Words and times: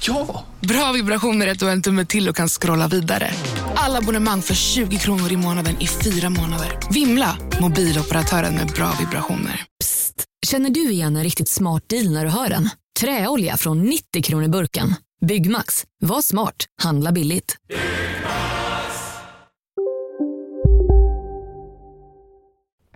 Ja! 0.00 0.44
Bra 0.60 0.92
vibrationer 0.92 1.46
är 1.46 1.52
att 1.52 1.58
du 1.58 1.64
har 1.64 1.72
en 1.72 1.82
tumme 1.82 2.04
till 2.04 2.28
och 2.28 2.36
kan 2.36 2.48
scrolla 2.48 2.88
vidare. 2.88 3.30
Alla 3.74 3.98
abonnemang 3.98 4.42
för 4.42 4.54
20 4.54 4.98
kronor 4.98 5.32
i 5.32 5.36
månaden 5.36 5.76
i 5.80 5.86
fyra 5.86 6.30
månader. 6.30 6.78
Vimla! 6.90 7.38
Mobiloperatören 7.60 8.54
med 8.54 8.66
bra 8.66 8.92
vibrationer. 9.00 9.64
Psst! 9.80 10.24
Känner 10.46 10.70
du 10.70 10.90
igen 10.90 11.16
en 11.16 11.24
riktigt 11.24 11.48
smart 11.48 11.82
deal 11.88 12.10
när 12.10 12.24
du 12.24 12.30
hör 12.30 12.48
den? 12.48 12.70
Träolja 13.00 13.56
från 13.56 13.82
90 13.82 14.22
kronor 14.22 14.48
burken. 14.48 14.94
Byggmax. 15.26 15.84
Var 16.00 16.22
smart. 16.22 16.56
Handla 16.82 17.12
billigt. 17.12 17.56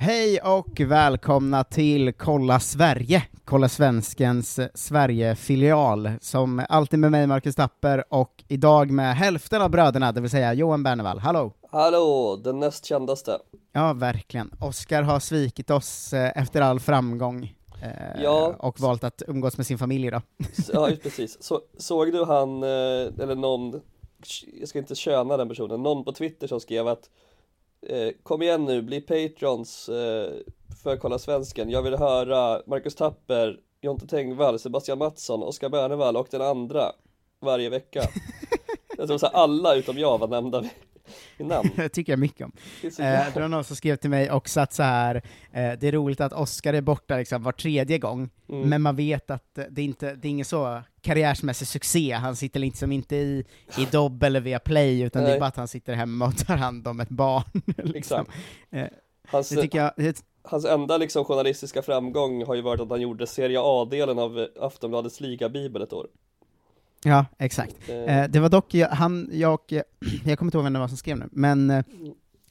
Hej 0.03 0.41
och 0.41 0.81
välkomna 0.81 1.65
till 1.65 2.13
Kolla 2.13 2.61
Sverige, 2.61 3.23
Kolla 3.45 3.69
Svenskens 3.69 4.61
Sverige-filial, 4.75 6.11
som 6.21 6.63
alltid 6.69 6.99
med 6.99 7.11
mig 7.11 7.27
Marcus 7.27 7.55
Tapper 7.55 8.05
och 8.09 8.45
idag 8.49 8.91
med 8.91 9.17
hälften 9.17 9.63
av 9.63 9.71
bröderna, 9.71 10.13
det 10.13 10.21
vill 10.21 10.31
säga 10.31 10.53
Johan 10.55 10.83
Bernevall. 10.83 11.19
Hallå! 11.19 11.53
Hallå, 11.71 12.41
den 12.45 12.59
näst 12.61 12.85
kändaste. 12.85 13.39
Ja, 13.73 13.93
verkligen. 13.93 14.51
Oskar 14.61 15.03
har 15.03 15.21
svikit 15.21 15.71
oss 15.71 16.13
eh, 16.13 16.33
efter 16.35 16.61
all 16.61 16.81
framgång. 16.81 17.55
eh, 17.83 18.23
Ja. 18.23 18.55
Och 18.59 18.81
valt 18.81 19.05
att 19.05 19.23
umgås 19.29 19.57
med 19.57 19.67
sin 19.67 19.79
familj 19.79 20.07
idag. 20.07 20.23
Ja, 20.73 20.91
just 20.91 21.03
precis. 21.03 21.43
Så, 21.43 21.61
såg 21.79 22.13
du 22.13 22.25
han, 22.25 22.63
eh, 22.63 22.69
eller 23.23 23.35
någon, 23.35 23.81
jag 24.61 24.69
ska 24.69 24.79
inte 24.79 24.95
köna 24.95 25.37
den 25.37 25.49
personen, 25.49 25.83
någon 25.83 26.05
på 26.05 26.13
Twitter 26.13 26.47
som 26.47 26.61
skrev 26.61 26.89
att 26.89 27.11
eh, 27.87 28.09
Kom 28.23 28.43
igen 28.43 28.65
nu, 28.65 28.83
bli 28.83 29.01
patrons 29.01 29.89
eh, 29.89 30.31
för 30.83 30.97
Kolla 30.97 31.19
Svensken. 31.19 31.71
Jag 31.71 31.83
vill 31.83 31.95
höra 31.95 32.63
Marcus 32.67 32.95
Tapper, 32.95 33.61
Jonte 33.81 34.07
Tengvall, 34.07 34.59
Sebastian 34.59 34.99
Mattsson, 34.99 35.43
Oskar 35.43 35.69
Bernevall 35.69 36.17
och 36.17 36.29
den 36.31 36.43
andra 36.43 36.93
varje 37.41 37.71
vecka. 37.71 38.03
jag 39.01 39.09
tror 39.09 39.19
så 39.19 39.27
här, 39.27 39.35
alla 39.35 39.75
utom 39.75 39.99
jag 39.99 40.19
var 40.19 40.29
nämnda 40.29 40.65
i 41.39 41.45
namn. 41.45 41.71
Det 41.77 41.89
tycker 41.89 42.13
jag 42.13 42.19
mycket 42.19 42.45
om. 42.45 42.53
Det 42.83 42.99
Eh, 42.99 43.35
det 43.35 43.41
var 43.41 43.49
någon 43.49 43.65
som 43.65 43.77
skrev 43.77 43.97
till 43.97 44.11
mig 44.11 44.31
också 44.31 44.61
att 44.61 44.73
så 44.73 44.83
här, 44.83 45.15
eh, 45.53 45.73
det 45.81 45.89
är 45.89 45.93
roligt 45.93 46.21
att 46.21 46.33
Oscar 46.33 46.73
är 46.73 46.81
borta 46.81 47.17
liksom 47.17 47.43
var 47.43 47.53
tredje 47.53 47.99
gång, 47.99 48.31
Mm. 48.49 48.69
men 48.69 48.83
man 48.83 48.97
vet 48.97 49.31
att 49.31 49.59
eh, 49.59 49.65
det 49.71 49.81
är 49.81 49.85
inte, 49.85 50.15
det 50.15 50.29
är 50.29 50.31
ingen 50.31 50.45
så 50.45 50.83
karriärsmässig 51.01 51.69
succé, 51.69 52.13
han 52.13 52.37
sitter 52.37 52.61
liksom 52.61 52.93
inte 52.93 53.17
i, 53.17 53.45
i 53.79 53.85
Dobb 53.93 54.23
eller 54.23 54.41
via 54.41 54.59
Play, 54.59 55.01
utan 55.03 55.23
det 55.23 55.29
Nej. 55.29 55.37
är 55.37 55.41
bara 55.41 55.47
att 55.47 55.57
han 55.57 55.69
sitter 55.69 55.95
hemma 55.95 56.27
och 56.27 56.37
tar 56.47 56.57
hand 56.57 56.89
om 56.89 57.01
ett 57.01 57.09
barn. 57.09 57.63
liksom. 57.77 58.27
Eh, 58.71 58.87
Hans, 59.29 59.49
det 59.49 59.63
tycker 59.63 59.79
jag, 59.79 59.93
det, 59.97 60.23
Hans 60.43 60.65
enda 60.65 60.97
liksom 60.97 61.25
journalistiska 61.25 61.83
framgång 61.83 62.47
har 62.47 62.55
ju 62.55 62.63
varit 62.63 62.81
att 62.81 62.91
han 62.91 63.01
gjorde 63.01 63.27
Serie 63.27 63.59
A-delen 63.63 64.19
av 64.19 64.47
Aftonbladets 64.61 65.21
ligabibel 65.21 65.83
ett 65.83 65.93
år. 65.93 66.07
Ja, 67.05 67.27
exakt. 67.39 67.77
Eh, 67.89 68.19
Eh, 68.19 68.29
det 68.31 68.41
var 68.41 68.49
dock, 68.49 68.75
jag- 68.75 68.89
han, 68.89 69.29
jag, 69.33 69.59
jag 70.25 70.39
kommer 70.39 70.49
inte 70.49 70.57
ihåg 70.59 70.65
vem 70.65 70.73
det 70.73 70.79
var 70.79 70.89
som 70.89 70.97
skrev 70.97 71.19
nu, 71.19 71.29
men 71.33 71.71
eh, 71.71 71.85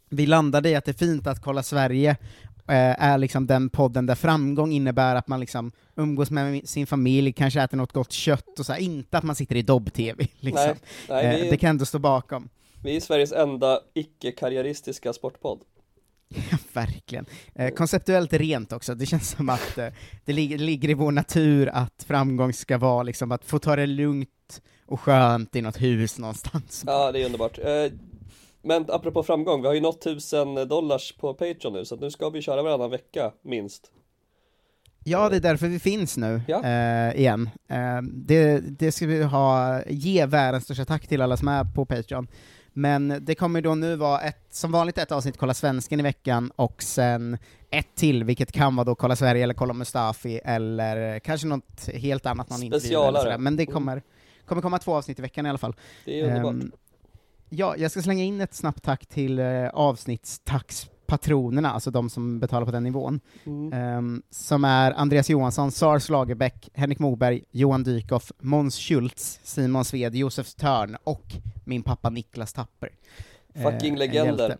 vi 0.09 0.25
landade 0.25 0.69
i 0.69 0.75
att 0.75 0.85
det 0.85 0.91
är 0.91 1.05
fint 1.07 1.27
att 1.27 1.41
Kolla 1.41 1.63
Sverige 1.63 2.09
eh, 2.67 3.03
är 3.03 3.17
liksom 3.17 3.47
den 3.47 3.69
podden 3.69 4.05
där 4.05 4.15
framgång 4.15 4.71
innebär 4.71 5.15
att 5.15 5.27
man 5.27 5.39
liksom 5.39 5.71
umgås 5.95 6.31
med 6.31 6.69
sin 6.69 6.87
familj, 6.87 7.31
kanske 7.33 7.61
äter 7.61 7.77
något 7.77 7.93
gott 7.93 8.11
kött 8.11 8.59
och 8.59 8.65
så 8.65 8.73
här, 8.73 8.79
inte 8.79 9.17
att 9.17 9.23
man 9.23 9.35
sitter 9.35 9.55
i 9.55 9.61
Dobb-TV. 9.61 10.27
Liksom. 10.39 10.65
nej, 10.65 10.75
nej 11.09 11.25
eh, 11.25 11.43
vi, 11.43 11.49
det 11.49 11.57
kan 11.57 11.69
ändå 11.69 11.85
stå 11.85 11.99
bakom. 11.99 12.49
vi 12.83 12.95
är 12.95 12.99
Sveriges 12.99 13.31
enda 13.31 13.79
icke-karriäristiska 13.93 15.13
sportpodd. 15.13 15.59
Verkligen. 16.73 17.25
Eh, 17.55 17.69
konceptuellt 17.73 18.33
rent 18.33 18.71
också, 18.73 18.95
det 18.95 19.05
känns 19.05 19.29
som 19.29 19.49
att 19.49 19.77
eh, 19.77 19.87
det, 20.25 20.33
lig- 20.33 20.57
ligger 20.57 20.89
i 20.89 20.93
vår 20.93 21.11
natur 21.11 21.69
att 21.73 22.03
framgång 22.07 22.53
ska 22.53 22.77
vara 22.77 23.03
liksom 23.03 23.31
att 23.31 23.45
få 23.45 23.59
ta 23.59 23.75
det 23.75 23.85
lugnt 23.85 24.61
och 24.85 24.99
skönt 24.99 25.55
i 25.55 25.61
något 25.61 25.81
hus 25.81 26.17
någonstans. 26.19 26.83
Ja, 26.87 27.11
det 27.11 27.21
är 27.21 27.25
underbart. 27.25 27.57
Eh, 27.59 27.91
men 28.61 28.85
apropå 28.89 29.23
framgång, 29.23 29.61
vi 29.61 29.67
har 29.67 29.73
ju 29.75 29.81
nått 29.81 30.01
tusen 30.01 30.55
dollars 30.67 31.13
på 31.17 31.33
Patreon 31.33 31.73
nu, 31.73 31.85
så 31.85 31.95
nu 31.95 32.11
ska 32.11 32.29
vi 32.29 32.41
köra 32.41 32.63
varannan 32.63 32.89
vecka, 32.91 33.31
minst. 33.43 33.91
Ja, 35.03 35.29
det 35.29 35.35
är 35.35 35.39
därför 35.41 35.67
vi 35.67 35.79
finns 35.79 36.17
nu, 36.17 36.41
Ja. 36.47 36.63
eh, 36.63 37.19
igen. 37.19 37.49
Eh, 37.69 38.01
det, 38.01 38.59
det 38.59 38.91
ska 38.91 39.07
vi 39.07 39.23
ha, 39.23 39.81
ge 39.87 40.25
världens 40.25 40.63
största 40.63 40.85
tack 40.85 41.07
till 41.07 41.21
alla 41.21 41.37
som 41.37 41.47
är 41.47 41.63
på 41.63 41.85
Patreon. 41.85 42.27
Men 42.79 43.17
det 43.21 43.35
kommer 43.35 43.61
då 43.61 43.75
nu 43.75 43.95
vara 43.95 44.21
ett, 44.21 44.45
som 44.49 44.71
vanligt 44.71 44.97
ett 44.97 45.11
avsnitt 45.11 45.37
Kolla 45.37 45.53
Svensken 45.53 45.99
i 45.99 46.03
veckan, 46.03 46.51
och 46.55 46.83
sen 46.83 47.37
ett 47.69 47.95
till, 47.95 48.23
vilket 48.23 48.51
kan 48.51 48.75
vara 48.75 48.85
då 48.85 48.95
Kolla 48.95 49.15
Sverige 49.15 49.43
eller 49.43 49.53
Kolla 49.53 49.73
Mustafi, 49.73 50.39
eller 50.45 51.19
kanske 51.19 51.47
något 51.47 51.89
helt 51.93 52.25
annat, 52.25 52.49
någon 52.49 52.59
Specialare. 52.59 53.37
Men 53.37 53.55
det 53.55 53.63
Mm. 53.63 53.73
kommer, 53.73 54.01
kommer 54.45 54.61
komma 54.61 54.79
två 54.79 54.95
avsnitt 54.95 55.19
i 55.19 55.21
veckan 55.21 55.45
i 55.45 55.49
alla 55.49 55.57
fall. 55.57 55.75
Det 56.05 56.19
är 56.19 56.25
underbart. 56.25 56.53
Ehm, 56.53 56.71
ja, 57.49 57.75
jag 57.77 57.91
ska 57.91 58.01
slänga 58.01 58.23
in 58.23 58.41
ett 58.41 58.53
snabbt 58.53 58.83
tack 58.83 59.05
till 59.05 59.39
uh, 59.39 59.69
avsnittstackspatronerna, 61.13 61.71
alltså 61.71 61.91
de 61.91 62.09
som 62.09 62.39
betalar 62.39 62.65
på 62.65 62.71
den 62.71 62.83
nivån, 62.83 63.19
Mm. 63.45 63.73
Ehm, 63.73 64.21
som 64.29 64.63
är 64.65 64.91
Andreas 64.91 65.29
Johansson, 65.29 65.71
Sars 65.71 66.09
Lagerbäck, 66.09 66.69
Henrik 66.73 66.99
Moberg, 66.99 67.43
Johan 67.51 67.83
Dykhoff, 67.83 68.31
Måns 68.41 68.75
Schultz, 68.77 69.39
Simon 69.43 69.85
Sved, 69.85 70.15
Josef 70.15 70.53
Törn 70.55 70.97
och 71.03 71.35
min 71.65 71.83
pappa 71.83 72.09
Niklas 72.09 72.53
Tapper. 72.53 72.89
Fucking 73.55 73.87
Eh, 73.89 73.93
en 73.93 73.99
legender. 73.99 74.25
hjälte. 74.49 74.57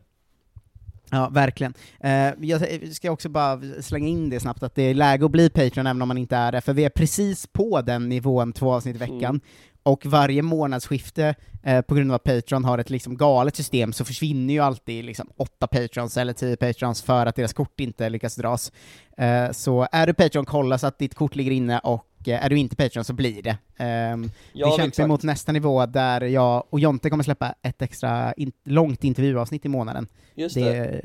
Ja, 1.12 1.30
verkligen. 1.30 1.74
Eh, 2.00 2.34
jag 2.42 2.62
ska 2.96 3.12
också 3.12 3.30
bara 3.30 3.62
slänga 3.82 4.08
in 4.08 4.30
det 4.30 4.40
snabbt, 4.40 4.64
att 4.64 4.76
det 4.76 4.84
är 4.84 4.94
läge 4.94 5.26
att 5.26 5.32
bli 5.32 5.50
Patreon 5.50 5.88
även 5.88 6.02
om 6.02 6.08
man 6.08 6.18
inte 6.18 6.36
är 6.38 6.52
det, 6.52 6.62
för 6.62 6.74
vi 6.74 6.86
är 6.86 6.90
precis 6.90 7.48
på 7.48 7.82
den 7.82 8.10
nivån 8.10 8.54
två 8.54 8.74
avsnitt 8.74 8.96
i 8.96 9.00
veckan, 9.00 9.24
Mm. 9.36 9.42
Och 9.84 10.06
varje 10.06 10.42
månadsskifte, 10.42 11.36
eh, 11.64 11.82
på 11.82 11.96
grund 11.96 12.12
av 12.12 12.16
att 12.16 12.24
Patreon 12.24 12.66
har 12.66 12.78
ett 12.78 12.90
liksom 12.90 13.18
galet 13.18 13.56
system, 13.56 13.94
så 13.94 14.06
försvinner 14.06 14.54
ju 14.54 14.60
alltid 14.60 15.06
liksom 15.06 15.30
åtta 15.38 15.68
Patrons 15.68 16.18
eller 16.18 16.34
tio 16.34 16.56
Patrons 16.58 17.02
för 17.02 17.26
att 17.26 17.36
deras 17.36 17.54
kort 17.54 17.80
inte 17.80 18.10
lyckas 18.10 18.36
dras. 18.36 18.72
Eh, 19.18 19.52
så 19.52 19.88
är 19.92 20.08
du 20.08 20.14
Patreon, 20.14 20.46
kolla 20.46 20.78
så 20.78 20.88
att 20.88 21.00
ditt 21.00 21.16
kort 21.16 21.36
ligger 21.36 21.52
inne, 21.52 21.80
och 21.80 22.06
eh, 22.28 22.46
är 22.46 22.50
du 22.50 22.58
inte 22.58 22.76
Patreon 22.76 23.04
så 23.04 23.14
blir 23.14 23.42
det. 23.44 23.58
Ehm, 23.78 24.30
Ja, 24.54 24.66
vi 24.68 24.72
kämpar 24.72 24.88
exakt. 24.88 25.08
mot 25.08 25.24
nästa 25.24 25.52
nivå 25.52 25.86
där 25.86 26.22
jag 26.22 26.64
och 26.70 26.80
Jonte 26.80 27.10
kommer 27.10 27.24
släppa 27.24 27.56
ett 27.62 27.82
extra 27.82 28.34
in- 28.34 28.52
långt 28.66 29.04
intervjuavsnitt 29.04 29.66
i 29.66 29.70
månaden. 29.70 30.08
Just 30.36 30.56
det. 30.56 30.62
Det, 30.62 31.02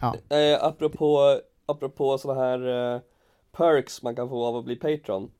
ja. 0.00 0.36
Eh, 0.36 0.64
apropå, 0.64 1.38
apropå 1.66 2.18
sådana 2.18 2.40
här 2.40 2.94
eh, 2.94 3.00
perks 3.56 4.02
man 4.02 4.16
kan 4.16 4.28
få 4.28 4.44
av 4.46 4.56
att 4.56 4.64
bli 4.64 4.76
Patreon. 4.76 5.30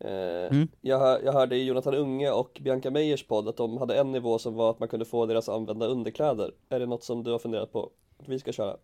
Eh, 0.00 0.50
Mm. 0.56 0.68
jag, 0.80 1.24
jag 1.24 1.32
hörde 1.32 1.56
i 1.56 1.64
Jonathan 1.64 1.94
Unge 1.94 2.30
och 2.30 2.58
Bianca 2.62 2.90
Meijers 2.90 3.26
podd 3.26 3.48
att 3.48 3.56
de 3.56 3.78
hade 3.78 4.00
en 4.00 4.12
nivå 4.12 4.38
som 4.38 4.54
var 4.54 4.70
att 4.70 4.78
man 4.78 4.88
kunde 4.88 5.04
få 5.04 5.26
deras 5.26 5.48
använda 5.48 5.86
underkläder. 5.86 6.52
Är 6.68 6.80
det 6.80 6.86
något 6.86 7.04
som 7.04 7.22
du 7.24 7.30
har 7.30 7.38
funderat 7.38 7.72
på 7.72 7.90
att 8.18 8.28
vi 8.28 8.38
ska 8.38 8.52
köra? 8.52 8.76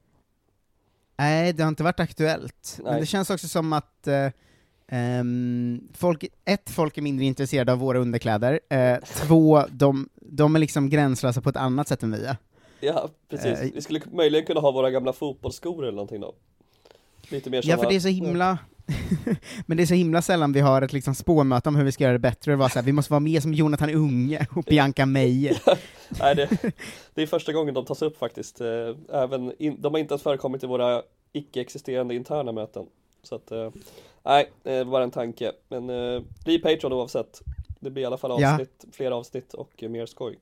Nej, 1.16 1.52
det 1.52 1.62
har 1.62 1.68
inte 1.68 1.82
varit 1.82 2.00
aktuellt. 2.00 2.78
Men 2.82 2.92
Nej. 2.92 3.00
det 3.00 3.06
känns 3.06 3.30
också 3.30 3.48
som 3.48 3.72
att 3.72 4.06
eh, 4.06 4.30
ehm, 4.88 5.88
folk, 5.92 6.24
ett, 6.44 6.70
folk 6.70 6.98
är 6.98 7.02
mindre 7.02 7.24
intresserade 7.24 7.72
av 7.72 7.78
våra 7.78 7.98
underkläder, 7.98 8.60
eh, 8.68 8.96
två, 9.04 9.62
de, 9.70 10.08
de 10.14 10.54
är 10.54 10.58
liksom 10.60 10.90
gränslösa 10.90 11.40
på 11.40 11.48
ett 11.48 11.56
annat 11.56 11.88
sätt 11.88 12.02
än 12.02 12.12
vi 12.12 12.24
är. 12.24 12.36
Ja, 12.80 13.08
precis. 13.28 13.46
Eh, 13.60 13.70
vi 13.74 13.82
skulle 13.82 14.00
möjligen 14.12 14.46
kunna 14.46 14.60
ha 14.60 14.70
våra 14.70 14.90
gamla 14.90 15.12
fotbollsskor 15.12 15.82
eller 15.82 15.92
någonting 15.96 16.20
då. 16.20 16.34
Lite 17.28 17.50
mer 17.50 17.62
Ja, 17.64 17.76
för 17.76 17.88
det 17.88 17.96
är 17.96 18.00
så 18.00 18.08
himla... 18.08 18.58
Men 19.66 19.76
det 19.76 19.82
är 19.82 19.86
så 19.86 19.94
himla 19.94 20.22
sällan 20.22 20.52
vi 20.52 20.60
har 20.60 20.82
ett 20.82 20.92
liksom 20.92 21.14
spårmöte 21.14 21.68
om 21.68 21.76
hur 21.76 21.84
vi 21.84 21.92
ska 21.92 22.04
göra 22.04 22.12
det 22.12 22.18
bättre, 22.18 22.52
och 22.52 22.58
vara 22.58 22.68
så 22.68 22.78
här, 22.78 22.86
vi 22.86 22.92
måste 22.92 23.12
vara 23.12 23.20
mer 23.20 23.40
som 23.40 23.54
Jonathan 23.54 23.90
Unge 23.90 24.46
och 24.56 24.62
Bianca 24.64 25.06
Meijer. 25.06 25.58
Nej, 26.20 26.34
det, 26.34 26.48
det 27.14 27.22
är 27.22 27.26
första 27.26 27.52
gången 27.52 27.74
de 27.74 27.84
tas 27.84 28.02
upp 28.02 28.18
faktiskt. 28.18 28.60
Eh, 28.60 28.66
Även 29.12 29.52
in, 29.58 29.76
de 29.80 29.92
har 29.94 29.98
inte 29.98 30.12
ens 30.14 30.22
förekommit 30.22 30.64
i 30.64 30.66
våra 30.66 31.02
icke-existerande 31.32 32.14
interna 32.14 32.52
möten. 32.52 32.86
Så 33.22 33.34
att, 33.34 33.50
eh, 33.50 33.70
nej, 34.22 34.50
eh, 34.64 34.84
bara 34.84 35.02
en 35.04 35.10
tanke. 35.10 35.52
Men 35.68 35.90
eh, 35.90 36.22
bli 36.44 36.58
Patreon 36.58 36.92
oavsett. 36.92 37.40
Det 37.80 37.90
blir 37.90 38.02
i 38.02 38.06
alla 38.06 38.18
fall 38.18 38.40
Ja. 38.40 38.52
avsnitt, 38.52 38.84
fler 38.92 39.10
avsnitt 39.10 39.54
och 39.54 39.84
mer 39.88 40.06
skoj. 40.06 40.38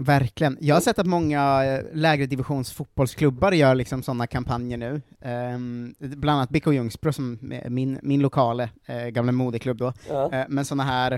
Verkligen. 0.00 0.58
Jag 0.60 0.74
har 0.76 0.80
sett 0.80 0.98
att 0.98 1.06
många 1.06 1.64
eh, 1.64 1.84
lägre 1.92 2.26
divisions 2.26 2.72
fotbollsklubbar 2.72 3.52
gör 3.52 3.74
liksom 3.74 4.02
sådana 4.02 4.26
kampanjer 4.26 4.78
nu. 4.78 5.02
Ehm, 5.20 5.94
bland 5.98 6.36
annat 6.38 6.50
BK 6.50 6.66
Ljungsbro, 6.66 7.12
som 7.12 7.52
är 7.52 7.70
min, 7.70 7.98
min 8.02 8.20
lokale 8.20 8.70
eh, 8.86 9.06
gamla 9.06 9.32
modeklubb 9.32 9.78
då. 9.78 9.92
Ja. 10.08 10.32
Eh, 10.32 10.44
men 10.48 10.64
sådana 10.64 10.84
här, 10.84 11.12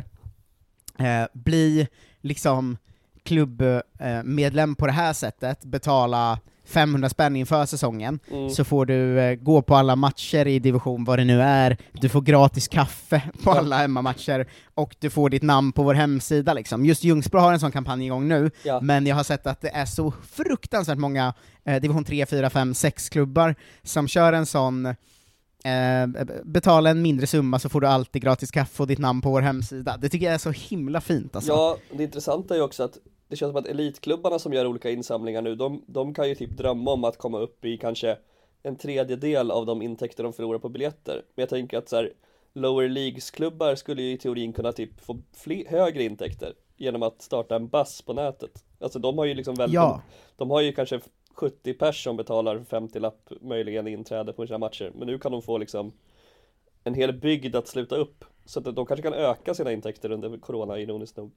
eh, 0.99 1.29
bli 1.33 1.89
liksom 2.21 2.77
klubbmedlem 3.23 4.75
på 4.75 4.87
det 4.87 4.93
här 4.93 5.13
sättet, 5.13 5.65
betala 5.65 6.41
500 6.73 7.09
spänn 7.09 7.37
inför 7.37 7.67
säsongen, 7.67 8.19
Mm. 8.31 8.51
så 8.51 8.65
får 8.65 8.87
du 8.87 9.21
eh, 9.21 9.35
gå 9.35 9.63
på 9.63 9.75
alla 9.77 9.97
matcher 9.97 10.47
i 10.47 10.59
division, 10.59 11.05
vad 11.05 11.19
det 11.19 11.25
nu 11.25 11.43
är, 11.43 11.77
du 11.93 12.09
får 12.09 12.21
gratis 12.21 12.69
kaffe 12.69 13.23
på 13.45 13.51
Ja. 13.51 13.59
alla 13.59 13.77
hemmamatcher, 13.79 14.47
och 14.75 14.97
du 14.99 15.11
får 15.11 15.31
ditt 15.31 15.43
namn 15.43 15.73
på 15.73 15.83
vår 15.83 15.95
hemsida 15.95 16.53
liksom. 16.55 16.85
Just 16.85 17.05
Ljungsbro 17.05 17.39
har 17.41 17.53
en 17.53 17.61
sån 17.61 17.73
kampanj 17.73 18.05
igång 18.07 18.29
nu, 18.29 18.51
Ja. 18.65 18.81
men 18.81 19.07
jag 19.07 19.17
har 19.17 19.25
sett 19.25 19.47
att 19.47 19.61
det 19.61 19.69
är 19.71 19.87
så 19.87 20.13
fruktansvärt 20.33 20.99
många 20.99 21.35
eh, 21.65 21.81
division 21.81 22.05
3, 22.05 22.27
4, 22.27 22.51
5, 22.51 22.73
6-klubbar 22.73 23.55
som 23.83 24.09
kör 24.09 24.33
en 24.33 24.47
sån 24.47 24.87
eh, 25.65 26.07
betala 26.45 26.91
en 26.91 27.03
mindre 27.03 27.27
summa 27.27 27.59
så 27.59 27.69
får 27.69 27.81
du 27.81 27.87
alltid 27.87 28.23
gratis 28.23 28.51
kaffe 28.51 28.83
och 28.83 28.87
ditt 28.87 28.99
namn 28.99 29.21
på 29.21 29.31
vår 29.31 29.43
hemsida. 29.43 29.97
Det 29.97 30.09
tycker 30.09 30.27
jag 30.27 30.35
är 30.35 30.39
så 30.39 30.51
himla 30.51 31.01
fint 31.01 31.37
alltså. 31.37 31.53
Ja, 31.53 31.77
det 31.97 32.03
intressanta 32.03 32.55
är 32.55 32.59
ju 32.59 32.65
också 32.65 32.83
att 32.83 32.99
det 33.33 33.37
känns 33.37 33.51
som 33.51 33.57
att 33.57 33.69
elitklubbarna 33.69 34.39
som 34.39 34.53
gör 34.53 34.67
olika 34.67 34.91
insamlingar 34.91 35.43
nu, 35.43 35.55
de, 35.55 35.85
de 35.87 36.15
kan 36.15 36.29
ju 36.29 36.35
typ 36.35 36.51
drömma 36.51 36.91
om 36.93 37.05
att 37.05 37.19
komma 37.19 37.39
upp 37.39 37.65
i 37.65 37.77
kanske 37.77 38.19
en 38.63 38.77
tredjedel 38.77 39.51
av 39.51 39.67
de 39.67 39.83
intäkter 39.83 40.23
de 40.23 40.33
förlorar 40.33 40.59
på 40.59 40.69
biljetter. 40.69 41.15
Men 41.15 41.43
jag 41.43 41.49
tänker 41.49 41.79
att 41.79 41.89
så 41.89 41.97
här, 41.97 42.13
lower 42.53 42.89
leagues-klubbar 42.89 43.75
skulle 43.75 44.03
ju 44.03 44.13
i 44.13 44.19
teorin 44.19 44.53
kunna 44.53 44.73
typ 44.73 45.01
få 45.01 45.19
fler, 45.33 45.65
högre 45.69 46.03
intäkter 46.03 46.53
genom 46.77 47.03
att 47.03 47.23
starta 47.23 47.57
en 47.57 47.69
bass 47.69 48.03
på 48.03 48.13
nätet. 48.13 48.65
Alltså 48.81 48.99
de 48.99 49.19
har 49.19 49.25
ju 49.25 49.35
liksom 49.35 49.55
väldigt, 49.55 49.75
Ja. 49.75 50.03
de 50.37 50.51
har 50.51 50.61
ju 50.61 50.73
kanske 50.73 51.01
70 51.35 51.75
pers 51.75 52.05
som 52.05 52.17
betalar 52.17 52.65
50 52.65 53.01
lapp 53.01 53.33
möjligen 53.41 53.89
inträde 53.89 54.33
på 54.33 54.47
sina 54.47 54.59
matcher. 54.59 54.93
Men 54.95 55.07
nu 55.07 55.19
kan 55.19 55.33
de 55.33 55.43
få 55.43 55.59
liksom 55.59 55.93
en 56.85 56.95
hel 56.95 57.13
bygd 57.13 57.57
att 57.57 57.69
sluta 57.69 57.97
upp. 57.97 58.25
Så 58.45 58.59
att 58.59 58.77
de 58.77 58.87
kanske 58.87 59.03
kan 59.03 59.15
öka 59.15 59.55
sina 59.55 59.73
intäkter 59.73 60.11
under 60.11 60.39
corona 60.39 60.79
ironiskt 60.79 61.17
nog. 61.17 61.31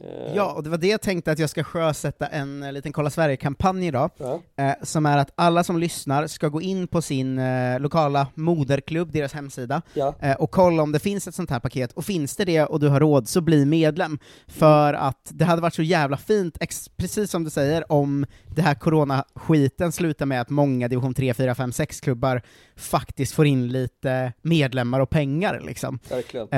Eh, 0.00 0.34
Ja, 0.36 0.52
och 0.52 0.62
det 0.62 0.70
var 0.70 0.78
det 0.78 0.86
jag 0.88 1.00
tänkte 1.00 1.32
att 1.32 1.38
jag 1.38 1.50
ska 1.50 1.64
sjösätta 1.64 2.26
en 2.26 2.62
eh, 2.62 2.72
liten 2.72 2.92
Kolla 2.92 3.10
Sverige-kampanj 3.10 3.86
idag, 3.86 4.10
Ja. 4.18 4.40
eh, 4.56 4.72
som 4.82 5.06
är 5.06 5.18
att 5.18 5.30
alla 5.34 5.64
som 5.64 5.78
lyssnar 5.78 6.26
ska 6.26 6.48
gå 6.48 6.60
in 6.62 6.86
på 6.88 7.02
sin 7.02 7.38
eh, 7.38 7.80
lokala 7.80 8.26
moderklubb, 8.34 9.12
deras 9.12 9.32
hemsida, 9.32 9.82
Ja. 9.94 10.14
eh, 10.20 10.34
och 10.36 10.50
kolla 10.50 10.82
om 10.82 10.92
det 10.92 10.98
finns 10.98 11.28
ett 11.28 11.34
sånt 11.34 11.50
här 11.50 11.60
paket, 11.60 11.92
och 11.92 12.04
finns 12.04 12.36
det 12.36 12.44
det 12.44 12.64
och 12.64 12.80
du 12.80 12.88
har 12.88 13.00
råd, 13.00 13.28
så 13.28 13.40
bli 13.40 13.64
medlem. 13.64 14.18
För 14.46 14.94
att 14.94 15.20
det 15.30 15.44
hade 15.44 15.62
varit 15.62 15.74
så 15.74 15.82
jävla 15.82 16.16
fint, 16.16 16.58
precis 16.96 17.30
som 17.30 17.44
du 17.44 17.50
säger, 17.50 17.92
om 17.92 18.26
det 18.54 18.62
här 18.62 18.74
corona-skiten 18.74 19.92
slutar 19.92 20.26
med 20.26 20.40
att 20.40 20.50
många 20.50 20.88
division 20.88 21.14
3, 21.14 21.34
4, 21.34 21.54
5, 21.54 21.70
6-klubbar 21.70 22.42
faktiskt 22.76 23.32
får 23.34 23.46
in 23.46 23.68
lite 23.68 24.32
medlemmar 24.42 25.00
och 25.00 25.10
pengar 25.10 25.60
liksom. 25.66 25.98
Verkligen. 26.10 26.48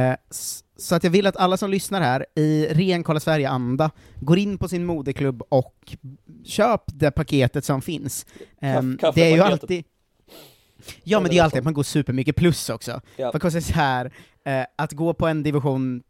Eh, 0.78 0.82
så 0.82 0.94
att 0.94 1.04
jag 1.04 1.10
vill 1.10 1.26
att 1.26 1.36
alla 1.36 1.56
som 1.56 1.70
lyssnar 1.70 2.00
här, 2.00 2.26
i 2.34 2.66
ren 2.70 3.02
Kolla 3.02 3.20
Sverige-anda, 3.20 3.90
går 4.20 4.38
in 4.38 4.58
på 4.58 4.68
sin 4.68 4.84
moderklubb 4.84 5.42
och 5.48 5.96
köp 6.44 6.82
det 6.86 7.10
paketet 7.10 7.64
som 7.64 7.82
finns. 7.82 8.26
Kaffepaketet. 8.60 9.14
det 9.14 9.30
är 9.30 9.34
ju 9.34 9.42
alltid... 9.42 9.84
Ja, 11.04 11.20
men 11.20 11.28
det 11.28 11.34
är 11.34 11.36
ju 11.36 11.40
alltid 11.40 11.58
att 11.58 11.64
man 11.64 11.74
går 11.74 11.82
supermycket 11.82 12.36
plus 12.36 12.70
också. 12.70 13.00
Ja. 13.16 13.32
För 13.32 13.60
så 13.60 13.72
här, 13.72 14.12
eh, 14.44 14.64
att 14.76 14.92
gå 14.92 15.14
på 15.14 15.26
en 15.26 15.42
division 15.42 16.02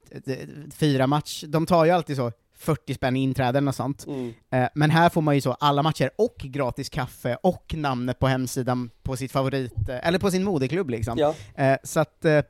4-match, 0.78 1.44
de 1.46 1.66
tar 1.66 1.84
ju 1.84 1.90
alltid 1.90 2.16
så 2.16 2.32
40 2.58 2.94
spänn 2.94 3.16
i 3.16 3.22
inträden 3.22 3.68
och 3.68 3.74
sånt. 3.74 4.06
Mm. 4.06 4.34
Eh, 4.50 4.68
men 4.74 4.90
här 4.90 5.08
får 5.08 5.22
man 5.22 5.34
ju 5.34 5.40
så 5.40 5.52
alla 5.52 5.82
matcher 5.82 6.10
och 6.18 6.36
gratis 6.38 6.88
kaffe 6.88 7.36
och 7.42 7.74
namnet 7.76 8.18
på 8.18 8.26
hemsidan 8.26 8.90
på 9.02 9.16
sitt 9.16 9.32
favorit, 9.32 9.88
eh, 9.88 10.08
eller 10.08 10.18
på 10.18 10.30
sin 10.30 10.44
moderklubb 10.44 10.90
liksom. 10.90 11.18
Ja. 11.18 11.34
Eh, 11.54 11.76
så 11.82 12.00
att 12.00 12.24
eh, 12.24 12.40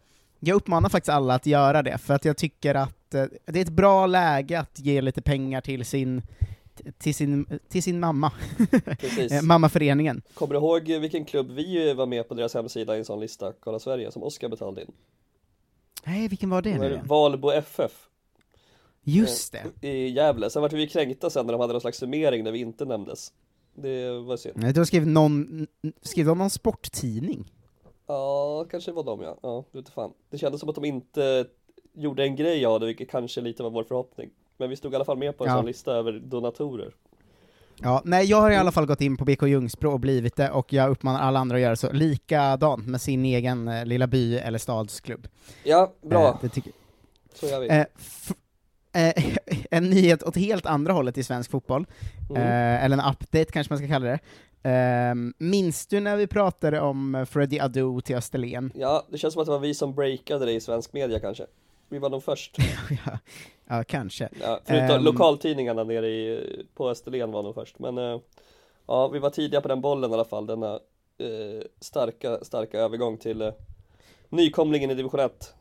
jag 0.40 0.54
uppmanar 0.54 0.88
faktiskt 0.88 1.08
alla 1.08 1.34
att 1.34 1.46
göra 1.46 1.82
det, 1.82 1.98
för 1.98 2.14
att 2.14 2.24
jag 2.24 2.36
tycker 2.36 2.74
att 2.74 3.14
eh, 3.14 3.24
det 3.46 3.58
är 3.58 3.62
ett 3.62 3.68
bra 3.68 4.06
läge 4.06 4.60
att 4.60 4.78
ge 4.80 5.00
lite 5.00 5.22
pengar 5.22 5.60
till 5.60 5.84
sin 5.84 6.22
till 6.98 7.14
sin, 7.14 7.58
till 7.68 7.82
sin 7.82 8.00
mamma. 8.00 8.32
Eh, 9.30 9.42
mammaföreningen. 9.42 10.22
Kommer 10.34 10.54
du 10.54 10.58
ihåg 10.60 11.00
vilken 11.00 11.24
klubb 11.24 11.50
vi 11.50 11.94
var 11.94 12.06
med 12.06 12.28
på 12.28 12.34
deras 12.34 12.54
hemsida 12.54 12.96
i 12.96 12.98
en 12.98 13.04
sån 13.04 13.20
lista, 13.20 13.52
Kolla 13.60 13.78
Sverige, 13.78 14.12
som 14.12 14.22
Oskar 14.22 14.48
betalade 14.48 14.80
in? 14.82 14.92
Nej, 16.04 16.28
vilken 16.28 16.50
var 16.50 16.62
det 16.62 16.70
Det 16.70 16.74
nu 16.74 16.80
var 16.80 16.90
igen? 16.90 17.06
Valbo 17.06 17.50
FF 17.50 17.92
Just 19.02 19.52
det! 19.52 19.88
i 19.88 20.08
Gävle. 20.08 20.50
Sen 20.50 20.62
vart 20.62 20.72
vi 20.72 20.88
kränkta 20.88 21.30
sen 21.30 21.46
när 21.46 21.52
de 21.52 21.60
hade 21.60 21.72
någon 21.72 21.80
slags 21.80 21.98
summering 21.98 22.44
där 22.44 22.52
vi 22.52 22.58
inte 22.58 22.84
nämndes. 22.84 23.32
Det 23.74 24.10
var 24.20 24.36
synd. 24.36 24.56
Nej, 24.56 24.72
du 24.72 24.80
har 24.80 24.84
skrivit 24.84 25.08
någon, 25.08 25.66
skrev 26.02 26.26
de 26.26 26.38
någon 26.38 26.50
sporttidning? 26.50 27.52
Ja, 28.08 28.64
kanske 28.70 28.92
var 28.92 29.04
de 29.04 29.20
ja. 29.22 29.38
Ja, 29.42 29.64
du 29.72 29.78
vet 29.78 29.88
fan. 29.88 30.12
Det 30.30 30.38
kändes 30.38 30.60
som 30.60 30.68
att 30.68 30.74
de 30.74 30.84
inte 30.84 31.46
gjorde 31.94 32.22
en 32.22 32.36
grej 32.36 32.66
av 32.66 32.80
det, 32.80 32.86
vilket 32.86 33.10
kanske 33.10 33.40
lite 33.40 33.62
var 33.62 33.70
vår 33.70 33.84
förhoppning. 33.84 34.30
Men 34.56 34.70
vi 34.70 34.76
stod 34.76 34.92
i 34.92 34.96
alla 34.96 35.04
fall 35.04 35.18
med 35.18 35.38
på 35.38 35.44
en 35.44 35.50
Ja. 35.50 35.56
sån 35.56 35.66
lista 35.66 35.92
över 35.92 36.12
donatorer. 36.12 36.94
Ja, 37.82 38.02
nej, 38.04 38.26
jag 38.26 38.40
har 38.40 38.50
i 38.50 38.56
alla 38.56 38.72
fall 38.72 38.86
gått 38.86 39.00
in 39.00 39.16
på 39.16 39.24
BK 39.24 39.42
Ljungsbro 39.48 39.92
och 39.92 40.00
blivit 40.00 40.36
det, 40.36 40.50
och 40.50 40.72
jag 40.72 40.90
uppmanar 40.90 41.20
alla 41.20 41.38
andra 41.38 41.56
att 41.56 41.62
göra 41.62 41.76
så 41.76 41.92
likadant 41.92 42.86
med 42.86 43.00
sin 43.00 43.24
egen 43.24 43.68
eh, 43.68 43.84
lilla 43.86 44.06
by 44.06 44.36
eller 44.38 44.58
stadsklubb. 44.58 45.28
Ja, 45.64 45.92
bra. 46.02 46.28
Eh, 46.28 46.36
det 46.40 46.48
tycker 46.48 46.72
Så 47.34 47.46
gör 47.46 47.60
vi. 47.60 47.68
Eh, 47.68 49.08
eh, 49.08 49.24
en 49.70 49.90
nyhet 49.90 50.22
åt 50.22 50.36
helt 50.36 50.66
andra 50.66 50.92
hållet 50.92 51.18
i 51.18 51.22
svensk 51.24 51.50
fotboll, 51.50 51.86
Mm. 52.30 52.42
eh, 52.42 52.84
eller 52.84 52.96
en 52.98 53.10
update 53.12 53.44
kanske 53.52 53.72
man 53.72 53.78
ska 53.78 53.88
kalla 53.88 54.06
det. 54.06 54.18
Eh, 54.62 55.14
minns 55.38 55.86
du 55.86 56.00
när 56.00 56.16
vi 56.16 56.26
pratade 56.26 56.80
om 56.80 57.26
Freddie 57.30 57.60
Adu 57.60 58.00
till 58.00 58.16
Österlen? 58.16 58.72
Ja, 58.76 59.04
det 59.08 59.18
känns 59.18 59.34
som 59.34 59.40
att 59.40 59.46
det 59.46 59.52
var 59.52 59.58
vi 59.58 59.74
som 59.74 59.94
breakade 59.94 60.44
det 60.46 60.52
i 60.52 60.60
svensk 60.60 60.92
media 60.92 61.20
kanske. 61.20 61.46
Vi 61.88 61.98
var 61.98 62.10
nog 62.10 62.22
först. 62.24 62.56
ja, 63.06 63.18
ja, 63.68 63.84
kanske. 63.84 64.28
Ja, 64.40 64.60
förutom 64.64 64.96
Ehm. 64.96 65.02
lokaltidningarna 65.04 65.84
nere 65.84 66.08
i, 66.08 66.66
på 66.74 66.88
Österlen 66.90 67.32
var 67.32 67.42
nog 67.42 67.54
först. 67.54 67.78
Men 67.78 67.98
eh, 67.98 68.20
ja, 68.86 69.08
vi 69.08 69.18
var 69.18 69.30
tidiga 69.30 69.60
på 69.60 69.68
den 69.68 69.80
bollen 69.80 70.10
i 70.10 70.14
alla 70.14 70.24
fall. 70.24 70.46
Denna 70.46 70.74
eh, 71.18 71.62
starka, 71.80 72.38
starka 72.44 72.78
övergång 72.78 73.16
till 73.16 73.42
eh, 73.42 73.52
nykomlingen 74.28 74.90
i 74.90 74.94
division 74.94 75.20
1. 75.20 75.54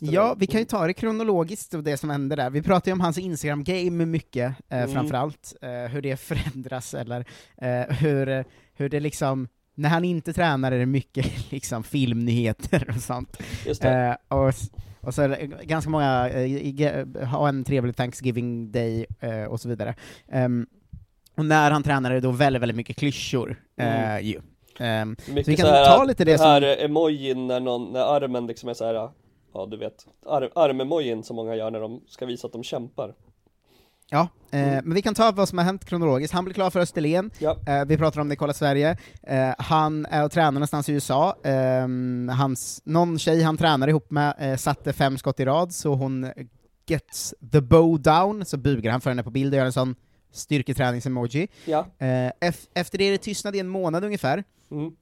Ja, 0.00 0.34
vi 0.38 0.46
kan 0.46 0.60
ju 0.60 0.64
ta 0.66 0.86
det 0.86 0.92
kronologiskt 0.92 1.74
och 1.74 1.84
det 1.84 1.96
som 1.96 2.10
hände 2.10 2.36
där. 2.36 2.50
Vi 2.50 2.62
pratade 2.62 2.90
ju 2.90 2.92
om 2.92 3.00
hans 3.00 3.18
Instagram-game 3.18 4.06
mycket, 4.06 4.54
eh, 4.68 4.78
Mm. 4.78 4.92
framförallt, 4.92 5.54
eh, 5.62 5.68
hur 5.92 6.02
det 6.02 6.16
förändras, 6.16 6.94
eller 6.94 7.24
eh, 7.56 7.96
hur, 7.96 8.44
hur 8.74 8.88
det 8.88 9.00
liksom, 9.00 9.48
när 9.74 9.88
han 9.88 10.04
inte 10.04 10.32
tränar 10.32 10.72
är 10.72 10.78
det 10.78 10.86
mycket 10.86 11.26
liksom 11.52 11.82
filmnyheter 11.82 12.86
och 12.96 13.02
sånt. 13.02 13.36
Det. 13.80 13.88
Eh, 14.28 14.38
och, 14.38 14.52
och 15.00 15.14
så 15.14 15.26
det 15.26 15.46
ganska 15.64 15.90
många, 15.90 16.28
eh, 16.28 17.26
ha 17.28 17.48
en 17.48 17.64
trevlig 17.64 17.96
Thanksgiving 17.96 18.72
Day 18.72 19.06
eh, 19.20 19.44
och 19.44 19.60
så 19.60 19.68
vidare. 19.68 19.94
Ehm, 20.32 20.66
och 21.36 21.44
när 21.44 21.70
han 21.70 21.82
tränar 21.82 22.10
är 22.10 22.14
det 22.14 22.20
då 22.20 22.30
väldigt, 22.30 22.62
väldigt 22.62 22.76
mycket 22.76 22.96
klyschor. 22.96 23.56
Mm. 23.76 24.24
ju. 24.26 24.40
Ehm, 24.78 25.16
Mycket 25.28 25.48
vi 25.48 25.56
kan 25.56 25.66
så 25.66 25.72
här, 25.72 25.84
ta 25.96 26.04
lite 26.04 26.24
det 26.24 26.30
den 26.36 26.40
här 26.40 26.76
som- 26.76 26.84
emojin 26.84 27.46
när, 27.46 27.60
någon, 27.60 27.92
när 27.92 28.16
armen 28.16 28.46
liksom 28.46 28.68
är 28.68 28.74
så 28.74 28.84
här. 28.84 29.10
Ja 29.54 29.66
du 29.66 29.76
vet, 29.76 30.06
ar, 30.26 30.50
armemojin 30.54 31.22
som 31.24 31.36
många 31.36 31.54
gör 31.56 31.70
när 31.70 31.80
de 31.80 32.00
ska 32.06 32.26
visa 32.26 32.46
att 32.46 32.52
de 32.52 32.62
kämpar 32.62 33.14
Ja, 34.12 34.28
eh, 34.50 34.60
men 34.60 34.94
vi 34.94 35.02
kan 35.02 35.14
ta 35.14 35.30
vad 35.32 35.48
som 35.48 35.58
har 35.58 35.64
hänt 35.64 35.84
kronologiskt. 35.84 36.34
Han 36.34 36.44
blir 36.44 36.54
klar 36.54 36.70
för 36.70 36.80
Österlen, 36.80 37.30
Ja, 37.38 37.56
eh, 37.66 37.84
vi 37.84 37.96
pratar 37.96 38.20
om 38.20 38.28
det 38.28 38.32
i 38.32 38.36
Kolla 38.36 38.52
Sverige. 38.52 38.96
Eh, 39.22 39.54
han 39.58 40.06
är 40.06 40.24
och 40.24 40.32
tränar 40.32 40.50
någonstans 40.52 40.88
i 40.88 40.92
USA. 40.92 41.36
Ehm, 41.44 42.28
hans, 42.38 42.82
någon 42.84 43.18
tjej 43.18 43.42
han 43.42 43.56
tränar 43.56 43.88
ihop 43.88 44.10
med 44.10 44.34
eh, 44.38 44.56
satte 44.56 44.92
fem 44.92 45.18
skott 45.18 45.40
i 45.40 45.44
rad, 45.44 45.74
så 45.74 45.94
hon 45.94 46.30
gets 46.86 47.34
the 47.52 47.60
bow 47.60 48.00
down, 48.00 48.44
så 48.44 48.56
bugar 48.56 48.90
han 48.92 49.00
för 49.00 49.10
henne 49.10 49.22
på 49.22 49.30
bild 49.30 49.54
och 49.54 49.58
gör 49.58 49.66
en 49.66 49.72
sån 49.72 49.94
styrketränings-emoji. 50.32 51.48
ja, 51.64 51.86
Eh, 51.98 52.06
ef- 52.40 52.68
efter 52.74 52.98
det 52.98 53.04
är 53.04 53.10
det 53.12 53.18
tystnad 53.18 53.56
i 53.56 53.60
en 53.60 53.68
månad 53.68 54.04
ungefär, 54.04 54.44
mm. 54.70 54.92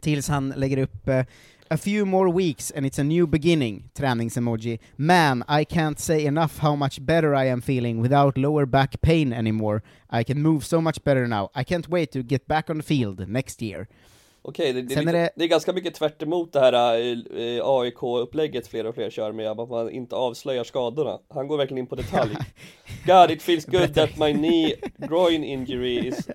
tills 0.00 0.28
han 0.28 0.48
lägger 0.56 0.78
upp 0.78 1.08
eh, 1.08 1.22
A 1.68 1.76
few 1.76 2.06
more 2.06 2.28
weeks 2.30 2.70
and 2.70 2.86
it's 2.86 2.98
a 3.00 3.04
new 3.04 3.26
beginning, 3.26 3.90
tränings-emoji. 3.94 4.78
Man, 4.96 5.42
I 5.48 5.64
can't 5.64 5.98
say 5.98 6.24
enough 6.26 6.58
how 6.58 6.76
much 6.76 7.00
better 7.00 7.34
I 7.34 7.48
am 7.50 7.60
feeling 7.60 8.00
without 8.02 8.38
lower 8.38 8.66
back 8.66 9.00
pain 9.00 9.32
anymore. 9.32 9.82
I 10.20 10.22
can 10.24 10.42
move 10.42 10.64
so 10.64 10.80
much 10.80 11.02
better 11.04 11.26
now. 11.26 11.50
I 11.56 11.64
can't 11.64 11.88
wait 11.88 12.12
to 12.12 12.22
get 12.22 12.46
back 12.46 12.70
on 12.70 12.76
the 12.76 12.82
field 12.84 13.28
next 13.28 13.62
year. 13.62 13.86
Okej, 14.42 14.72
det, 14.72 14.82
det, 14.82 14.96
lite- 14.96 15.12
det- 15.12 15.30
det 15.36 15.44
är 15.44 15.48
ganska 15.48 15.72
mycket 15.72 15.94
tvärt 15.94 16.22
emot 16.22 16.52
det 16.52 16.60
här 16.60 16.72
eh, 16.72 17.60
AIK-upplägget 17.64 18.66
fler 18.68 18.86
och 18.86 18.94
fler 18.94 19.10
kör 19.10 19.32
med 19.32 19.46
att 19.60 19.68
man 19.70 19.90
inte 19.90 20.14
avslöjar 20.16 20.64
skadorna. 20.64 21.18
Han 21.28 21.48
går 21.48 21.56
verkligen 21.58 21.78
in 21.78 21.86
på 21.86 21.94
detalj. 21.96 22.36
God, 23.06 23.30
it 23.30 23.42
feels 23.42 23.64
good 23.66 23.94
that 23.94 24.16
my 24.18 24.32
knee 24.32 24.74
groin 24.98 25.44
injury 25.44 25.98
is... 26.08 26.28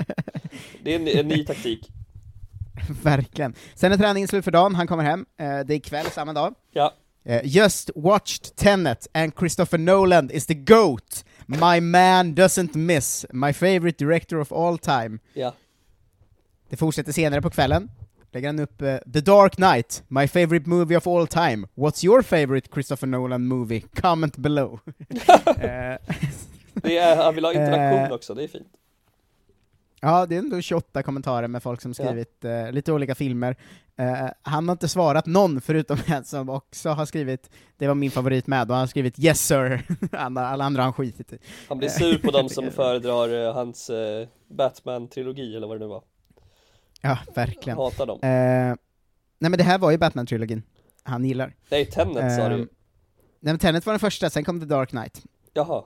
Det 0.83 0.91
är 0.91 1.00
en, 1.00 1.07
en 1.07 1.27
ny 1.27 1.45
taktik. 1.45 1.91
Verkligen. 3.03 3.53
Sen 3.75 3.91
är 3.91 3.97
träningen 3.97 4.27
slut 4.27 4.43
för 4.43 4.51
dagen, 4.51 4.75
han 4.75 4.87
kommer 4.87 5.03
hem. 5.03 5.25
Eh, 5.37 5.59
det 5.59 5.73
är 5.75 5.79
kväll 5.79 6.05
samma 6.05 6.33
dag. 6.33 6.53
Ja, 6.71 6.93
Eh, 7.23 7.41
just 7.43 7.89
watched 7.95 8.55
Tenet 8.55 9.07
and 9.13 9.33
Christopher 9.39 9.77
Nolan 9.77 10.29
is 10.31 10.45
the 10.45 10.53
GOAT! 10.53 11.25
My 11.45 11.81
man 11.81 12.35
doesn't 12.35 12.77
miss. 12.77 13.25
My 13.29 13.53
favorite 13.53 14.05
director 14.05 14.39
of 14.39 14.51
all 14.51 14.77
time. 14.77 15.19
ja, 15.33 15.53
Det 16.69 16.77
fortsätter 16.77 17.11
senare 17.11 17.41
på 17.41 17.49
kvällen. 17.49 17.91
Lägger 18.31 18.47
han 18.47 18.59
upp 18.59 18.81
eh, 18.81 18.95
The 19.13 19.21
Dark 19.21 19.55
Knight, 19.55 20.03
my 20.07 20.27
favorite 20.27 20.69
movie 20.69 20.97
of 20.97 21.07
all 21.07 21.27
time. 21.27 21.67
What's 21.75 22.05
your 22.05 22.21
favorite 22.21 22.69
Christopher 22.73 23.07
Nolan 23.07 23.47
movie? 23.47 23.81
Comment 24.01 24.37
below. 24.37 24.79
Eh, 25.57 25.97
Det 26.73 26.97
är, 26.97 27.15
han 27.15 27.35
vill 27.35 27.45
ha 27.45 27.51
interaktion 27.53 27.99
Eh. 28.05 28.11
också, 28.11 28.33
det 28.33 28.43
är 28.43 28.47
fint. 28.47 28.67
Ja, 30.03 30.25
det 30.25 30.36
är 30.36 30.39
ändå 30.39 30.62
28 30.62 31.03
kommentarer 31.03 31.48
med 31.48 31.63
folk 31.63 31.81
som 31.81 31.93
skrivit 31.93 32.46
eh, 32.46 32.72
lite 32.72 32.91
olika 32.93 33.15
filmer. 33.15 33.55
Eh, 33.98 34.29
han 34.41 34.67
har 34.67 34.72
inte 34.74 34.88
svarat 34.88 35.25
någon, 35.25 35.62
förutom 35.62 35.98
en 36.08 36.24
som 36.24 36.50
också 36.50 36.89
har 36.89 37.05
skrivit, 37.05 37.50
det 37.77 37.88
var 37.88 37.96
min 37.96 38.12
favorit 38.12 38.48
med, 38.48 38.62
och 38.70 38.75
han 38.75 38.79
har 38.79 38.88
skrivit 38.88 39.20
'Yes 39.20 39.51
sir' 39.51 39.84
alla, 40.12 40.48
alla 40.48 40.63
andra 40.63 40.81
har 40.81 40.84
han 40.84 40.93
skitit 40.93 41.34
i. 41.34 41.38
Han 41.70 41.77
blir 41.77 41.89
sur 41.89 42.17
på 42.17 42.31
de 42.31 42.50
som 42.58 42.72
föredrar 42.72 43.48
eh, 43.48 43.53
hans 43.53 43.89
eh, 43.89 44.27
Batman-trilogi 44.48 45.55
eller 45.55 45.67
vad 45.67 45.75
det 45.75 45.86
nu 45.86 45.88
var. 45.89 46.03
Ja, 47.01 47.17
verkligen. 47.36 47.77
Hatar 47.77 48.05
dem. 48.05 48.20
Eh, 48.22 48.75
nej 49.39 49.50
men 49.50 49.58
det 49.58 49.63
här 49.63 49.77
var 49.77 49.91
ju 49.91 49.98
Batman-trilogin 49.98 50.62
han 51.03 51.25
gillar. 51.25 51.55
Nej, 51.70 51.86
Tenet 51.86 52.36
sa 52.36 52.50
du. 52.50 52.55
Eh, 52.55 52.65
Nej 53.43 53.53
men 53.53 53.60
Tenet 53.60 53.86
var 53.86 53.93
den 53.93 54.00
första, 54.00 54.29
sen 54.29 54.43
kom 54.43 54.60
The 54.60 54.65
Dark 54.65 54.89
Knight. 54.89 55.24
Jaha. 55.53 55.84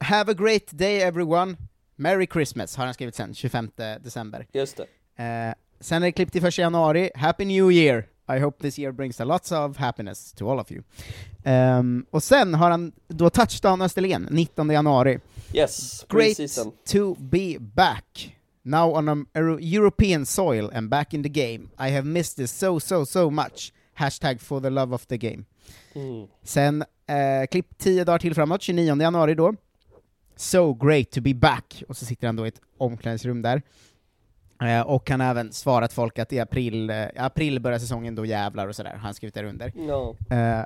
Have 0.00 0.32
a 0.32 0.34
great 0.34 0.66
day 0.70 1.00
everyone, 1.00 1.56
Merry 2.02 2.26
Christmas 2.32 2.76
har 2.76 2.84
han 2.84 2.94
skrivit 2.94 3.14
sen, 3.14 3.34
25 3.34 3.70
december. 4.00 4.46
Just 4.52 4.76
det. 4.76 4.82
Eh, 5.24 5.54
sen 5.80 6.02
är 6.02 6.06
det 6.06 6.12
klipp 6.12 6.32
till 6.32 6.44
1 6.44 6.58
januari, 6.58 7.10
Happy 7.14 7.44
New 7.44 7.72
Year! 7.72 8.08
I 8.36 8.38
hope 8.38 8.62
this 8.62 8.78
year 8.78 8.92
brings 8.92 9.20
a 9.20 9.24
lots 9.24 9.52
of 9.52 9.76
happiness 9.76 10.32
to 10.32 10.50
all 10.52 10.58
of 10.60 10.72
you. 10.72 10.82
Ehm, 11.44 12.06
och 12.10 12.22
sen 12.22 12.54
har 12.54 12.70
han 12.70 12.92
då 13.08 13.30
touchdown 13.30 13.82
Österlen, 13.82 14.28
19 14.30 14.70
januari. 14.70 15.18
Yes, 15.52 16.04
Great 16.08 16.36
preseason. 16.36 16.72
to 16.92 17.14
be 17.18 17.56
back. 17.58 18.36
Now 18.62 18.96
on 18.96 19.08
a 19.08 19.24
Euro- 19.38 19.60
European 19.60 20.26
soil 20.26 20.70
and 20.74 20.88
back 20.88 21.14
in 21.14 21.22
the 21.22 21.28
game. 21.28 21.68
I 21.88 21.90
have 21.94 22.02
missed 22.02 22.36
this 22.36 22.58
so, 22.58 22.80
so, 22.80 23.06
so 23.06 23.30
much. 23.30 23.72
Hashtag 23.96 24.40
for 24.40 24.60
the 24.60 24.70
love 24.70 24.94
of 24.94 25.06
the 25.06 25.16
game. 25.16 25.44
Mm. 25.94 26.26
Sen 26.42 26.82
eh, 27.06 27.46
klipp 27.50 27.78
10 27.78 28.04
dagar 28.04 28.18
till 28.18 28.34
framåt, 28.34 28.62
29 28.62 29.00
januari 29.00 29.34
då. 29.34 29.54
So 30.36 30.74
great 30.74 31.10
to 31.10 31.20
be 31.20 31.34
back. 31.34 31.82
Och 31.88 31.96
så 31.96 32.04
sitter 32.04 32.26
han 32.26 32.36
då 32.36 32.44
i 32.46 32.48
ett 32.48 32.60
omklädningsrum 32.78 33.42
där. 33.42 33.62
Eh, 34.62 34.80
och 34.80 35.10
han 35.10 35.20
har 35.20 35.30
även 35.30 35.52
svarat 35.52 35.92
folk 35.92 36.18
att 36.18 36.32
i 36.32 36.40
april, 36.40 36.90
eh, 36.90 37.06
april 37.16 37.60
börjar 37.60 37.78
säsongen, 37.78 38.14
då 38.14 38.26
jävlar 38.26 38.68
och 38.68 38.76
sådär. 38.76 38.92
Han 38.92 39.00
har 39.00 39.12
skrivit 39.12 39.34
där 39.34 39.44
under. 39.44 39.72
No. 39.74 40.16
Eh, 40.34 40.64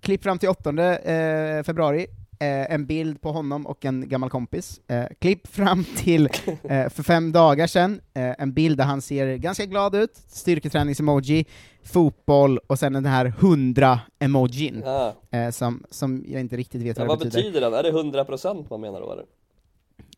klipp 0.00 0.22
fram 0.22 0.38
till 0.38 0.48
8 0.48 0.70
eh, 0.70 1.62
februari, 1.62 2.06
eh, 2.40 2.72
en 2.72 2.86
bild 2.86 3.20
på 3.20 3.32
honom 3.32 3.66
och 3.66 3.84
en 3.84 4.08
gammal 4.08 4.30
kompis. 4.30 4.80
Eh, 4.88 5.04
klipp 5.18 5.46
fram 5.46 5.84
till 5.84 6.28
för 6.64 7.02
fem 7.02 7.32
dagar 7.32 7.66
sedan, 7.66 8.00
en 8.14 8.52
bild 8.52 8.78
där 8.78 8.84
han 8.84 9.02
ser 9.02 9.36
ganska 9.36 9.66
glad 9.66 9.94
ut, 9.94 10.14
styrketränings-emoji, 10.28 11.44
fotboll 11.84 12.58
och 12.58 12.78
sen 12.78 12.92
den 12.92 13.06
här 13.06 13.32
100-emojin, 13.38 14.82
Ah. 14.86 15.12
eh, 15.30 15.50
som, 15.50 15.84
som 15.90 16.24
jag 16.28 16.40
inte 16.40 16.56
riktigt 16.56 16.82
vet 16.82 16.96
Ja, 16.96 17.02
vad 17.04 17.08
vad 17.08 17.18
det 17.18 17.24
betyder. 17.24 17.42
betyder 17.50 17.70
den? 17.70 17.74
Är 17.74 17.82
det 17.82 17.92
100% 18.24 18.66
man 18.70 18.80
menar 18.80 19.00
då 19.00 19.12
eller? 19.12 19.24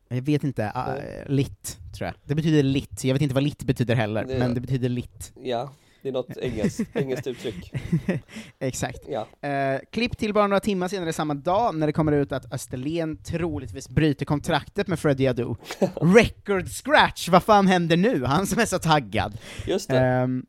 Jag 0.08 0.22
vet 0.22 0.44
inte, 0.44 0.62
uh, 0.76 1.32
lit, 1.34 1.78
tror 1.98 2.06
jag. 2.06 2.14
Det 2.24 2.34
betyder 2.34 2.62
lit, 2.62 3.04
jag 3.04 3.12
vet 3.14 3.22
inte 3.22 3.34
vad 3.34 3.44
lit 3.44 3.62
betyder 3.64 3.94
heller, 3.94 4.24
Det- 4.24 4.38
men 4.38 4.54
det 4.54 4.60
betyder 4.60 4.88
lit. 4.88 5.32
Ja, 5.42 5.70
det 6.02 6.08
är 6.08 6.12
något 6.12 6.36
engelskt, 6.36 6.80
engelskt 6.96 7.26
uttryck. 7.26 7.72
Exakt. 8.58 9.00
Ja. 9.08 9.48
Eh, 9.48 9.80
klipp 9.92 10.18
till 10.18 10.32
bara 10.34 10.46
några 10.46 10.60
timmar 10.60 10.88
senare 10.88 11.12
samma 11.12 11.34
dag, 11.34 11.74
när 11.74 11.86
det 11.86 11.92
kommer 11.92 12.12
ut 12.12 12.32
att 12.32 12.52
Österlen 12.52 13.16
troligtvis 13.16 13.88
bryter 13.88 14.24
kontraktet 14.26 14.86
med 14.88 14.98
Freddie 14.98 15.26
Adu. 15.28 15.54
Record 16.00 16.68
scratch, 16.68 17.28
vad 17.28 17.42
fan 17.42 17.66
händer 17.66 17.96
nu? 17.96 18.24
Han 18.24 18.46
som 18.46 18.58
är 18.58 18.66
så 18.66 18.78
taggad. 18.78 19.38
Just 19.66 19.88
det. 19.88 19.98
Ehm, 19.98 20.46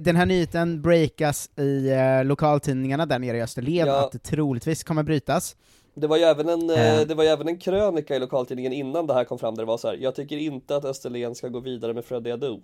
den 0.00 0.16
här 0.16 0.26
nyheten 0.26 0.82
breakas 0.82 1.50
i 1.58 1.90
eh, 1.90 2.24
lokaltidningarna 2.24 3.06
där 3.06 3.18
nere 3.18 3.36
i 3.36 3.42
Österlen, 3.42 3.86
Ja. 3.86 4.04
att 4.06 4.12
det 4.12 4.18
troligtvis 4.18 4.84
kommer 4.84 5.02
brytas. 5.02 5.56
Det 5.94 6.06
var 6.06 6.16
ju 6.16 6.22
även 6.22 6.48
en, 6.48 6.70
eh, 6.70 7.00
Eh. 7.00 7.06
det 7.06 7.14
var 7.14 7.24
även 7.24 7.48
en 7.48 7.58
krönika 7.58 8.16
i 8.16 8.18
lokaltidningen 8.18 8.72
innan 8.72 9.06
det 9.06 9.14
här 9.14 9.24
kom 9.24 9.38
fram 9.38 9.54
där 9.54 9.62
det 9.62 9.66
var 9.66 9.78
så 9.78 9.88
här. 9.88 9.96
jag 9.96 10.14
tycker 10.14 10.36
inte 10.36 10.76
att 10.76 10.84
Österlen 10.84 11.34
ska 11.34 11.48
gå 11.48 11.60
vidare 11.60 11.94
med 11.94 12.04
Freddie 12.04 12.30
Adu. 12.32 12.60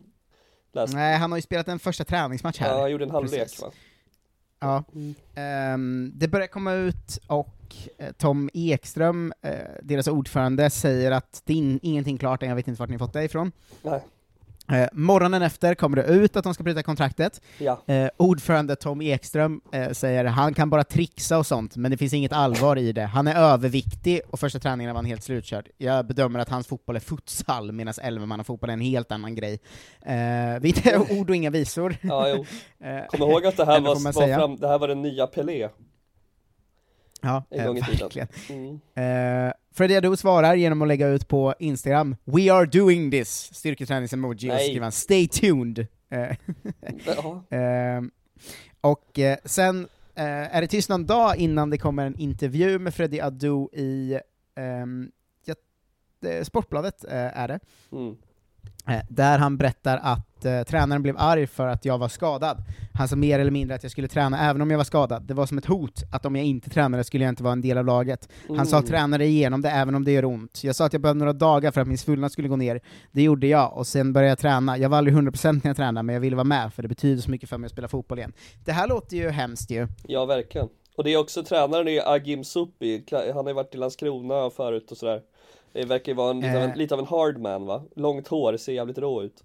Läs. 0.72 0.92
Nej, 0.94 1.16
han 1.16 1.32
har 1.32 1.38
ju 1.38 1.42
spelat 1.42 1.68
en 1.68 1.78
första 1.78 2.04
träningsmatch 2.04 2.58
här. 2.60 2.74
Ja, 2.74 2.80
han 2.80 2.90
gjorde 2.90 3.04
en 3.04 3.10
halvlek 3.10 3.42
Precis. 3.42 3.62
va? 3.62 3.70
Ja. 4.60 4.84
Ehm, 5.34 6.12
det 6.14 6.28
börjar 6.28 6.46
komma 6.46 6.72
ut, 6.74 7.18
och 7.26 7.56
eh, 7.98 8.12
Tom 8.18 8.50
Ekström, 8.54 9.32
eh, 9.42 9.50
deras 9.82 10.08
ordförande, 10.08 10.70
säger 10.70 11.10
att 11.10 11.42
det 11.44 11.52
är 11.52 11.56
in, 11.56 11.78
ingenting 11.82 12.18
klart 12.18 12.42
än, 12.42 12.48
jag 12.48 12.56
vet 12.56 12.68
inte 12.68 12.80
vart 12.80 12.90
ni 12.90 12.98
fått 12.98 13.12
det 13.12 13.24
ifrån. 13.24 13.52
Nej. 13.82 14.00
Eh, 14.68 14.88
morgonen 14.92 15.42
efter 15.42 15.74
kommer 15.74 15.96
det 15.96 16.02
ut 16.02 16.36
att 16.36 16.44
de 16.44 16.54
ska 16.54 16.62
bryta 16.62 16.82
kontraktet. 16.82 17.40
Ja. 17.58 17.82
Eh, 17.86 18.08
ordförande 18.16 18.76
Tom 18.76 19.02
Ekström 19.02 19.60
eh, 19.72 19.90
säger 19.90 20.24
han 20.24 20.54
kan 20.54 20.70
bara 20.70 20.84
trixa 20.84 21.38
och 21.38 21.46
sånt, 21.46 21.76
men 21.76 21.90
det 21.90 21.96
finns 21.96 22.12
inget 22.12 22.32
allvar 22.32 22.78
i 22.78 22.92
det. 22.92 23.04
Han 23.04 23.26
är 23.26 23.34
överviktig 23.34 24.20
och 24.30 24.40
första 24.40 24.58
träningen 24.58 24.92
var 24.92 24.98
han 24.98 25.04
helt 25.04 25.22
slutkörd. 25.22 25.68
Jag 25.78 26.06
bedömer 26.06 26.38
att 26.38 26.48
hans 26.48 26.66
fotboll 26.66 26.96
är 26.96 27.00
futsal, 27.00 27.72
medan 27.72 27.94
elvamannafotboll 28.02 28.70
är 28.70 28.74
en 28.74 28.80
helt 28.80 29.12
annan 29.12 29.34
grej. 29.34 29.60
Eh, 30.06 30.14
vi 30.60 30.74
ord 31.10 31.30
och 31.30 31.36
inga 31.36 31.50
visor. 31.50 31.96
Ja. 32.02 32.26
Eh, 32.80 33.06
Kom 33.06 33.20
ihåg 33.20 33.46
att 33.46 33.56
det 33.56 33.64
här 33.64 33.80
var, 33.80 34.12
var, 34.12 34.36
fram, 34.36 34.56
det 34.56 34.68
här 34.68 34.78
var 34.78 34.88
den 34.88 35.02
nya 35.02 35.26
Pelé. 35.26 35.68
Ja, 37.26 37.44
En 37.50 37.66
gång 37.66 37.76
i 37.78 37.82
tiden. 37.82 38.28
Mm. 38.50 39.46
Eh, 39.48 39.52
Freddie 39.72 39.96
Adu 39.96 40.16
svarar 40.16 40.54
genom 40.54 40.82
att 40.82 40.88
lägga 40.88 41.08
ut 41.08 41.28
på 41.28 41.54
Instagram 41.58 42.16
We 42.24 42.52
are 42.52 42.66
doing 42.66 43.10
this! 43.10 43.50
Styrketränings-emoji 43.54 44.50
och 44.50 44.82
han 44.82 44.92
Stay 44.92 45.28
tuned! 45.28 45.86
Ehm, 47.50 48.10
och 48.80 49.18
eh, 49.18 49.36
sen 49.44 49.88
är 50.14 50.60
det 50.60 50.66
tyst 50.66 50.88
någon 50.88 51.06
dag 51.06 51.36
innan 51.36 51.70
det 51.70 51.78
kommer 51.78 52.06
en 52.06 52.18
intervju 52.18 52.78
med 52.78 52.94
Freddie 52.94 53.20
Adu 53.20 53.68
i 53.72 54.18
det- 56.20 56.44
Sportbladet, 56.44 57.04
är 57.08 57.48
det, 57.48 57.60
Mm. 57.92 58.16
Eh, 58.88 59.00
där 59.08 59.38
han 59.38 59.56
berättar 59.56 60.00
att 60.02 60.44
eh, 60.44 60.62
tränaren 60.62 61.02
blev 61.02 61.14
arg 61.18 61.46
för 61.46 61.66
att 61.66 61.84
jag 61.84 61.98
var 61.98 62.08
skadad. 62.08 62.62
Han 62.94 63.08
sa 63.08 63.16
mer 63.16 63.38
eller 63.38 63.50
mindre 63.50 63.74
att 63.76 63.82
jag 63.82 63.92
skulle 63.92 64.08
träna 64.08 64.48
även 64.50 64.62
om 64.62 64.70
jag 64.70 64.78
var 64.78 64.84
skadad. 64.84 65.22
Det 65.22 65.34
var 65.34 65.46
som 65.46 65.58
ett 65.58 65.66
hot, 65.66 66.02
att 66.12 66.26
om 66.26 66.36
jag 66.36 66.44
inte 66.44 66.70
tränade 66.70 67.04
skulle 67.04 67.24
jag 67.24 67.32
inte 67.32 67.42
vara 67.42 67.52
en 67.52 67.60
del 67.60 67.78
av 67.78 67.84
laget. 67.84 68.28
Han 68.56 68.66
sa 68.66 68.76
Mm. 68.76 68.88
träna 68.88 69.18
dig 69.18 69.28
igenom 69.28 69.62
det 69.62 69.70
även 69.70 69.94
om 69.94 70.04
det 70.04 70.12
gör 70.12 70.24
ont. 70.24 70.64
Jag 70.64 70.76
sa 70.76 70.84
att 70.86 70.92
jag 70.92 71.02
behövde 71.02 71.18
några 71.18 71.32
dagar 71.32 71.70
för 71.70 71.80
att 71.80 71.88
min 71.88 71.98
svullnad 71.98 72.32
skulle 72.32 72.48
gå 72.48 72.56
ner. 72.56 72.80
Det 73.12 73.22
gjorde 73.22 73.46
jag, 73.46 73.76
och 73.76 73.86
sen 73.86 74.12
började 74.12 74.28
jag 74.28 74.38
träna. 74.38 74.78
Jag 74.78 74.88
var 74.88 74.98
aldrig 74.98 75.16
100% 75.16 75.52
när 75.52 75.70
jag 75.70 75.76
tränade, 75.76 76.02
men 76.02 76.12
jag 76.12 76.20
ville 76.20 76.36
vara 76.36 76.44
med, 76.44 76.72
för 76.74 76.82
det 76.82 76.88
betyder 76.88 77.22
så 77.22 77.30
mycket 77.30 77.48
för 77.48 77.58
mig 77.58 77.66
att 77.66 77.72
spela 77.72 77.88
fotboll 77.88 78.18
igen. 78.18 78.32
Det 78.64 78.72
här 78.72 78.88
låter 78.88 79.16
ju 79.16 79.28
hemskt 79.30 79.70
ju. 79.70 79.86
Ja, 80.06 80.24
verkligen. 80.24 80.68
Och 80.96 81.04
det 81.04 81.12
är 81.12 81.16
också 81.18 81.42
tränaren 81.44 81.88
är 81.88 82.14
Agim 82.14 82.44
Suppi, 82.44 83.04
Kla- 83.08 83.26
han 83.26 83.36
har 83.44 83.48
ju 83.48 83.54
varit 83.54 83.74
i 83.74 83.78
Landskrona 83.78 84.50
förut 84.50 84.90
och 84.90 84.96
sådär. 84.96 85.20
Det 85.76 85.84
verkar 85.84 86.12
ju 86.12 86.16
vara 86.16 86.30
en, 86.30 86.40
lite, 86.40 86.50
av 86.56 86.62
Eh. 86.62 86.70
en, 86.70 86.78
lite 86.78 86.94
av 86.94 87.00
en 87.00 87.06
hard 87.06 87.38
man 87.38 87.66
va? 87.66 87.82
Långt 87.96 88.28
hår, 88.28 88.56
ser 88.56 88.72
jävligt 88.72 88.98
rå 88.98 89.22
ut. 89.22 89.44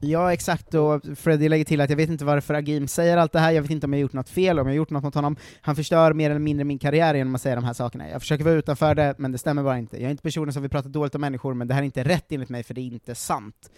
Ja, 0.00 0.32
exakt, 0.32 0.74
och 0.74 1.02
Freddie 1.16 1.48
lägger 1.48 1.64
till 1.64 1.80
att 1.80 1.90
jag 1.90 1.96
vet 1.96 2.08
inte 2.10 2.24
varför 2.24 2.54
Agim 2.54 2.88
säger 2.88 3.16
allt 3.16 3.32
det 3.32 3.38
här, 3.38 3.52
jag 3.52 3.62
vet 3.62 3.70
inte 3.70 3.86
om 3.86 3.92
jag 3.92 4.00
gjort 4.00 4.12
något 4.12 4.28
fel, 4.28 4.58
om 4.58 4.66
jag 4.66 4.76
gjort 4.76 4.90
något 4.90 5.02
mot 5.02 5.14
honom. 5.14 5.36
Han 5.60 5.76
förstör 5.76 6.12
mer 6.12 6.30
eller 6.30 6.40
mindre 6.40 6.64
min 6.64 6.78
karriär 6.78 7.14
genom 7.14 7.34
att 7.34 7.40
säga 7.40 7.54
de 7.54 7.64
här 7.64 7.72
sakerna. 7.72 8.08
Jag 8.10 8.20
försöker 8.20 8.44
vara 8.44 8.54
utanför 8.54 8.94
det, 8.94 9.14
men 9.18 9.32
det 9.32 9.38
stämmer 9.38 9.62
bara 9.62 9.78
inte. 9.78 9.96
Jag 9.96 10.06
är 10.06 10.10
inte 10.10 10.22
personen 10.22 10.52
som 10.52 10.62
vill 10.62 10.70
prata 10.70 10.88
dåligt 10.88 11.14
om 11.14 11.20
människor, 11.20 11.54
men 11.54 11.68
det 11.68 11.74
här 11.74 11.80
är 11.80 11.84
inte 11.84 12.04
rätt 12.04 12.32
enligt 12.32 12.48
mig, 12.48 12.62
för 12.62 12.74
det 12.74 12.80
är 12.80 12.84
inte 12.84 13.14
sant. 13.14 13.70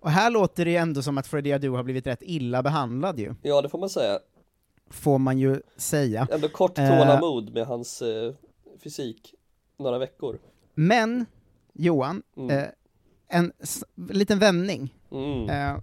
Och 0.00 0.10
här 0.10 0.30
låter 0.30 0.64
det 0.64 0.70
ju 0.70 0.76
ändå 0.76 1.02
som 1.02 1.18
att 1.18 1.26
Freddie 1.26 1.52
Adu 1.52 1.70
har 1.70 1.82
blivit 1.82 2.06
rätt 2.06 2.22
illa 2.22 2.62
behandlad 2.62 3.18
ju, 3.18 3.34
Ja, 3.42 3.62
det 3.62 3.68
får 3.68 3.78
man 3.78 3.90
säga. 3.90 4.18
får 4.90 5.18
man 5.18 5.38
ju 5.38 5.60
säga. 5.76 6.28
Ändå 6.32 6.48
kort 6.48 6.78
Eh. 6.78 6.88
tålamod 6.88 7.54
med 7.54 7.66
hans 7.66 8.02
eh, 8.02 8.32
fysik. 8.84 9.34
Några 9.78 9.98
veckor. 9.98 10.38
Men, 10.78 11.26
Johan, 11.74 12.22
Mm. 12.36 12.50
eh, 12.50 12.64
en 13.28 13.52
liten 14.10 14.38
vändning. 14.38 14.94
Mm. 15.10 15.48
Eh, 15.50 15.80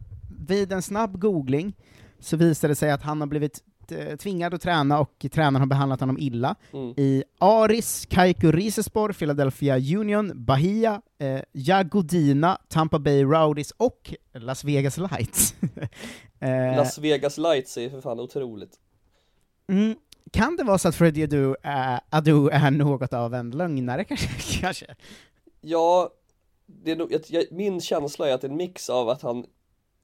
vid 0.47 0.71
en 0.71 0.81
snabb 0.81 1.19
googling 1.19 1.73
så 2.19 2.37
visade 2.37 2.71
det 2.71 2.75
sig 2.75 2.91
att 2.91 3.01
han 3.01 3.19
har 3.19 3.27
blivit 3.27 3.63
eh, 3.91 4.15
tvingad 4.15 4.53
att 4.53 4.61
träna 4.61 4.99
och 4.99 5.25
tränaren 5.31 5.55
har 5.55 5.65
behandlat 5.65 5.99
honom 5.99 6.17
illa 6.19 6.55
Mm. 6.73 6.93
i 6.97 7.23
Aris, 7.39 8.05
Kaiku 8.09 8.51
Rizespor, 8.51 9.13
Philadelphia 9.13 9.77
Union, 9.99 10.31
Bahia, 10.45 11.01
eh, 11.17 11.41
Jagodina, 11.51 12.57
Tampa 12.67 12.99
Bay 12.99 13.23
Rowdies 13.23 13.71
och 13.71 14.13
Las 14.33 14.63
Vegas 14.63 14.97
Lights. 14.97 15.55
eh, 16.39 16.75
Las 16.77 16.97
Vegas 16.97 17.37
Lights 17.37 17.77
är 17.77 17.89
för 17.89 18.01
fan 18.01 18.19
otroligt. 18.19 18.79
mm, 19.67 19.95
kan 20.31 20.55
det 20.55 20.63
vara 20.63 20.77
så 20.77 20.87
att 20.87 20.95
Freddie 20.95 21.23
Adu, 21.23 21.55
är- 21.61 21.99
Adu 22.09 22.49
är 22.49 22.71
något 22.71 23.13
av 23.13 23.33
en 23.33 23.51
lögnare 23.51 24.03
kanske? 24.07 24.27
kanske? 24.61 24.95
Ja, 25.61 26.09
det 26.65 26.91
är 26.91 26.95
nog, 26.95 27.11
jag, 27.13 27.21
jag, 27.29 27.43
min 27.51 27.81
känsla 27.81 28.29
är 28.29 28.33
att 28.33 28.41
det 28.41 28.47
är 28.47 28.51
en 28.51 28.57
mix 28.57 28.89
av 28.89 29.09
att 29.09 29.21
han 29.21 29.45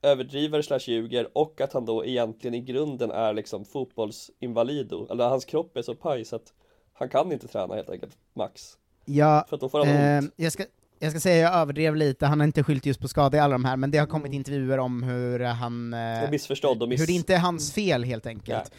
överdriver 0.03 0.61
slash 0.61 0.79
ljuger 0.87 1.37
och 1.37 1.61
att 1.61 1.73
han 1.73 1.85
då 1.85 2.05
egentligen 2.05 2.53
i 2.53 2.61
grunden 2.61 3.11
är 3.11 3.33
liksom 3.33 3.65
fotbollsinvalido. 3.65 5.07
Eller 5.11 5.29
hans 5.29 5.45
kropp 5.45 5.77
är 5.77 5.81
så 5.81 5.95
paj 5.95 6.25
så 6.25 6.35
att 6.35 6.53
han 6.93 7.09
kan 7.09 7.31
inte 7.31 7.47
träna 7.47 7.75
helt 7.75 7.89
enkelt, 7.89 8.17
max. 8.35 8.77
Ja, 9.05 9.45
För 9.49 9.55
att 9.55 9.61
då 9.61 9.69
får 9.69 9.85
han 9.85 9.87
eh, 9.95 10.17
ont. 10.19 10.33
jag 10.35 10.51
ska 10.51 10.63
jag 10.99 11.11
ska 11.11 11.19
säga 11.19 11.35
jag 11.43 11.53
överdrev 11.55 11.95
lite, 11.95 12.25
han 12.25 12.39
har 12.39 12.47
inte 12.47 12.63
skyllt 12.63 12.85
just 12.85 12.99
på 12.99 13.07
skada 13.07 13.37
i 13.37 13.39
alla 13.39 13.51
de 13.51 13.65
här, 13.65 13.77
men 13.77 13.91
det 13.91 13.97
har 13.97 14.05
Mm. 14.05 14.11
kommit 14.11 14.33
intervjuer 14.33 14.77
om 14.77 15.03
hur 15.03 15.39
han... 15.39 15.93
eh, 15.93 16.23
Och 16.23 16.31
missförstådd 16.31 16.83
och 16.83 16.89
miss... 16.89 17.01
hur 17.01 17.07
det 17.07 17.13
inte 17.13 17.33
är 17.35 17.39
hans 17.39 17.73
fel 17.73 18.03
helt 18.03 18.25
enkelt. 18.25 18.71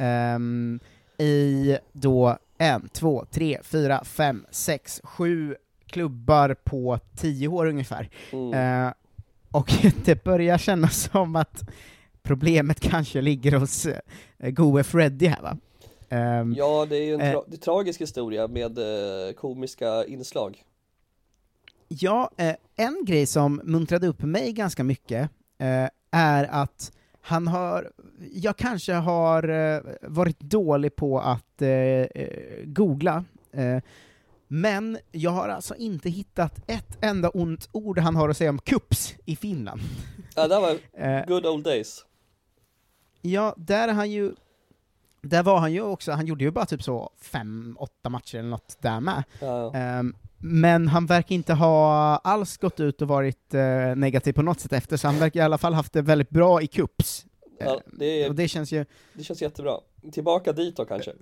Ehm, 0.00 0.80
I 1.18 1.76
då 1.92 2.38
en, 2.58 2.88
två, 2.88 3.24
tre, 3.30 3.58
fyra, 3.62 4.04
fem, 4.04 4.46
sex, 4.50 5.00
sju 5.04 5.56
klubbar 5.86 6.56
på 6.64 6.98
tio 7.16 7.48
år 7.48 7.66
ungefär. 7.66 8.08
Mm. 8.32 8.54
Eh, 8.86 8.92
och 9.50 9.72
det 10.04 10.24
börjar 10.24 10.58
kännas 10.58 11.10
som 11.12 11.36
att 11.36 11.62
problemet 12.22 12.80
kanske 12.90 13.20
ligger 13.20 13.52
hos 13.58 13.86
eh, 13.86 14.50
gode 14.50 14.84
Freddy 14.84 15.26
här 15.26 15.42
va? 15.42 15.56
Ehm, 16.08 16.54
Ja, 16.58 16.86
det 16.90 16.96
är 16.96 17.04
ju 17.04 17.14
en 17.14 17.20
Eh. 17.20 17.32
tra- 17.34 17.44
är 17.54 17.56
tragisk 17.56 18.00
historia 18.00 18.48
med 18.48 18.78
eh, 18.78 19.32
komiska 19.32 20.04
inslag. 20.04 20.62
Ja, 21.88 22.30
en 22.76 23.04
grej 23.06 23.26
som 23.26 23.60
muntrade 23.64 24.06
upp 24.06 24.22
mig 24.22 24.52
ganska 24.52 24.84
mycket 24.84 25.30
är 26.10 26.44
att 26.50 26.92
han 27.20 27.46
har, 27.46 27.90
jag 28.32 28.56
kanske 28.56 28.92
har 28.92 29.48
eh, 29.48 29.80
varit 30.02 30.40
dålig 30.40 30.96
på 30.96 31.20
att 31.20 31.62
eh, 31.62 31.68
eh, 31.68 32.64
googla, 32.64 33.24
eh, 33.52 33.78
men 34.48 34.98
jag 35.12 35.30
har 35.30 35.48
alltså 35.48 35.74
inte 35.74 36.10
hittat 36.10 36.62
ett 36.66 36.98
enda 37.04 37.28
ont 37.28 37.68
ord 37.72 37.98
han 37.98 38.16
har 38.16 38.28
att 38.28 38.36
säga 38.36 38.50
om 38.50 38.58
kups 38.58 39.14
i 39.24 39.36
Finland. 39.36 39.80
Ja, 40.36 40.48
det 40.48 40.60
var 40.60 40.78
Eh, 41.06 41.26
good 41.26 41.46
old 41.46 41.64
days. 41.64 42.04
Ja, 43.22 43.54
där 43.56 43.88
är 43.88 43.92
han 43.92 44.10
ju 44.10 44.34
där 45.22 45.42
var 45.42 45.58
han 45.58 45.72
ju 45.72 45.80
också, 45.82 46.12
han 46.12 46.26
gjorde 46.26 46.44
ju 46.44 46.50
bara 46.50 46.66
typ 46.66 46.82
så 46.82 47.10
fem, 47.20 47.76
åtta 47.80 48.08
matcher 48.08 48.38
eller 48.38 48.48
något 48.48 48.76
där 48.82 49.00
med. 49.00 49.24
Ja, 49.40 49.74
Ehm, 49.74 50.14
men 50.42 50.88
han 50.88 51.06
verkar 51.06 51.34
inte 51.34 51.54
ha 51.54 52.16
alls 52.24 52.56
gått 52.56 52.80
ut 52.80 53.02
och 53.02 53.08
varit 53.08 53.54
eh, 53.54 53.96
negativ 53.96 54.32
på 54.32 54.42
något 54.42 54.60
sätt 54.60 54.72
efter, 54.72 54.96
så 54.96 55.06
han 55.08 55.18
verkar 55.18 55.40
i 55.40 55.42
alla 55.42 55.58
fall 55.58 55.74
haft 55.74 55.92
det 55.92 56.02
väldigt 56.02 56.30
bra 56.30 56.62
i 56.62 56.66
cups. 56.66 57.26
ja 57.58 57.66
Eh, 57.74 57.80
det, 57.92 58.24
och 58.24 58.30
är, 58.30 58.36
det 58.36 58.48
känns 58.48 58.72
ju, 58.72 58.84
det 59.14 59.24
känns 59.24 59.42
jättebra. 59.42 59.76
Tillbaka 60.12 60.52
dit 60.52 60.76
då 60.76 60.84
kanske. 60.84 61.12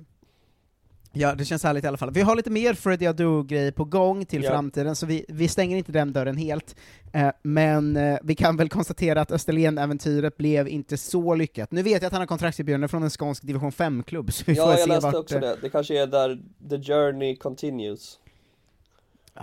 ja 1.12 1.34
det 1.34 1.44
känns 1.44 1.64
härligt 1.64 1.84
i 1.84 1.86
alla 1.86 1.96
fall. 1.96 2.10
Vi 2.10 2.20
har 2.20 2.36
lite 2.36 2.50
mer 2.50 2.74
Freddie 2.74 3.06
Adu-grej 3.06 3.72
på 3.72 3.84
gång 3.84 4.24
till 4.24 4.42
Ja. 4.44 4.50
framtiden, 4.50 4.96
så 4.96 5.06
vi, 5.06 5.24
vi 5.28 5.48
stänger 5.48 5.76
inte 5.76 5.92
den 5.92 6.12
dörren 6.12 6.36
helt. 6.36 6.76
Eh, 7.12 7.30
men 7.42 7.96
eh, 7.96 8.18
vi 8.22 8.34
kan 8.34 8.56
väl 8.56 8.68
konstatera 8.68 9.20
att 9.20 9.30
Österlen-äventyret 9.32 10.36
blev 10.36 10.68
inte 10.68 10.96
så 10.96 11.34
lyckat. 11.34 11.72
Nu 11.72 11.82
vet 11.82 11.92
jag 12.02 12.06
att 12.06 12.12
han 12.12 12.20
har 12.22 12.26
kontraktserbjudande 12.26 12.88
från 12.88 13.02
en 13.02 13.10
skånsk 13.10 13.42
division 13.42 13.70
5-klubb, 13.70 14.32
så 14.32 14.44
vi 14.46 14.54
får 14.54 14.64
Ja, 14.64 14.70
jag 14.70 14.80
se 14.80 14.86
läste 14.86 15.06
vart... 15.06 15.14
också 15.14 15.34
eh, 15.34 15.40
det. 15.40 15.56
Det 15.62 15.68
kanske 15.70 16.02
är 16.02 16.06
där 16.06 16.38
the 16.70 16.92
journey 16.92 17.36
continues. 17.36 18.18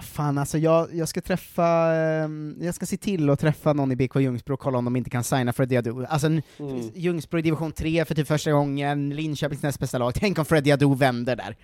Fan 0.02 0.38
alltså, 0.38 0.58
jag, 0.58 0.96
jag 0.96 1.08
ska 1.10 1.22
träffa, 1.22 1.68
ehm, 1.94 2.58
jag 2.62 2.76
ska 2.76 2.86
se 2.86 2.98
till 2.98 3.30
att 3.30 3.40
träffa 3.40 3.74
någon 3.74 3.92
i 3.92 3.96
BK 3.96 4.16
Ljungsbro 4.20 4.54
och 4.54 4.60
kolla 4.60 4.78
om 4.78 4.86
de 4.86 4.96
inte 4.96 5.10
kan 5.10 5.24
signa 5.24 5.54
Freddie 5.54 5.78
Adu. 5.78 6.06
Alltså, 6.06 6.28
Mm. 6.28 6.42
Ljungsbro 6.96 7.40
i 7.40 7.42
division 7.42 7.72
3 7.72 8.06
för 8.06 8.16
typ 8.16 8.28
första 8.28 8.52
gången, 8.52 9.10
Linköpings 9.16 9.64
näst 9.64 9.80
bästa 9.80 9.98
lag, 9.98 10.14
tänk 10.16 10.40
om 10.40 10.46
Freddie 10.46 10.72
Adu 10.72 10.96
vänder 10.96 11.36
där. 11.36 11.56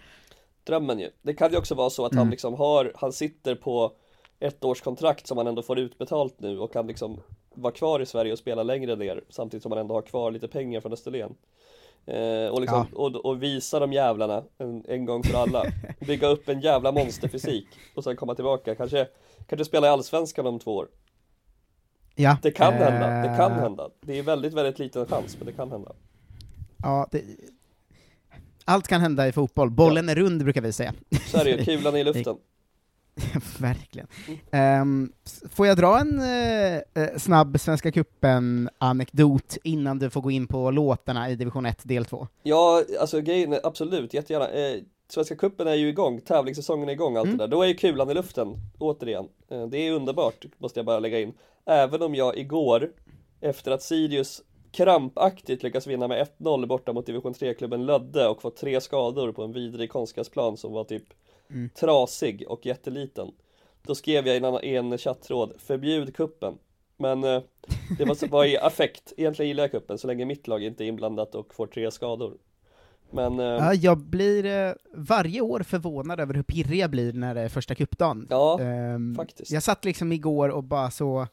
Drömmen 0.63 0.99
ju. 0.99 1.09
Det 1.21 1.33
kan 1.33 1.51
ju 1.51 1.57
också 1.57 1.75
vara 1.75 1.89
så 1.89 2.05
att 2.05 2.11
Mm. 2.11 2.21
han 2.21 2.31
liksom 2.31 2.53
har, 2.53 2.91
han 2.95 3.11
sitter 3.13 3.55
på 3.55 3.91
ett 4.39 4.63
års 4.63 4.81
kontrakt 4.81 5.27
som 5.27 5.37
han 5.37 5.47
ändå 5.47 5.61
får 5.61 5.79
utbetalt 5.79 6.39
nu 6.39 6.59
och 6.59 6.73
kan 6.73 6.87
liksom 6.87 7.19
vara 7.53 7.73
kvar 7.73 7.99
i 7.99 8.05
Sverige 8.05 8.31
och 8.31 8.39
spela 8.39 8.63
längre 8.63 8.95
ner 8.95 9.23
samtidigt 9.29 9.63
som 9.63 9.71
han 9.71 9.81
ändå 9.81 9.93
har 9.95 10.01
kvar 10.01 10.31
lite 10.31 10.47
pengar 10.47 10.81
från 10.81 10.93
Österlen. 10.93 11.35
Eh, 12.05 12.47
och, 12.51 12.61
liksom, 12.61 12.87
och, 12.93 13.25
och 13.25 13.43
visa 13.43 13.79
de 13.79 13.93
jävlarna 13.93 14.43
en, 14.57 14.83
en 14.87 15.05
gång 15.05 15.23
för 15.23 15.37
alla. 15.37 15.65
Bygga 15.99 16.27
upp 16.27 16.49
en 16.49 16.61
jävla 16.61 16.91
monsterfysik 16.91 17.67
och 17.95 18.03
sen 18.03 18.15
komma 18.15 18.35
tillbaka. 18.35 18.75
Kanske, 18.75 19.07
kanske 19.47 19.65
spela 19.65 19.87
i 19.87 19.89
Allsvenskan 19.89 20.47
om 20.47 20.59
två 20.59 20.75
år. 20.75 20.87
Ja, 22.15 22.37
Det 22.41 22.51
kan 22.51 22.73
eh, 22.73 22.79
hända, 22.79 23.07
det 23.31 23.37
kan 23.37 23.51
hända. 23.51 23.89
Det 24.01 24.19
är 24.19 24.23
väldigt, 24.23 24.53
väldigt 24.53 24.79
liten 24.79 25.05
chans, 25.05 25.37
men 25.37 25.45
det 25.45 25.53
kan 25.53 25.71
hända. 25.71 25.91
Ja, 26.83 27.07
det, 27.11 27.23
allt 28.65 28.87
kan 28.87 29.01
hända 29.01 29.27
i 29.27 29.31
fotboll, 29.31 29.69
bollen 29.69 30.09
är 30.09 30.15
rund 30.15 30.43
brukar 30.43 30.61
vi 30.61 30.73
säga. 30.73 30.93
Så 31.27 31.37
är 31.37 31.43
det 31.43 31.49
ju, 31.49 31.65
kulan 31.65 31.95
är 31.95 31.99
i 31.99 32.03
luften. 32.03 32.37
Verkligen. 33.59 34.07
S- 35.25 35.43
får 35.51 35.67
jag 35.67 35.77
dra 35.77 35.99
en 35.99 36.19
eh, 36.19 37.17
snabb 37.17 37.59
Svenska 37.59 37.91
Cupen-anekdot 37.91 39.57
innan 39.63 39.99
du 39.99 40.09
får 40.09 40.21
gå 40.21 40.31
in 40.31 40.47
på 40.47 40.71
låtarna 40.71 41.29
i 41.29 41.35
division 41.35 41.65
1, 41.65 41.79
del 41.83 42.05
2? 42.05 42.27
Ja, 42.43 42.83
alltså 42.99 43.21
grejen 43.21 43.55
absolut, 43.63 44.13
jättegärna. 44.13 44.49
Eh, 44.49 44.81
Svenska 45.09 45.35
cupen 45.35 45.67
är 45.67 45.75
ju 45.75 45.87
igång, 45.89 46.21
tävlingssäsongen 46.21 46.89
är 46.89 46.93
igång, 46.93 47.17
allt 47.17 47.25
Mm. 47.25 47.37
det 47.37 47.43
där. 47.43 47.47
Då 47.51 47.61
är 47.61 47.67
ju 47.67 47.73
kulan 47.73 48.09
i 48.09 48.13
luften, 48.13 48.55
återigen. 48.79 49.27
Eh, 49.51 49.67
det 49.67 49.77
är 49.77 49.91
underbart, 49.91 50.45
måste 50.57 50.79
jag 50.79 50.85
bara 50.85 50.99
lägga 50.99 51.19
in. 51.19 51.33
Även 51.65 52.01
om 52.01 52.15
jag 52.15 52.37
igår, 52.37 52.89
efter 53.41 53.71
att 53.71 53.81
Sirius 53.83 54.41
krampaktigt 54.71 55.63
lyckas 55.63 55.87
vinna 55.87 56.07
med 56.07 56.27
1-0 56.39 56.65
borta 56.67 56.93
mot 56.93 57.05
division 57.05 57.33
3-klubben 57.33 57.85
Lödde 57.85 58.27
och 58.27 58.41
fått 58.41 58.55
tre 58.57 58.81
skador 58.81 59.31
på 59.31 59.43
en 59.43 59.51
vidrig 59.53 59.89
konstgräsplan 59.91 60.57
som 60.57 60.71
var 60.73 60.83
typ 60.83 61.03
Mm. 61.51 61.69
trasig 61.79 62.43
och 62.47 62.65
jätteliten. 62.65 63.31
Då 63.83 63.95
skrev 63.95 64.27
jag 64.27 64.35
i 64.35 64.37
en, 64.37 64.45
annan- 64.45 64.63
i 64.63 64.75
en 64.75 64.97
chattråd, 64.97 65.53
förbjud 65.59 66.15
kuppen. 66.15 66.53
Men 66.97 67.23
eh, 67.23 67.41
det 67.97 68.05
var, 68.05 68.15
så- 68.15 68.27
var 68.27 68.45
i 68.45 68.57
affekt, 68.57 69.13
egentligen 69.17 69.47
gillar 69.47 69.63
jag 69.63 69.71
kuppen 69.71 69.97
så 69.97 70.07
länge 70.07 70.25
mitt 70.25 70.47
lag 70.47 70.63
inte 70.63 70.83
är 70.83 70.87
inblandat 70.87 71.35
och 71.35 71.53
får 71.53 71.67
tre 71.67 71.91
skador. 71.91 72.33
Men 73.13 73.39
eh, 73.39 73.45
Ja, 73.45 73.73
jag 73.73 73.97
blir 73.97 74.45
eh, 74.45 74.73
varje 74.93 75.41
år 75.41 75.59
förvånad 75.63 76.19
över 76.19 76.33
hur 76.33 76.43
pirrig 76.43 76.79
jag 76.79 76.89
blir 76.89 77.13
när 77.13 77.35
det 77.35 77.41
är 77.41 77.49
första 77.49 77.75
cupdagen. 77.75 78.27
ja, 78.29 78.59
Ehm, 78.61 79.15
faktiskt. 79.15 79.51
Jag 79.51 79.63
satt 79.63 79.85
liksom 79.85 80.11
igår 80.11 80.49
och 80.49 80.63
bara 80.63 80.91
så, 80.91 81.27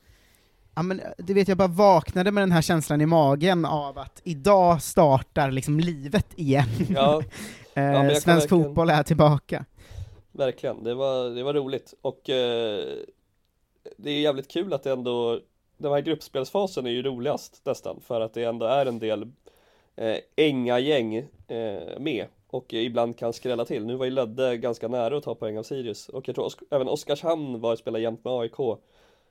ja 0.74 0.83
men 0.83 1.00
du 1.18 1.35
vet 1.35 1.48
jag 1.48 1.57
bara 1.59 1.68
vaknade 1.68 2.31
med 2.31 2.42
den 2.42 2.52
här 2.52 2.62
känslan 2.62 3.00
i 3.00 3.07
magen 3.07 3.64
av 3.64 3.98
att 3.98 4.20
idag 4.24 4.83
startar 4.83 5.50
liksom 5.50 5.81
livet 5.81 6.26
igen. 6.37 6.68
Ja, 6.90 7.22
Eh, 7.74 7.92
kan 7.92 8.07
Svensk 8.11 8.28
verkligen- 8.28 8.64
fotboll 8.64 8.90
är 8.90 9.02
tillbaka. 9.02 9.64
Verkligen. 10.38 10.85
Det 10.85 10.94
var, 10.94 11.31
det 11.31 11.42
var 11.42 11.55
roligt. 11.55 11.94
Och 12.03 12.31
eh, 12.31 12.85
det 13.96 14.11
är 14.11 14.20
jävligt 14.20 14.48
kul 14.48 14.72
att 14.72 14.83
det 14.83 14.92
ändå, 14.92 15.40
den 15.77 15.92
här 15.92 16.01
gruppspelsfasen 16.01 16.87
är 16.87 16.90
ju 16.90 17.03
roligast 17.03 17.61
nästan. 17.64 18.01
För 18.01 18.20
att 18.20 18.35
det 18.35 18.44
ändå 18.44 18.66
är 18.66 18.87
en 18.87 18.98
del 18.98 19.22
eh, 19.96 20.16
änga 20.37 20.79
gäng 20.79 21.14
eh, 21.48 21.98
med. 22.01 22.27
Och 22.51 22.72
ibland 22.72 23.16
kan 23.18 23.33
skrälla 23.33 23.64
till. 23.64 23.85
Nu 23.87 23.96
var 23.96 24.05
ju 24.05 24.11
Lödde 24.11 24.57
ganska 24.57 24.88
nära 24.88 25.16
att 25.16 25.24
ta 25.24 25.35
poäng 25.35 25.59
av 25.59 25.62
Sirius. 25.62 26.09
Och 26.09 26.29
jag 26.29 26.35
tror 26.35 26.44
Osk- 26.46 26.66
även 26.70 26.88
Oskarshamn 26.88 27.61
var 27.61 27.77
spelar 27.77 27.98
jämt 27.98 28.24
med 28.24 28.33
AIK. 28.33 28.79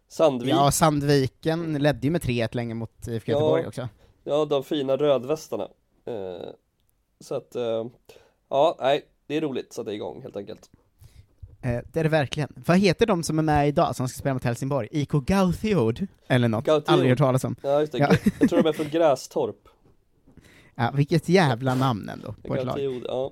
Sandvik, 0.07 0.53
Ja, 0.53 0.71
Sandviken 0.71 1.73
ledde 1.73 2.07
ju 2.07 2.11
med 2.11 2.21
3-1 2.21 2.55
länge 2.55 2.73
mot 2.73 3.07
IFK 3.07 3.31
Ja. 3.31 3.35
Göteborg 3.37 3.67
också. 3.67 3.87
Ja, 4.23 4.45
de 4.45 4.63
fina 4.63 4.97
rödvästarna. 4.97 5.67
Eh, 6.05 6.49
så 7.19 7.35
att, 7.35 7.55
eh, 7.55 7.85
ja, 8.49 8.75
nej, 8.79 9.05
det 9.27 9.37
är 9.37 9.41
roligt 9.41 9.73
så 9.73 9.81
att 9.81 9.85
det 9.87 9.91
är 9.91 9.95
igång 9.95 10.21
helt 10.21 10.35
enkelt. 10.37 10.69
Eh, 11.61 11.79
det 11.93 11.99
är 11.99 12.03
det 12.03 12.09
verkligen. 12.09 12.49
Vad 12.65 12.77
heter 12.77 13.05
de 13.05 13.23
som 13.23 13.39
är 13.39 13.43
med 13.43 13.67
idag 13.67 13.95
som 13.95 14.07
ska 14.07 14.19
spela 14.19 14.33
mot 14.33 14.43
Helsingborg? 14.43 14.87
IK 14.91 15.11
Gauthiod? 15.11 16.07
Eller 16.27 16.47
något? 16.47 16.65
Gauthiod. 16.65 16.93
Aldrig 16.93 17.09
hört 17.09 17.19
talas 17.19 17.43
om. 17.43 17.55
Ja, 17.63 17.79
just 17.79 17.91
det. 17.91 17.97
Ja. 17.97 18.09
Jag 18.39 18.49
tror 18.49 18.63
de 18.63 18.69
är 18.69 18.73
från 18.73 18.89
Grästorp. 18.89 19.55
Ja, 20.79 20.91
vilket 20.95 21.29
jävla 21.29 21.75
namn 21.75 22.09
ändå 22.09 22.33
på 22.47 22.55
ett 22.55 22.65
lag. 22.65 22.79
Ja. 22.79 23.31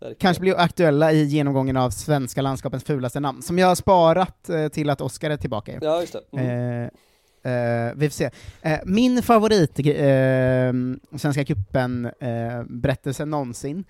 verkligen. 0.00 0.16
Kanske 0.18 0.40
blir 0.40 0.60
aktuella 0.60 1.12
i 1.12 1.24
genomgången 1.24 1.76
av 1.76 1.90
svenska 1.90 2.42
landskapens 2.42 2.84
fulaste 2.84 3.20
namn, 3.20 3.42
som 3.42 3.58
jag 3.58 3.66
har 3.66 3.74
sparat 3.74 4.48
eh, 4.48 4.68
till 4.68 4.90
att 4.90 5.00
Oscar 5.00 5.30
är 5.30 5.36
tillbaka. 5.36 5.78
Ja, 5.82 6.00
just 6.00 6.12
det. 6.12 6.40
Mm. 6.40 6.90
Eh, 7.44 7.52
eh, 7.52 7.92
vi 7.96 8.08
får 8.08 8.14
se. 8.14 8.30
Eh, 8.62 8.78
min 8.84 9.22
favorit 9.22 9.78
eh, 9.78 11.18
Svenska 11.18 11.44
cupen 11.44 12.04
eh, 12.20 12.62
berättelse 12.68 13.24
någonsin 13.24 13.84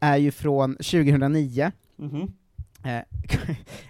är 0.00 0.16
ju 0.16 0.30
från 0.30 0.74
2009. 0.76 1.72
Mhm. 1.96 2.16
Eh, 2.20 2.26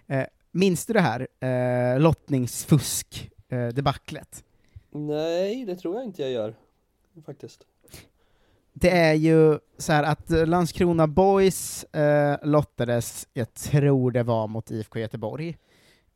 eh, 0.07 0.25
minns 0.53 0.87
du 0.87 0.93
det 0.93 1.01
här 1.01 1.29
eh, 1.41 2.01
lottningsfusk 2.01 3.31
eh? 3.49 3.69
Nej, 4.91 5.65
det 5.65 5.77
tror 5.77 5.95
jag 5.95 6.05
inte 6.05 6.23
jag 6.23 6.31
gör. 6.31 6.55
Faktiskt. 7.27 7.67
Det 8.73 8.91
är 8.91 9.15
ju 9.15 9.59
så 9.79 9.93
här 9.93 10.03
att 10.03 10.31
eh, 10.31 10.47
Landskrona 10.47 11.07
Boys 11.07 11.85
eh, 11.85 12.39
lottades, 12.43 13.29
jag 13.33 13.55
tror 13.55 14.11
det 14.11 14.23
var 14.23 14.49
mot 14.49 14.71
IFK 14.71 14.99
Göteborg, 14.99 15.57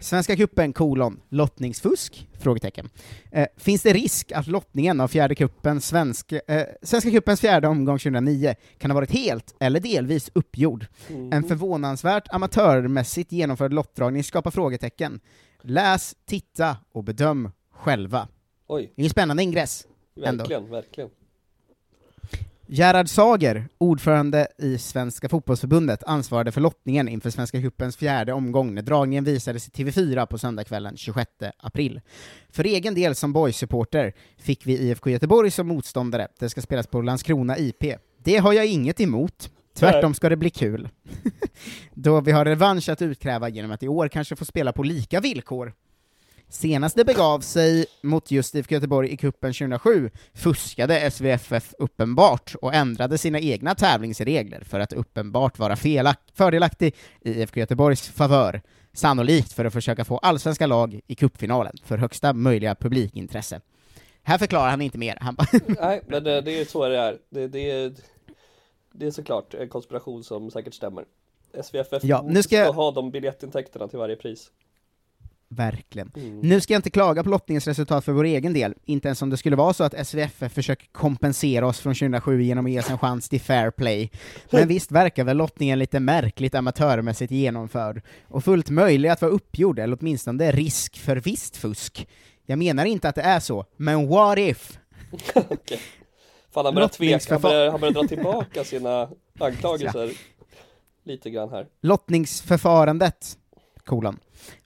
Svenska 0.00 0.36
cupen, 0.36 0.72
kolon, 0.72 1.20
lottningsfusk? 1.28 2.28
Frågetecken. 2.38 2.88
Eh, 3.32 3.46
finns 3.56 3.82
det 3.82 3.92
risk 3.92 4.32
att 4.32 4.46
lottningen 4.46 5.00
av 5.00 5.08
fjärde 5.08 5.34
kuppen, 5.34 5.80
svensk, 5.80 6.32
eh, 6.32 6.66
Svenska 6.82 7.10
cupens 7.10 7.40
fjärde 7.40 7.68
omgång 7.68 7.98
2009 7.98 8.54
kan 8.78 8.90
ha 8.90 8.94
varit 8.94 9.10
helt 9.10 9.54
eller 9.60 9.80
delvis 9.80 10.30
uppgjord? 10.34 10.86
Mhm. 11.08 11.32
En 11.32 11.42
förvånansvärt 11.42 12.28
amatörmässigt 12.30 13.32
genomförd 13.32 13.72
lottdragning 13.72 14.24
skapar 14.24 14.50
frågetecken. 14.50 15.20
Läs, 15.62 16.14
titta 16.26 16.76
och 16.92 17.04
bedöm 17.04 17.50
själva. 17.72 18.28
Oj, 18.68 18.92
Det 18.96 19.02
är 19.02 19.04
ju 19.04 19.10
spännande 19.10 19.42
ingress. 19.42 19.86
Ändå. 20.24 20.42
verkligen, 20.42 20.70
verkligen. 20.70 21.10
Gerhard 22.72 23.08
Sager, 23.08 23.68
ordförande 23.78 24.46
i 24.58 24.78
Svenska 24.78 25.28
fotbollsförbundet, 25.28 26.04
ansvarade 26.04 26.52
för 26.52 26.60
lottningen 26.60 27.08
inför 27.08 27.30
Svenska 27.30 27.60
cupens 27.60 27.96
fjärde 27.96 28.32
omgång 28.32 28.74
när 28.74 28.82
dragningen 28.82 29.24
visades 29.24 29.68
i 29.68 29.70
TV4 29.70 30.26
på 30.26 30.38
söndagskvällen 30.38 30.96
26 30.96 31.30
april. 31.58 32.00
För 32.50 32.64
egen 32.64 32.94
del 32.94 33.14
som 33.14 33.32
boys-supporter 33.32 34.12
fick 34.38 34.66
vi 34.66 34.78
IFK 34.78 35.10
Göteborg 35.10 35.50
som 35.50 35.68
motståndare. 35.68 36.28
Det 36.38 36.50
ska 36.50 36.60
spelas 36.60 36.86
på 36.86 37.02
Landskrona 37.02 37.58
IP. 37.58 37.84
Det 38.18 38.36
har 38.36 38.52
jag 38.52 38.66
inget 38.66 39.00
emot. 39.00 39.50
Tvärtom 39.76 40.14
ska 40.14 40.28
det 40.28 40.36
bli 40.36 40.50
kul. 40.50 40.88
Då 41.94 42.20
vi 42.20 42.32
har 42.32 42.44
revansch 42.44 42.88
att 42.88 43.02
utkräva 43.02 43.48
genom 43.48 43.70
att 43.70 43.82
i 43.82 43.88
år 43.88 44.08
kanske 44.08 44.36
få 44.36 44.44
spela 44.44 44.72
på 44.72 44.82
lika 44.82 45.20
villkor. 45.20 45.72
Senast 46.50 46.96
det 46.96 47.04
begav 47.04 47.40
sig 47.40 47.86
mot 48.02 48.30
just 48.30 48.54
IFK 48.54 48.74
Göteborg 48.74 49.12
i 49.12 49.16
kuppen 49.16 49.52
2007 49.52 50.10
fuskade 50.34 51.10
SVFF 51.10 51.74
uppenbart 51.78 52.54
och 52.62 52.74
ändrade 52.74 53.18
sina 53.18 53.40
egna 53.40 53.74
tävlingsregler 53.74 54.60
för 54.64 54.80
att 54.80 54.92
uppenbart 54.92 55.58
vara 55.58 55.76
fördelaktig 56.34 56.94
i 57.20 57.30
IFK 57.42 57.60
Göteborgs 57.60 58.08
favör, 58.08 58.62
sannolikt 58.92 59.52
för 59.52 59.64
att 59.64 59.72
försöka 59.72 60.04
få 60.04 60.18
allsvenska 60.18 60.66
lag 60.66 61.00
i 61.06 61.14
cupfinalen 61.14 61.76
för 61.84 61.98
högsta 61.98 62.32
möjliga 62.32 62.74
publikintresse. 62.74 63.60
Här 64.22 64.38
förklarar 64.38 64.70
han 64.70 64.80
inte 64.80 64.98
mer, 64.98 65.18
han 65.20 65.34
bara 65.34 65.46
Nej, 65.80 66.02
men 66.06 66.24
det, 66.24 66.40
det 66.40 66.60
är 66.60 66.64
så 66.64 66.88
det 66.88 66.98
är. 66.98 67.18
Det, 67.30 67.48
det, 67.48 67.70
är, 67.70 67.92
det 68.92 69.06
är 69.06 69.10
såklart 69.10 69.54
en 69.54 69.68
konspiration 69.68 70.24
som 70.24 70.50
säkert 70.50 70.74
stämmer. 70.74 71.04
SVFF 71.64 72.04
Ja, 72.04 72.24
nu 72.28 72.42
ska 72.42 72.56
jag- 72.56 72.72
ha 72.72 72.90
de 72.90 73.10
biljettintäkterna 73.10 73.88
till 73.88 73.98
varje 73.98 74.16
pris. 74.16 74.50
Verkligen. 75.54 76.12
Mm. 76.16 76.40
Nu 76.40 76.60
ska 76.60 76.72
jag 76.72 76.78
inte 76.78 76.90
klaga 76.90 77.24
på 77.24 77.30
lottningens 77.30 77.66
resultat 77.66 78.04
för 78.04 78.12
vår 78.12 78.24
egen 78.24 78.52
del, 78.52 78.74
inte 78.84 79.08
ens 79.08 79.22
om 79.22 79.30
det 79.30 79.36
skulle 79.36 79.56
vara 79.56 79.72
så 79.72 79.84
att 79.84 80.06
SVFF 80.06 80.52
försöker 80.52 80.86
kompensera 80.92 81.66
oss 81.66 81.80
från 81.80 81.94
2007 81.94 82.42
genom 82.42 82.66
att 82.66 82.72
ge 82.72 82.78
oss 82.78 82.90
en 82.90 82.98
chans 82.98 83.28
till 83.28 83.40
fair 83.40 83.70
play. 83.70 84.10
Men 84.50 84.68
visst 84.68 84.92
verkar 84.92 85.24
väl 85.24 85.36
lottningen 85.36 85.78
lite 85.78 86.00
märkligt 86.00 86.54
amatörmässigt 86.54 87.32
genomförd, 87.32 88.02
och 88.28 88.44
fullt 88.44 88.70
möjlig 88.70 89.08
att 89.08 89.22
vara 89.22 89.32
uppgjord, 89.32 89.78
eller 89.78 89.98
åtminstone 90.00 90.52
risk 90.52 90.98
för 90.98 91.16
visst 91.16 91.56
fusk. 91.56 92.08
Jag 92.46 92.58
menar 92.58 92.84
inte 92.84 93.08
att 93.08 93.14
det 93.14 93.22
är 93.22 93.40
så, 93.40 93.64
men 93.76 94.08
what 94.08 94.38
if? 94.38 94.78
Fan, 96.50 96.64
han 96.64 96.74
börjar 96.74 96.88
tveka, 96.88 97.34
han 97.34 97.42
börjar, 97.42 97.70
han 97.70 97.80
börjar 97.80 97.94
dra 97.94 98.02
tillbaka 98.08 98.64
sina 98.64 99.08
anklagelser 99.38 100.10
lite 101.04 101.30
grann 101.30 101.50
här. 101.50 101.66
Lottningsförfarandet, 101.82 103.38
kolon. 103.84 104.18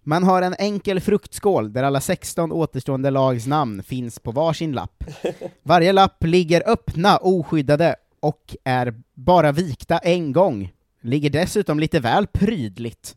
Man 0.07 0.23
har 0.23 0.43
en 0.43 0.55
enkel 0.59 1.01
fruktskål 1.01 1.73
där 1.73 1.83
alla 1.83 2.01
16 2.01 2.53
återstående 2.53 3.11
lags 3.11 3.47
namn 3.47 3.83
finns 3.83 4.19
på 4.19 4.33
varsin 4.33 4.73
lapp. 4.73 5.05
Varje 5.63 5.93
lapp 5.93 6.25
ligger 6.25 6.69
öppna, 6.69 7.17
oskyddade, 7.17 7.97
och 8.21 8.57
är 8.65 8.95
bara 9.15 9.53
vikta 9.53 9.99
en 9.99 10.33
gång. 10.33 10.73
Ligger 11.01 11.31
dessutom 11.31 11.81
lite 11.81 12.01
väl 12.01 12.27
prydligt. 12.27 13.17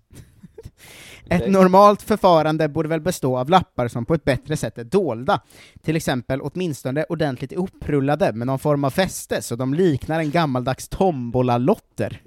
Ett 1.30 1.52
normalt 1.52 2.02
förfarande 2.02 2.70
borde 2.70 2.90
väl 2.90 3.02
bestå 3.02 3.38
av 3.38 3.50
lappar 3.50 3.88
som 3.88 4.06
på 4.06 4.14
ett 4.14 4.24
bättre 4.24 4.58
sätt 4.58 4.78
är 4.78 4.84
dolda, 4.84 5.42
till 5.82 5.96
exempel 5.96 6.42
åtminstone 6.42 7.04
ordentligt 7.04 7.54
upprullade 7.54 8.34
med 8.34 8.48
någon 8.48 8.60
form 8.60 8.84
av 8.84 8.90
fäste, 8.90 9.42
så 9.42 9.56
de 9.56 9.74
liknar 9.74 10.20
en 10.20 10.32
gammaldags 10.32 10.88
tombolalotter. 10.90 12.22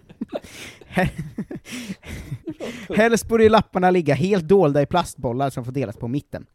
Helst 2.97 3.29
borde 3.29 3.43
ju 3.43 3.49
lapparna 3.49 3.91
ligga 3.91 4.15
helt 4.15 4.49
dolda 4.49 4.83
i 4.83 4.87
plastbollar 4.87 5.51
som 5.51 5.65
får 5.65 5.73
delas 5.73 5.97
på 5.97 6.09
mitten. 6.09 6.47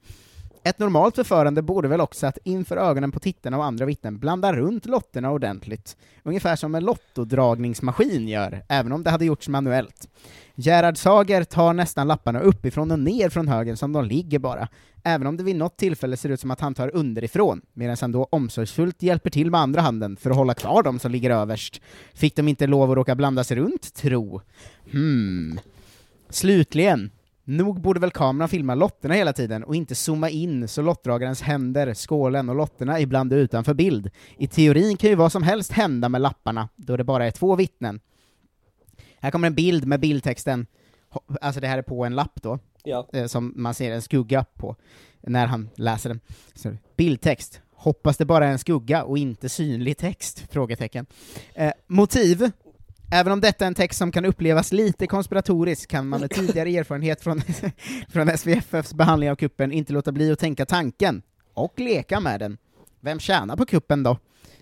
Ett 0.68 0.80
normalt 0.80 1.16
förförande 1.16 1.62
borde 1.62 1.88
väl 1.88 2.02
också 2.02 2.28
att 2.28 2.38
inför 2.44 2.78
ögonen 2.78 3.12
på 3.12 3.20
tittarna 3.20 3.58
och 3.58 3.66
andra 3.66 3.86
vittnen 3.86 4.20
blanda 4.20 4.54
runt 4.54 4.86
lotterna 4.86 5.32
ordentligt, 5.32 5.98
ungefär 6.24 6.56
som 6.56 6.76
en 6.76 6.84
lottodragningsmaskin 6.84 8.28
gör, 8.28 8.64
även 8.70 8.92
om 8.92 9.04
det 9.04 9.10
hade 9.10 9.26
gjorts 9.26 9.48
manuellt. 9.48 10.10
Gerhard 10.56 10.98
Sager 10.98 11.44
tar 11.44 11.74
nästan 11.74 12.08
lapparna 12.08 12.40
uppifrån 12.40 12.92
och 12.92 13.00
ner 13.00 13.30
från 13.30 13.48
högen 13.48 13.78
som 13.78 13.94
de 13.94 14.06
ligger 14.06 14.40
bara, 14.40 14.68
även 15.04 15.28
om 15.28 15.38
det 15.38 15.44
vid 15.44 15.56
något 15.56 15.78
tillfälle 15.78 16.18
ser 16.18 16.30
ut 16.30 16.40
som 16.40 16.52
att 16.52 16.62
han 16.62 16.74
tar 16.74 16.96
underifrån, 16.96 17.62
medan 17.74 17.98
han 18.02 18.12
då 18.12 18.28
omsorgsfullt 18.32 19.04
hjälper 19.04 19.30
till 19.30 19.52
med 19.52 19.60
andra 19.60 19.82
handen 19.82 20.18
för 20.18 20.30
att 20.30 20.38
hålla 20.38 20.54
kvar 20.54 20.84
dem 20.84 21.00
som 21.00 21.12
ligger 21.12 21.30
överst. 21.30 21.82
Fick 22.14 22.36
de 22.36 22.48
inte 22.48 22.68
lov 22.68 22.92
att 22.92 22.98
råka 22.98 23.16
blanda 23.16 23.44
sig 23.44 23.58
runt, 23.58 23.94
tro? 23.94 24.42
Hmm. 24.92 25.60
Slutligen, 26.30 27.12
nog 27.46 27.82
borde 27.82 28.00
väl 28.00 28.12
kameran 28.12 28.50
filma 28.50 28.76
lotterna 28.76 29.14
hela 29.14 29.34
tiden 29.34 29.64
och 29.64 29.76
inte 29.76 29.96
zooma 29.96 30.30
in 30.30 30.68
så 30.68 30.82
lottdragarens 30.82 31.42
händer, 31.42 31.94
skålen 31.94 32.50
och 32.50 32.56
lotterna 32.56 33.00
ibland 33.00 33.34
är 33.34 33.38
utanför 33.38 33.74
bild. 33.74 34.10
I 34.38 34.48
teorin 34.48 34.98
kan 34.98 35.10
ju 35.10 35.16
vad 35.16 35.32
som 35.32 35.44
helst 35.44 35.72
hända 35.72 36.10
med 36.10 36.22
lapparna, 36.22 36.70
då 36.76 36.98
det 36.98 37.04
bara 37.04 37.26
är 37.26 37.32
två 37.32 37.56
vittnen. 37.56 38.00
Här 39.20 39.32
kommer 39.32 39.48
en 39.48 39.56
bild 39.56 39.88
med 39.88 40.00
bildtexten, 40.00 40.68
alltså 41.42 41.62
det 41.62 41.68
här 41.68 41.78
är 41.78 41.82
på 41.82 42.06
en 42.06 42.16
lapp 42.16 42.42
då, 42.42 42.60
Ja, 42.84 43.08
eh, 43.14 43.26
som 43.26 43.54
man 43.56 43.74
ser 43.74 43.92
en 43.92 44.02
skugga 44.02 44.46
på 44.54 44.76
när 45.22 45.48
han 45.48 45.70
läser 45.76 46.10
den. 46.10 46.20
Så, 46.56 46.72
bildtext. 46.96 47.62
Hoppas 47.74 48.18
det 48.18 48.26
bara 48.26 48.48
är 48.48 48.52
en 48.52 48.60
skugga 48.60 49.04
och 49.04 49.18
inte 49.18 49.50
synlig 49.50 49.98
text? 49.98 50.46
Frågetecken. 50.50 51.06
Eh, 51.54 51.72
motiv. 51.88 52.52
Även 53.12 53.34
om 53.34 53.42
detta 53.42 53.66
är 53.66 53.68
en 53.68 53.76
text 53.76 54.00
som 54.00 54.12
kan 54.12 54.26
upplevas 54.26 54.72
lite 54.72 55.08
konspiratorisk 55.08 55.90
kan 55.90 56.08
man 56.08 56.22
med 56.22 56.30
tidigare 56.36 56.70
erfarenhet 56.70 57.22
från, 57.22 57.42
från 58.10 58.38
SVFFs 58.38 58.94
behandling 58.94 59.32
av 59.32 59.36
kuppen 59.36 59.72
inte 59.72 59.94
låta 59.94 60.12
bli 60.12 60.32
att 60.32 60.40
tänka 60.40 60.66
tanken, 60.66 61.22
och 61.54 61.80
leka 61.80 62.20
med 62.20 62.40
den. 62.40 62.58
Vem 63.00 63.20
tjänar 63.20 63.58
på 63.58 63.66
kuppen 63.66 64.04
då? 64.04 64.18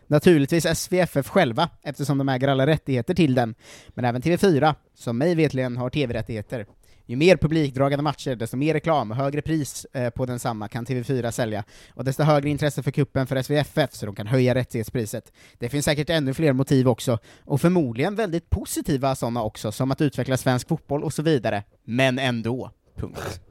Naturligtvis 0.07 0.79
SVFF 0.79 1.27
själva, 1.27 1.69
eftersom 1.81 2.17
de 2.17 2.29
äger 2.29 2.47
alla 2.47 2.67
rättigheter 2.67 3.13
till 3.13 3.35
den, 3.35 3.55
men 3.89 4.05
även 4.05 4.21
TV4, 4.21 4.75
som 4.93 5.17
mig 5.17 5.35
vetligen 5.35 5.77
har 5.77 5.89
TV-rättigheter. 5.89 6.65
Ju 7.05 7.15
mer 7.15 7.37
publikdragande 7.37 8.03
matcher, 8.03 8.35
desto 8.35 8.57
mer 8.57 8.73
reklam 8.73 9.11
högre 9.11 9.41
pris 9.41 9.85
eh, 9.93 10.09
på 10.09 10.25
densamma 10.25 10.67
kan 10.67 10.85
TV4 10.85 11.31
sälja, 11.31 11.63
och 11.93 12.03
desto 12.03 12.23
högre 12.23 12.49
intresse 12.49 12.83
för 12.83 12.91
kuppen 12.91 13.27
för 13.27 13.41
SVFF, 13.41 13.93
så 13.93 14.05
de 14.05 14.15
kan 14.15 14.27
höja 14.27 14.55
rättighetspriset. 14.55 15.33
Det 15.59 15.69
finns 15.69 15.85
säkert 15.85 16.09
ännu 16.09 16.33
fler 16.33 16.53
motiv 16.53 16.87
också, 16.87 17.19
och 17.45 17.61
förmodligen 17.61 18.15
väldigt 18.15 18.49
positiva 18.49 19.15
sådana 19.15 19.43
också, 19.43 19.71
som 19.71 19.91
att 19.91 20.01
utveckla 20.01 20.37
svensk 20.37 20.67
fotboll 20.67 21.03
och 21.03 21.13
så 21.13 21.21
vidare. 21.21 21.63
Men 21.83 22.19
ändå. 22.19 22.71
Punkt. 22.95 23.41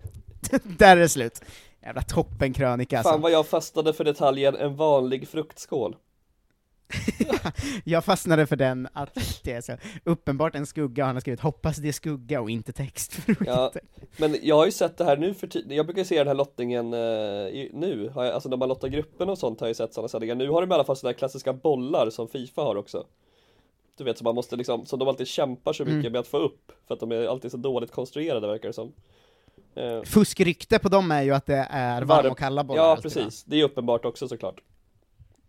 Där 0.78 0.96
är 0.96 1.00
det 1.00 1.08
slut. 1.08 1.40
Jävla 1.82 2.02
toppenkrönika 2.02 2.98
alltså. 2.98 3.12
fan 3.12 3.20
vad 3.20 3.32
jag 3.32 3.46
fastnade 3.46 3.92
för 3.92 4.04
detaljen 4.04 4.56
en 4.56 4.76
vanlig 4.76 5.28
fruktskål. 5.28 5.96
Jag 7.84 8.04
fastnade 8.04 8.46
för 8.46 8.56
den, 8.56 8.88
att 8.92 9.18
det 9.44 9.52
är 9.52 9.60
så 9.60 9.72
uppenbart 10.04 10.54
en 10.54 10.66
skugga, 10.66 11.02
och 11.04 11.06
han 11.06 11.16
har 11.16 11.20
skrivit 11.20 11.40
'hoppas 11.40 11.76
det 11.76 11.88
är 11.88 11.92
skugga' 11.92 12.38
och 12.38 12.50
inte 12.50 12.72
text. 12.72 13.16
Ja, 13.46 13.72
men 14.16 14.36
jag 14.42 14.56
har 14.56 14.66
ju 14.66 14.72
sett 14.72 14.96
det 14.98 15.04
här 15.04 15.16
nu 15.16 15.34
för 15.34 15.46
tiden, 15.46 15.76
jag 15.76 15.86
brukar 15.86 16.04
se 16.04 16.18
den 16.18 16.26
här 16.26 16.34
lottningen 16.34 16.86
eh, 16.94 17.68
nu, 17.72 18.12
jag, 18.14 18.26
alltså 18.26 18.48
när 18.48 18.56
man 18.56 18.68
lottar 18.68 18.88
gruppen 18.88 19.28
och 19.28 19.38
sånt 19.38 19.60
har 19.60 19.66
jag 19.66 19.70
ju 19.70 19.74
sett 19.74 19.94
sådana 19.94 20.08
sändningar. 20.08 20.34
Nu 20.34 20.48
har 20.48 20.60
de 20.60 20.70
i 20.70 20.74
alla 20.74 20.84
fall 20.84 20.96
sådana 20.96 21.12
här 21.12 21.18
klassiska 21.18 21.52
bollar 21.52 22.10
som 22.10 22.28
Fifa 22.28 22.62
har 22.62 22.76
också. 22.76 23.04
Du 23.98 24.04
vet, 24.04 24.18
så 24.18 24.24
man 24.24 24.34
måste 24.34 24.56
liksom, 24.56 24.86
som 24.86 24.98
de 24.98 25.08
alltid 25.08 25.26
kämpar 25.26 25.72
så 25.72 25.84
mycket 25.84 26.00
Mm. 26.00 26.12
med 26.12 26.18
att 26.18 26.26
få 26.26 26.38
upp, 26.38 26.72
för 26.86 26.94
att 26.94 27.00
de 27.00 27.12
är 27.12 27.26
alltid 27.26 27.50
så 27.50 27.56
dåligt 27.56 27.90
konstruerade 27.92 28.46
verkar 28.46 28.68
det 28.68 28.72
som. 28.74 28.92
Eh, 29.74 30.02
Fuskrykte 30.02 30.78
på 30.78 30.88
dem 30.88 31.10
är 31.10 31.22
ju 31.22 31.34
att 31.34 31.46
det 31.46 31.66
är 31.70 32.02
varma 32.02 32.30
och 32.30 32.38
kalla 32.38 32.64
bollar. 32.64 32.82
Ja, 32.82 32.90
alltid, 32.90 33.04
va? 33.16 33.22
precis. 33.22 33.44
Det 33.44 33.60
är 33.60 33.64
uppenbart 33.64 34.04
också 34.04 34.28
såklart. 34.28 34.60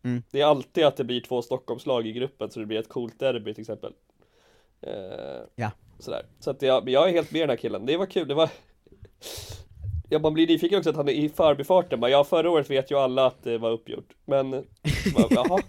Mm. 0.03 0.23
Det 0.31 0.41
är 0.41 0.45
alltid 0.45 0.85
att 0.85 0.97
det 0.97 1.03
blir 1.03 1.21
två 1.21 1.41
Stockholmslag 1.41 2.07
i 2.07 2.11
gruppen, 2.11 2.51
så 2.51 2.59
det 2.59 2.65
blir 2.65 2.79
ett 2.79 2.89
coolt 2.89 3.19
derby 3.19 3.53
till 3.53 3.61
exempel. 3.61 3.93
Eh, 4.81 4.93
Ja. 5.55 5.71
Sådär. 5.99 6.25
Så 6.39 6.51
att 6.51 6.61
jag, 6.61 6.89
jag 6.89 7.09
är 7.09 7.13
helt 7.13 7.31
med 7.31 7.41
den 7.41 7.49
här 7.49 7.57
killen. 7.57 7.85
Det 7.85 7.97
var 7.97 8.05
kul, 8.05 8.27
det 8.27 8.33
var... 8.33 8.49
Ja, 10.09 10.19
man 10.19 10.33
blir 10.33 10.47
nyfiken 10.47 10.77
också 10.77 10.89
att 10.89 10.95
han 10.95 11.07
är 11.09 11.13
i 11.13 11.29
förbifarten 11.29 11.99
bara, 11.99 12.11
ja 12.11 12.23
förra 12.23 12.49
året 12.49 12.69
vet 12.69 12.91
ju 12.91 12.97
alla 12.97 13.25
att 13.25 13.43
det 13.43 13.57
var 13.57 13.71
uppgjort. 13.71 14.13
Men, 14.25 14.51
bara, 15.15 15.27
jaha. 15.29 15.59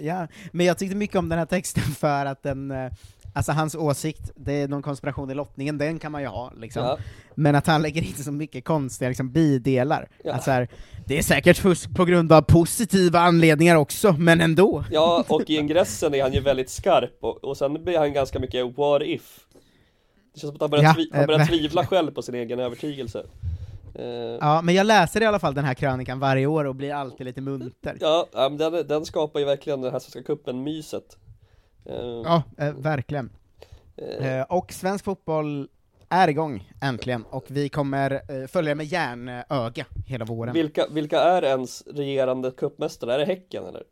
Ja, 0.00 0.28
men 0.52 0.66
jag 0.66 0.78
tyckte 0.78 0.96
mycket 0.96 1.16
om 1.16 1.28
den 1.28 1.38
här 1.38 1.46
texten 1.46 1.82
för 1.82 2.26
att 2.26 2.42
den, 2.42 2.70
eh, 2.70 2.92
alltså 3.36 3.52
hans 3.52 3.74
åsikt, 3.74 4.30
det 4.36 4.52
är 4.52 4.68
någon 4.68 4.82
konspiration 4.82 5.30
i 5.30 5.34
lottningen, 5.34 5.78
den 5.78 5.98
kan 5.98 6.12
man 6.12 6.22
ju 6.22 6.28
ha 6.28 6.52
liksom. 6.56 6.82
Ja. 6.82 6.98
Men 7.34 7.54
att 7.54 7.66
han 7.66 7.82
lägger 7.82 8.02
in 8.02 8.14
så 8.14 8.32
mycket 8.32 8.64
konstiga 8.64 9.08
liksom, 9.08 9.32
bidelar. 9.32 10.08
Ja. 10.24 10.32
Att 10.34 10.44
så 10.44 10.50
här, 10.50 10.68
det 11.06 11.18
är 11.18 11.22
säkert 11.22 11.56
fusk 11.58 11.94
på 11.96 12.04
grund 12.04 12.32
av 12.32 12.42
positiva 12.42 13.18
anledningar 13.20 13.76
också, 13.76 14.12
men 14.12 14.40
ändå. 14.40 14.84
Ja, 14.90 15.24
och 15.28 15.50
i 15.50 15.56
ingressen 15.56 16.14
är 16.14 16.22
han 16.22 16.32
ju 16.32 16.40
väldigt 16.40 16.70
skarp 16.70 17.18
och, 17.20 17.44
och 17.44 17.56
sen 17.56 17.84
blir 17.84 17.98
han 17.98 18.12
ganska 18.12 18.38
mycket 18.38 18.76
what 18.78 19.02
if. 19.02 19.40
Det 20.34 20.40
känns 20.40 20.48
som 20.50 20.54
att 20.54 20.60
han 20.60 20.70
börjar, 20.70 20.84
Ja, 20.84 20.92
tvi- 20.92 21.08
han 21.16 21.26
börjar 21.26 21.38
verkligen. 21.38 21.60
tvivla 21.62 21.86
själv 21.86 22.10
på 22.10 22.22
sin 22.22 22.34
egen 22.34 22.60
övertygelse. 22.60 23.26
Eh, 23.94 24.04
Ja, 24.40 24.62
men 24.62 24.74
jag 24.74 24.86
läser 24.86 25.22
i 25.22 25.26
alla 25.26 25.38
fall 25.38 25.54
den 25.54 25.64
här 25.64 25.74
krönikan 25.74 26.18
varje 26.18 26.46
år 26.46 26.64
och 26.64 26.74
blir 26.74 26.94
alltid 26.94 27.26
lite 27.26 27.40
munter. 27.40 27.96
Ja, 28.00 28.28
den, 28.58 28.86
den 28.86 29.04
skapar 29.04 29.40
ju 29.40 29.46
verkligen 29.46 29.80
den 29.80 29.92
här 29.92 29.98
Svenska 29.98 30.32
cupen-myset. 30.32 31.16
Eh, 31.88 31.94
Ja, 32.24 32.42
eh, 32.58 32.74
verkligen. 32.74 33.30
eh, 33.96 34.26
Eh, 34.38 34.42
och 34.42 34.72
svensk 34.72 35.04
fotboll 35.04 35.68
är 36.08 36.28
igång, 36.28 36.72
äntligen, 36.80 37.24
och 37.30 37.44
vi 37.48 37.68
kommer 37.68 38.10
eh, 38.42 38.46
följa 38.46 38.74
med 38.74 38.86
järnöga 38.86 39.86
hela 40.06 40.24
våren. 40.24 40.54
vilka, 40.54 40.86
vilka 40.90 41.20
är 41.20 41.42
ens 41.44 41.82
regerande 41.86 42.50
cupmästare? 42.50 43.14
Är 43.14 43.18
det 43.18 43.24
Häcken 43.24 43.64
eller? 43.64 43.82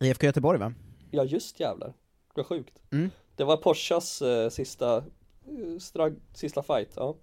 IFK 0.00 0.26
Göteborg 0.26 0.58
va? 0.58 0.72
Ja 1.10 1.24
just 1.24 1.60
jävlar, 1.60 1.92
vad 2.34 2.46
sjukt. 2.46 2.78
Mm. 2.92 3.10
Det 3.36 3.44
var 3.44 3.56
Porschas 3.56 4.22
eh, 4.22 4.48
sista, 4.48 4.96
eh, 4.96 5.78
strag, 5.80 6.16
sista 6.34 6.62
fight, 6.62 6.90
ja. 6.96 7.08
Eh, 7.08 7.16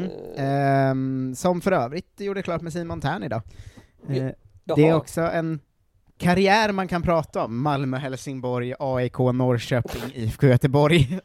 Mm. 0.00 0.10
Ehm, 0.36 1.34
som 1.34 1.60
för 1.60 1.72
övrigt 1.72 2.20
gjorde 2.20 2.42
klart 2.42 2.62
med 2.62 2.72
Simon 2.72 3.00
Tern 3.00 3.22
idag. 3.22 3.42
Eh, 4.08 4.28
det 4.76 4.88
är 4.88 4.94
också 4.94 5.20
en 5.20 5.60
karriär 6.18 6.72
man 6.72 6.88
kan 6.88 7.02
prata 7.02 7.44
om. 7.44 7.62
Malmö, 7.62 7.96
Helsingborg, 7.96 8.74
AIK, 8.78 9.18
Norrköping, 9.18 10.02
IFK 10.14 10.46
Göteborg. 10.46 11.18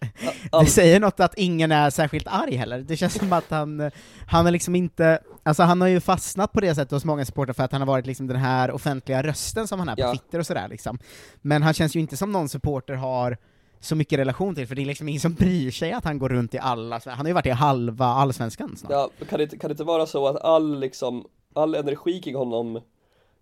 Det 0.59 0.65
säger 0.65 0.99
något 0.99 1.19
att 1.19 1.33
ingen 1.37 1.71
är 1.71 1.89
särskilt 1.89 2.27
arg 2.27 2.55
heller. 2.55 2.79
Det 2.79 2.97
känns 2.97 3.13
som 3.13 3.33
att 3.33 3.49
han, 3.49 3.91
han 4.27 4.47
är 4.47 4.51
liksom 4.51 4.75
inte, 4.75 5.19
alltså 5.43 5.63
han 5.63 5.81
har 5.81 5.87
ju 5.87 5.99
fastnat 5.99 6.51
på 6.51 6.59
det 6.61 6.75
sättet 6.75 6.91
hos 6.91 7.05
många 7.05 7.25
supportrar 7.25 7.53
för 7.53 7.63
att 7.63 7.71
han 7.71 7.81
har 7.81 7.85
varit 7.87 8.05
liksom 8.05 8.27
den 8.27 8.37
här 8.37 8.71
offentliga 8.71 9.23
rösten 9.23 9.67
som 9.67 9.79
han 9.79 9.89
är 9.89 9.95
på 9.95 10.01
Ja. 10.01 10.11
Twitter 10.11 10.39
och 10.39 10.45
sådär 10.45 10.67
liksom. 10.67 10.99
Men 11.41 11.63
han 11.63 11.73
känns 11.73 11.95
ju 11.95 11.99
inte 11.99 12.17
som 12.17 12.31
någon 12.31 12.49
supporter 12.49 12.93
har 12.93 13.37
så 13.79 13.95
mycket 13.95 14.19
relation 14.19 14.55
till, 14.55 14.67
för 14.67 14.75
det 14.75 14.81
är 14.81 14.85
liksom 14.85 15.07
ingen 15.09 15.21
som 15.21 15.33
bryr 15.33 15.71
sig 15.71 15.91
att 15.91 16.03
han 16.05 16.19
går 16.19 16.29
runt 16.29 16.53
i 16.53 16.59
alla, 16.59 17.01
han 17.05 17.17
har 17.17 17.27
ju 17.27 17.33
varit 17.33 17.45
i 17.45 17.49
halva 17.49 18.05
allsvenskan 18.05 18.77
snart. 18.77 18.91
Ja, 18.91 19.09
kan 19.29 19.37
det, 19.37 19.43
inte- 19.43 19.57
kan 19.57 19.67
det 19.67 19.71
inte 19.71 19.83
vara 19.83 20.05
så 20.05 20.27
att 20.27 20.41
all 20.43 20.79
liksom, 20.79 21.25
all 21.55 21.75
energi 21.75 22.21
kring 22.21 22.35
honom 22.35 22.81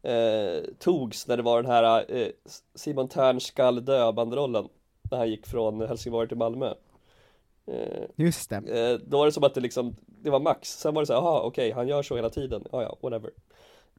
eh, 0.04 0.64
togs 0.80 1.28
när 1.28 1.38
det 1.38 1.44
var 1.44 1.62
den 1.62 1.72
här 1.72 2.06
eh, 2.18 2.28
Simon 2.76 3.08
Tern 3.10 3.40
skall 3.40 3.86
dö-bandrollen 3.86 4.68
när 5.12 5.18
han 5.18 5.30
gick 5.30 5.48
från 5.48 5.82
Helsingborg 5.82 6.28
till 6.28 6.38
Malmö. 6.38 6.74
Eh, 7.68 8.04
Just 8.16 8.50
det. 8.50 8.56
eh, 8.56 9.00
då 9.08 9.18
var 9.18 9.26
det 9.26 9.32
som 9.32 9.44
att 9.44 9.54
det 9.54 9.62
liksom, 9.62 9.96
det 10.08 10.30
var 10.30 10.40
max, 10.40 10.70
sen 10.80 10.94
var 10.94 11.02
det 11.02 11.06
så 11.06 11.14
här, 11.14 11.20
jaha 11.22 11.42
okej, 11.42 11.72
han 11.72 11.88
gör 11.88 12.04
så 12.04 12.16
hela 12.16 12.30
tiden, 12.30 12.64
ja 12.72 12.82
ja, 12.84 12.98
whatever. 13.02 13.32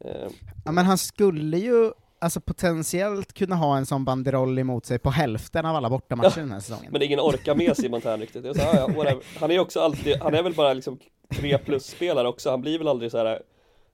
Eh, 0.05 0.29
Ja 0.65 0.73
men 0.73 0.85
han 0.87 0.99
skulle 0.99 1.59
ju 1.59 1.93
alltså 2.19 2.41
potentiellt 2.41 3.33
kunna 3.33 3.57
ha 3.57 3.77
en 3.77 3.87
sån 3.87 4.05
banderoll 4.05 4.59
emot 4.59 4.87
sig 4.87 4.99
på 4.99 5.11
hälften 5.11 5.67
av 5.67 5.77
alla 5.77 5.91
bortamatcher 5.91 6.41
den 6.41 6.53
här 6.53 6.61
säsongen. 6.61 6.93
men 6.93 7.03
ingen 7.03 7.21
orkar 7.21 7.55
med 7.55 7.77
Simon 7.77 8.01
Tern 8.01 8.21
riktigt. 8.21 8.45
Jag 8.45 8.57
sa, 8.57 8.63
ja, 8.75 8.91
ja. 9.05 9.21
Han 9.41 9.51
är 9.51 9.55
ju 9.55 9.61
också 9.61 9.81
alltid, 9.81 10.17
han 10.23 10.35
är 10.35 10.43
väl 10.43 10.55
bara 10.55 10.73
liksom 10.73 10.99
tre 11.35 11.59
plus 11.59 11.87
spelare 11.87 12.29
också, 12.29 12.51
han 12.51 12.61
blir 12.61 12.79
väl 12.79 12.89
aldrig 12.89 13.11
så 13.11 13.19
här. 13.19 13.43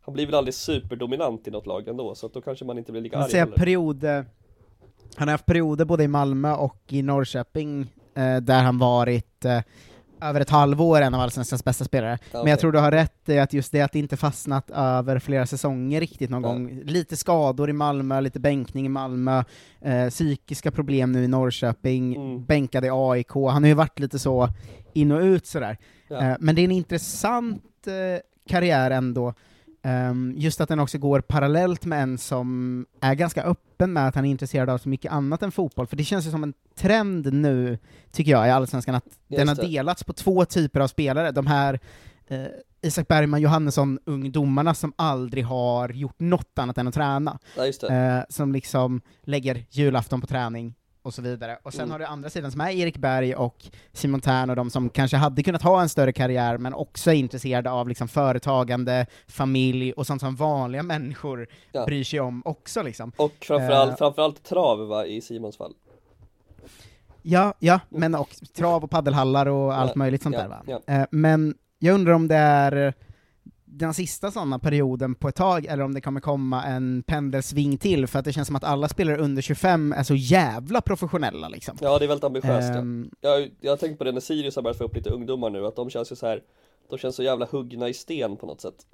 Han 0.06 0.14
blir 0.14 0.26
väl 0.26 0.34
aldrig 0.34 0.54
superdominant 0.54 1.48
i 1.48 1.50
något 1.50 1.66
lag 1.66 1.88
ändå, 1.88 2.14
så 2.14 2.26
att 2.26 2.32
då 2.34 2.40
kanske 2.40 2.64
man 2.64 2.78
inte 2.78 2.92
blir 2.92 3.02
lika 3.02 3.16
Man 3.16 3.24
arg 3.24 3.30
säger 3.30 3.44
heller. 3.44 3.56
perioder, 3.56 4.26
han 5.16 5.28
har 5.28 5.32
haft 5.32 5.46
perioder 5.46 5.84
både 5.84 6.04
i 6.04 6.08
Malmö 6.08 6.52
och 6.52 6.82
i 6.88 7.02
Norrköping 7.02 7.80
eh, 8.14 8.36
där 8.36 8.62
han 8.62 8.78
varit 8.78 9.44
eh, 9.44 9.60
över 10.20 10.40
ett 10.40 10.50
halvår 10.50 11.00
en 11.00 11.14
av 11.14 11.20
Allsvenskans 11.20 11.64
bästa 11.64 11.84
spelare. 11.84 12.18
Ja, 12.32 12.38
Men 12.38 12.50
jag 12.50 12.58
tror 12.60 12.72
du 12.72 12.78
har 12.78 12.90
rätt 12.90 13.28
i 13.28 13.38
att 13.38 13.52
just 13.52 13.72
det 13.72 13.80
att 13.80 13.92
det 13.92 13.98
inte 13.98 14.16
fastnat 14.16 14.70
över 14.70 15.18
flera 15.18 15.46
säsonger 15.46 16.00
riktigt 16.00 16.30
någon 16.30 16.42
Nej. 16.42 16.50
gång. 16.52 16.80
Lite 16.84 17.16
skador 17.16 17.70
i 17.70 17.72
Malmö, 17.72 18.20
lite 18.20 18.40
bänkning 18.40 18.86
i 18.86 18.88
Malmö, 18.88 19.42
eh, 19.80 20.08
psykiska 20.08 20.70
problem 20.70 21.12
nu 21.12 21.24
i 21.24 21.28
Norrköping, 21.28 22.16
Mm. 22.16 22.44
bänkad 22.44 22.84
i 22.84 22.88
AIK, 22.92 23.30
han 23.34 23.62
har 23.62 23.68
ju 23.68 23.74
varit 23.74 23.98
lite 23.98 24.18
så 24.18 24.48
in 24.92 25.12
och 25.12 25.20
ut 25.20 25.46
sådär. 25.46 25.76
Ja. 26.08 26.20
Eh, 26.20 26.36
men 26.40 26.54
det 26.54 26.60
är 26.60 26.64
en 26.64 26.70
intressant 26.72 27.86
eh, 27.86 28.20
karriär 28.48 28.90
ändå, 28.90 29.34
Ehm, 29.86 30.34
just 30.36 30.60
att 30.60 30.68
den 30.68 30.80
också 30.80 30.98
går 30.98 31.20
parallellt 31.20 31.84
med 31.84 32.02
en 32.02 32.18
som 32.18 32.86
är 33.00 33.14
ganska 33.14 33.42
öppen 33.42 33.92
med 33.92 34.08
att 34.08 34.14
han 34.14 34.24
är 34.24 34.30
intresserad 34.30 34.70
av 34.70 34.78
så 34.78 34.88
mycket 34.88 35.12
annat 35.12 35.42
än 35.42 35.52
fotboll, 35.52 35.86
för 35.86 35.96
det 35.96 36.04
känns 36.04 36.26
ju 36.26 36.30
som 36.30 36.42
en 36.42 36.54
trend 36.74 37.32
nu, 37.32 37.78
tycker 38.12 38.30
jag, 38.30 38.46
i 38.46 38.50
Allsvenskan, 38.50 38.94
att 38.94 39.04
den 39.28 39.48
har 39.48 39.54
det. 39.54 39.66
delats 39.66 40.04
på 40.04 40.12
två 40.12 40.44
typer 40.44 40.80
av 40.80 40.88
spelare. 40.88 41.30
De 41.30 41.46
här 41.46 41.80
eh, 42.26 42.46
Isak 42.82 43.08
Bergman 43.08 43.40
Johannesson, 43.40 43.98
ungdomarna 44.04 44.74
som 44.74 44.92
aldrig 44.96 45.44
har 45.44 45.88
gjort 45.88 46.20
något 46.20 46.58
annat 46.58 46.78
än 46.78 46.88
att 46.88 46.94
träna, 46.94 47.38
Ja 47.56 47.66
just 47.66 47.82
eh, 47.82 48.20
som 48.28 48.52
liksom 48.52 49.00
lägger 49.22 49.64
julafton 49.70 50.20
på 50.20 50.26
träning 50.26 50.74
och 51.06 51.14
så 51.14 51.22
vidare. 51.22 51.58
Och 51.62 51.72
sen 51.72 51.80
Mm. 51.80 51.90
har 51.90 51.98
du 51.98 52.04
andra 52.04 52.30
sidan 52.30 52.52
som 52.52 52.60
är 52.60 52.70
Erik 52.70 52.96
Berg 52.98 53.34
och 53.34 53.64
Simon 53.92 54.20
Tern 54.20 54.50
och 54.50 54.56
de 54.56 54.70
som 54.70 54.88
kanske 54.90 55.16
hade 55.16 55.42
kunnat 55.42 55.62
ha 55.62 55.82
en 55.82 55.88
större 55.88 56.12
karriär, 56.12 56.58
men 56.58 56.74
också 56.74 57.10
är 57.10 57.14
intresserade 57.14 57.70
av 57.70 57.88
liksom 57.88 58.08
företagande, 58.08 59.06
familj 59.28 59.92
och 59.92 60.06
sånt 60.06 60.20
som 60.20 60.36
vanliga 60.36 60.82
människor 60.82 61.46
Ja. 61.72 61.84
bryr 61.86 62.04
sig 62.04 62.20
om 62.20 62.42
också 62.44 62.82
liksom. 62.82 63.12
Och 63.16 63.32
framförallt, 63.40 63.90
eh, 63.90 63.96
framförallt 63.96 64.44
trav 64.44 64.78
va, 64.88 65.06
i 65.06 65.20
Simons 65.20 65.56
fall. 65.56 65.74
Ja, 67.22 67.54
ja, 67.58 67.80
men 67.88 68.14
och 68.14 68.28
trav 68.56 68.84
och 68.84 68.90
paddelhallar 68.90 69.46
och 69.46 69.74
allt 69.74 69.92
Ja, 69.94 69.98
möjligt 69.98 70.22
sånt 70.22 70.34
ja, 70.34 70.42
där 70.42 70.48
va? 70.48 70.80
Eh, 70.86 71.06
men 71.10 71.54
jag 71.78 71.94
undrar 71.94 72.12
om 72.12 72.28
det 72.28 72.36
är 72.36 72.94
den 73.78 73.94
sista 73.94 74.30
sådana 74.30 74.58
perioden 74.58 75.14
på 75.14 75.28
ett 75.28 75.34
tag, 75.34 75.66
eller 75.66 75.84
om 75.84 75.94
det 75.94 76.00
kommer 76.00 76.20
komma 76.20 76.64
en 76.64 77.02
pendelsving 77.06 77.78
till, 77.78 78.06
för 78.06 78.18
att 78.18 78.24
det 78.24 78.32
känns 78.32 78.46
som 78.46 78.56
att 78.56 78.64
alla 78.64 78.88
spelare 78.88 79.16
under 79.18 79.42
25 79.42 79.92
är 79.92 80.02
så 80.02 80.14
jävla 80.14 80.80
professionella 80.80 81.48
liksom. 81.48 81.78
Ja 81.80 81.98
det 81.98 82.04
är 82.04 82.08
väldigt 82.08 82.24
ambitiöst 82.24 82.68
ja. 82.68 82.78
Ehm, 82.78 83.10
jag, 83.20 83.50
jag 83.60 83.72
har 83.72 83.76
tänkt 83.76 83.98
på 83.98 84.04
det 84.04 84.12
när 84.12 84.20
Sirius 84.20 84.56
har 84.56 84.62
börjat 84.62 84.78
få 84.78 84.84
upp 84.84 84.96
lite 84.96 85.10
ungdomar 85.10 85.50
nu, 85.50 85.66
att 85.66 85.76
de 85.76 85.90
känns 85.90 86.12
ju 86.12 86.16
så 86.16 86.26
här 86.26 86.42
De 86.90 86.98
känns 86.98 87.16
så 87.16 87.22
jävla 87.22 87.46
huggna 87.50 87.88
i 87.88 87.94
sten 87.94 88.36
på 88.36 88.46
något 88.46 88.60
sätt 88.60 88.86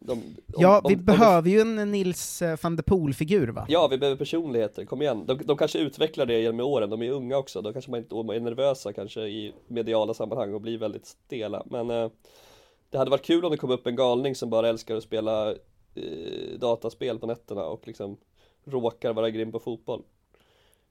de, 0.00 0.12
om- 0.12 0.22
ja, 0.58 0.76
om- 0.78 0.88
vi 0.88 0.94
om 0.94 0.98
det- 1.00 1.04
behöver 1.12 1.50
ju 1.50 1.60
en 1.60 1.90
Nils 1.90 2.42
eh, 2.42 2.58
van 2.62 2.76
der 2.76 2.82
Poel-figur 2.82 3.48
va? 3.48 3.66
Ja, 3.68 3.88
vi 3.88 3.98
behöver 3.98 4.18
personligheter, 4.18 4.84
kom 4.84 5.02
igen. 5.02 5.24
De, 5.26 5.38
de 5.44 5.56
kanske 5.56 5.78
utvecklar 5.78 6.26
det 6.26 6.40
genom 6.40 6.60
åren, 6.60 6.90
de 6.90 7.02
är 7.02 7.10
unga 7.10 7.36
också, 7.36 7.62
då 7.62 7.72
kanske 7.72 7.90
man 7.90 8.00
inte 8.00 8.14
är 8.14 8.40
nervösa 8.40 8.92
kanske 8.92 9.20
i 9.20 9.52
mediala 9.68 10.14
sammanhang 10.14 10.54
och 10.54 10.60
blir 10.60 10.78
väldigt 10.78 11.06
stela. 11.06 11.62
Men 11.66 11.90
eh, 11.90 12.10
det 12.94 12.98
hade 12.98 13.10
varit 13.10 13.24
kul 13.24 13.44
om 13.44 13.50
det 13.50 13.56
kom 13.56 13.70
upp 13.70 13.86
en 13.86 13.96
galning 13.96 14.34
som 14.34 14.50
bara 14.50 14.68
älskar 14.68 14.96
att 14.96 15.02
spela 15.02 15.50
eh, 15.50 16.58
dataspel 16.58 17.18
på 17.18 17.26
nätterna 17.26 17.62
och 17.64 17.86
liksom 17.86 18.16
råkar 18.64 19.12
vara 19.12 19.30
grym 19.30 19.52
på 19.52 19.58
fotboll. 19.58 20.02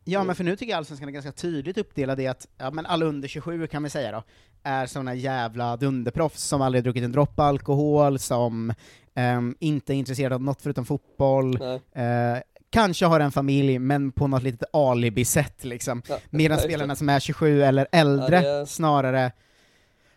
Ja, 0.03 0.23
men 0.23 0.35
för 0.35 0.43
nu 0.43 0.55
tycker 0.55 0.71
jag 0.71 0.77
Allsvenskan 0.77 1.09
är 1.09 1.13
ganska 1.13 1.31
tydligt 1.31 1.77
uppdelad 1.77 2.19
i 2.19 2.27
att, 2.27 2.47
ja 2.57 2.71
men 2.71 2.85
alla 2.85 3.05
under 3.05 3.27
27 3.27 3.67
kan 3.67 3.83
vi 3.83 3.89
säga 3.89 4.11
då, 4.11 4.23
är 4.63 4.85
såna 4.85 5.13
jävla 5.15 5.77
dunderproffs 5.77 6.43
som 6.43 6.61
aldrig 6.61 6.83
druckit 6.83 7.03
en 7.03 7.11
droppe 7.11 7.41
alkohol, 7.43 8.19
som 8.19 8.73
ehm, 9.13 9.55
inte 9.59 9.93
är 9.93 9.95
intresserade 9.95 10.35
av 10.35 10.41
något 10.41 10.61
förutom 10.61 10.85
fotboll, 10.85 11.55
eh, 11.61 12.37
kanske 12.69 13.05
har 13.05 13.19
en 13.19 13.31
familj, 13.31 13.79
men 13.79 14.11
på 14.11 14.27
något 14.27 14.43
litet 14.43 14.69
alibi-sätt 14.73 15.63
liksom. 15.63 16.01
Ja, 16.09 16.17
Medan 16.29 16.59
spelarna 16.59 16.95
som 16.95 17.09
är 17.09 17.19
27 17.19 17.63
eller 17.63 17.87
äldre 17.91 18.41
Ja, 18.43 18.49
är- 18.61 18.65
snarare 18.65 19.31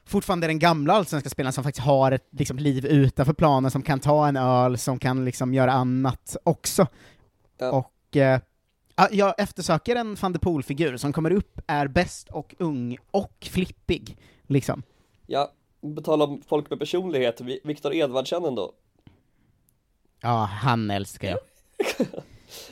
fortfarande 0.07 0.47
är 0.47 0.49
den 0.49 0.59
gamla 0.59 0.93
allsvenska 0.95 1.31
spelaren 1.31 1.53
som 1.53 1.65
faktiskt 1.65 1.87
har 1.87 2.13
ett 2.13 2.29
liksom, 2.31 2.59
liv 2.59 2.87
utanför 2.87 3.33
planen, 3.33 3.71
som 3.71 3.83
kan 3.83 4.01
ta 4.01 4.29
en 4.29 4.37
öl, 4.37 4.79
som 4.79 4.99
kan 4.99 5.25
liksom 5.25 5.55
göra 5.55 5.73
annat 5.73 6.37
också. 6.43 6.87
Ja. 7.59 7.71
Och 7.73 8.17
eh, 8.17 8.41
ja, 8.97 9.09
jag 9.11 9.35
eftersöker 9.41 9.97
en 9.97 10.15
van 10.15 10.33
der 10.33 10.41
Poel-figur 10.41 10.97
som 10.97 11.13
kommer 11.13 11.31
upp, 11.33 11.61
är 11.67 11.89
bäst 11.89 12.29
och 12.29 12.55
ung 12.59 12.99
och 13.11 13.49
flippig, 13.51 14.17
liksom. 14.47 14.83
Ja, 15.27 15.53
på 15.97 16.03
tal 16.03 16.23
om 16.23 16.43
folk 16.47 16.71
med 16.71 16.79
personlighet, 16.79 17.41
Vi- 17.41 17.61
Viktor 17.65 17.95
Edvardsen 17.95 18.45
ändå. 18.45 18.73
Ja, 20.23 20.45
han 20.45 20.91
älskar 20.91 21.29
jag. 21.29 21.39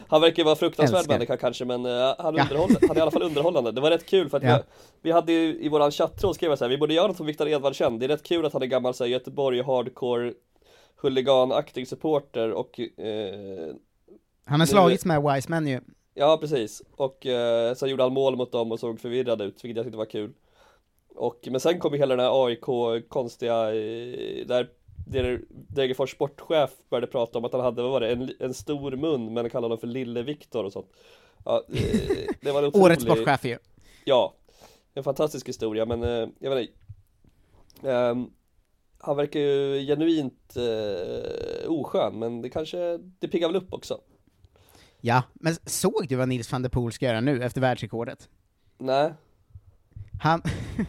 Han 0.09 0.21
verkar 0.21 0.45
vara 0.45 0.57
fruktansvärd 0.57 0.99
Älskar. 0.99 1.15
människa 1.15 1.37
kanske 1.37 1.65
men 1.65 1.87
eh, 1.87 2.15
han, 2.19 2.35
Ja. 2.37 2.43
underhåller, 2.43 2.79
han 2.81 2.91
är 2.91 2.97
i 2.99 3.01
alla 3.01 3.11
fall 3.11 3.23
underhållande. 3.23 3.73
Det 3.73 3.81
var 3.81 3.91
rätt 3.91 4.07
kul 4.07 4.29
för 4.29 4.37
att 4.37 4.43
Ja. 4.43 4.57
vi, 4.57 4.63
vi 5.03 5.13
hade 5.13 5.33
ju 5.33 5.59
i 5.61 5.69
våran 5.69 5.91
chattråd 5.91 6.35
skrev 6.35 6.51
jag 6.51 6.59
så 6.59 6.65
här, 6.65 6.71
vi 6.71 6.79
borde 6.79 6.95
göra 6.95 7.07
något 7.07 7.17
som 7.17 7.27
Viktor 7.27 7.49
Edvardsen. 7.49 7.99
Det 7.99 8.07
är 8.07 8.09
rätt 8.09 8.23
kul 8.23 8.47
att 8.47 8.53
han 8.53 8.63
är 8.63 8.67
gammal 8.67 8.95
så 8.95 9.05
här, 9.05 9.11
Göteborg 9.11 9.63
hardcore 9.63 10.33
huliganaktig 11.03 11.89
supporter 11.89 12.53
och 12.53 12.81
eh, 12.81 13.75
Han 14.45 14.61
har 14.61 14.67
slagits 14.67 15.05
med 15.05 15.23
Wiseman 15.23 15.67
ju. 15.67 15.81
Ja 16.15 16.39
precis, 16.41 16.83
och 16.97 17.27
eh, 17.27 17.75
sen 17.75 17.89
gjorde 17.89 18.03
han 18.03 18.13
mål 18.13 18.37
mot 18.37 18.53
dem 18.53 18.73
och 18.73 18.81
såg 18.81 19.01
förvirrad 19.01 19.43
ut, 19.43 19.65
vilket 19.65 19.77
jag 19.77 19.85
tyckte 19.87 19.99
var 19.99 20.05
kul 20.05 20.33
och, 21.17 21.39
Men 21.51 21.61
sen 21.61 21.79
kom 21.79 21.93
ju 21.93 21.99
hela 21.99 22.17
den 22.17 22.25
här 22.27 22.47
AIK 22.47 22.65
konstiga, 23.09 23.75
eh, 23.75 24.47
där 24.47 24.69
Degerfors 25.07 26.13
sportchef 26.13 26.71
började 26.91 27.07
prata 27.07 27.39
om 27.39 27.45
att 27.45 27.53
han 27.53 27.61
hade, 27.61 27.83
vad 27.83 27.91
var 27.91 28.01
det, 28.01 28.13
en, 28.13 28.33
en 28.41 28.55
stor 28.55 28.97
mun 28.97 29.35
men 29.35 29.51
kallade 29.51 29.65
honom 29.65 29.79
för 29.79 29.87
Lille-Viktor 29.87 30.65
och 30.65 30.73
sånt 30.73 30.91
ja, 31.45 31.65
eh, 31.69 32.35
Det 32.41 32.53
var 32.53 32.63
en 32.63 32.69
otrolig 32.69 32.85
Årets 32.85 33.03
sportchef 33.03 33.45
ju. 33.45 33.59
Ja, 34.05 34.35
en 34.95 35.05
fantastisk 35.05 35.49
historia 35.49 35.87
men 35.87 36.03
eh, 36.03 36.29
jag 36.39 36.55
vet 36.55 36.69
inte 36.69 37.91
ehm, 37.91 38.31
Han 38.99 39.17
verkar 39.17 39.41
ju 39.41 39.87
genuint 39.87 40.57
eh, 40.57 41.71
oskön 41.71 42.19
men 42.19 42.43
det 42.43 42.51
kanske, 42.51 42.99
det 43.19 43.29
piggar 43.29 43.49
väl 43.49 43.57
upp 43.57 43.73
också 43.73 44.01
Ja, 45.01 45.23
men 45.35 45.55
såg 45.67 46.07
du 46.09 46.17
vad 46.17 46.29
Nils 46.29 46.53
van 46.53 46.63
der 46.63 46.71
Poel 46.71 46.93
ska 46.93 47.07
göra 47.07 47.21
nu 47.21 47.43
efter 47.43 47.61
världsrekordet? 47.61 48.29
Nej, 48.79 49.13
Han, 50.21 50.43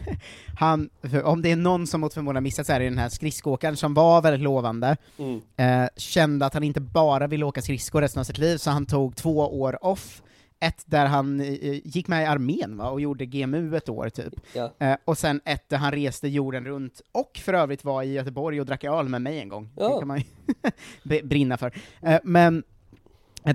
han, 0.58 0.90
om 1.24 1.42
det 1.42 1.50
är 1.50 1.56
någon 1.56 1.86
som 1.86 2.00
mot 2.00 2.14
förmodan 2.14 2.42
missat 2.42 2.66
så 2.66 2.72
är 2.72 2.80
det 2.80 2.84
den 2.84 2.98
här 2.98 3.08
skridskoåkaren 3.08 3.76
som 3.76 3.94
var 3.94 4.22
väldigt 4.22 4.42
lovande, 4.42 4.96
mm. 5.18 5.40
eh, 5.56 5.88
kände 5.96 6.46
att 6.46 6.54
han 6.54 6.62
inte 6.62 6.80
bara 6.80 7.26
ville 7.26 7.44
åka 7.44 7.62
skridskor 7.62 8.00
resten 8.00 8.20
av 8.20 8.24
sitt 8.24 8.38
liv, 8.38 8.56
så 8.56 8.70
han 8.70 8.86
tog 8.86 9.16
två 9.16 9.60
år 9.60 9.84
off, 9.84 10.22
ett 10.60 10.82
där 10.86 11.06
han 11.06 11.40
eh, 11.40 11.80
gick 11.84 12.08
med 12.08 12.22
i 12.22 12.26
armén 12.26 12.76
va, 12.76 12.90
och 12.90 13.00
gjorde 13.00 13.26
GMU 13.26 13.76
ett 13.76 13.88
år 13.88 14.08
typ, 14.08 14.34
ja 14.52 14.72
eh, 14.78 14.96
och 15.04 15.18
sen 15.18 15.40
ett 15.44 15.68
där 15.68 15.76
han 15.76 15.92
reste 15.92 16.28
jorden 16.28 16.64
runt, 16.64 17.00
och 17.12 17.40
för 17.44 17.54
övrigt 17.54 17.84
var 17.84 18.02
i 18.02 18.12
Göteborg 18.12 18.60
och 18.60 18.66
drack 18.66 18.84
öl 18.84 19.08
med 19.08 19.22
mig 19.22 19.40
en 19.40 19.48
gång. 19.48 19.68
Ja. 19.76 19.88
Det 19.88 19.98
kan 19.98 20.08
man 20.08 20.18
ju 20.18 21.22
brinna 21.22 21.56
för. 21.56 21.74
Eh, 22.02 22.18
men 22.24 22.62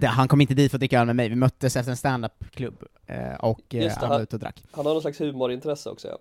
Han 0.04 0.28
kom 0.28 0.42
inte 0.42 0.54
dit 0.54 0.72
för 0.72 0.78
att 0.78 0.80
dricka 0.80 1.00
öl 1.00 1.06
med 1.06 1.16
mig, 1.16 1.30
vi 1.30 1.36
möttes 1.36 1.76
efter 1.76 1.92
en 1.92 1.98
standup-klubb, 1.98 2.84
eh, 3.06 3.36
och 3.40 3.76
eh, 3.76 3.80
det, 3.80 3.98
han 4.00 4.10
var 4.10 4.22
ute 4.22 4.36
och 4.36 4.40
drack. 4.40 4.64
Han 4.72 4.86
har 4.86 4.94
någon 4.94 5.02
slags 5.02 5.22
humorintresse 5.22 5.90
också 5.90 6.08
ja. 6.08 6.18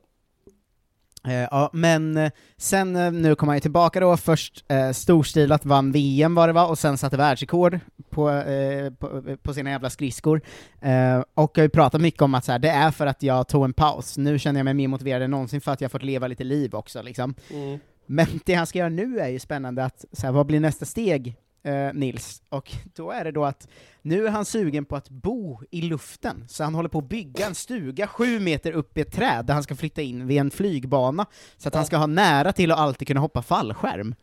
Eh, 1.24 1.48
ja, 1.50 1.70
men 1.72 2.30
sen 2.56 2.92
nu 3.22 3.35
kom 3.35 3.48
han 3.48 3.56
ju 3.56 3.61
tillbaka 3.61 4.00
då, 4.00 4.16
först 4.16 4.64
eh, 4.68 4.90
storstilat 4.90 5.64
vann 5.64 5.92
VM 5.92 6.35
var 6.35 6.46
det 6.46 6.52
va, 6.52 6.66
och 6.66 6.78
sen 6.78 6.98
satte 6.98 7.16
världsrekord 7.16 7.78
på, 8.11 8.30
eh, 8.30 8.92
på, 8.92 9.37
på 9.42 9.54
sina 9.54 9.70
jävla 9.70 9.90
skridskor. 9.90 10.40
Eh, 10.80 11.22
och 11.35 11.52
jag 11.54 11.62
har 11.62 11.66
ju 11.66 11.68
pratat 11.68 12.00
mycket 12.00 12.22
om 12.22 12.35
att 12.35 12.44
så 12.44 12.52
här, 12.52 12.59
det 12.59 12.70
är 12.70 12.90
för 12.90 13.06
att 13.06 13.22
jag 13.22 13.48
tog 13.48 13.64
en 13.64 13.72
paus, 13.72 14.18
nu 14.18 14.38
känner 14.38 14.61
jag 14.61 14.64
mig 14.64 14.74
mer 14.74 14.88
motiverad 14.88 15.22
än 15.22 15.30
någonsin 15.30 15.61
för 15.61 15.72
att 15.72 15.80
jag 15.80 15.92
fått 15.92 16.02
leva 16.02 16.26
lite 16.26 16.44
liv 16.44 16.74
också 16.74 17.02
liksom. 17.02 17.35
Mm. 17.50 17.78
Men 18.06 18.26
det 18.44 18.54
han 18.54 18.66
ska 18.66 18.78
göra 18.78 18.88
nu 18.88 19.18
är 19.18 19.28
ju 19.28 19.38
spännande, 19.38 19.85
att 19.85 20.04
så 20.12 20.26
här, 20.26 20.33
vad 20.33 20.46
blir 20.46 20.61
nästa 20.61 20.85
steg, 20.85 21.37
eh, 21.62 21.92
Nils? 21.94 22.42
Och 22.49 22.73
då 22.94 23.11
är 23.11 23.25
det 23.25 23.33
då 23.33 23.44
att 23.44 23.68
nu 24.03 24.27
är 24.27 24.31
han 24.31 24.44
sugen 24.44 24.85
på 24.85 24.96
att 24.96 25.09
bo 25.09 25.61
i 25.70 25.83
luften, 25.83 26.44
så 26.49 26.64
han 26.64 26.75
håller 26.75 26.88
på 26.88 26.99
att 26.99 27.09
bygga 27.09 27.46
en 27.46 27.55
stuga 27.55 28.07
sju 28.07 28.40
meter 28.40 28.73
upp 28.73 28.99
i 28.99 29.01
ett 29.01 29.12
träd 29.12 29.46
där 29.46 29.55
han 29.55 29.62
ska 29.62 29.77
flytta 29.77 30.03
in 30.03 30.27
vid 30.27 30.38
en 30.38 30.51
flygbana, 30.51 31.27
så 31.57 31.68
att 31.68 31.75
han 31.75 31.87
ska 31.87 31.96
ha 31.96 32.07
nära 32.07 32.53
till 32.53 32.73
att 32.73 32.79
alltid 32.79 33.09
kunna 33.09 33.20
hoppa 33.20 33.42
fallskärm. 33.42 34.14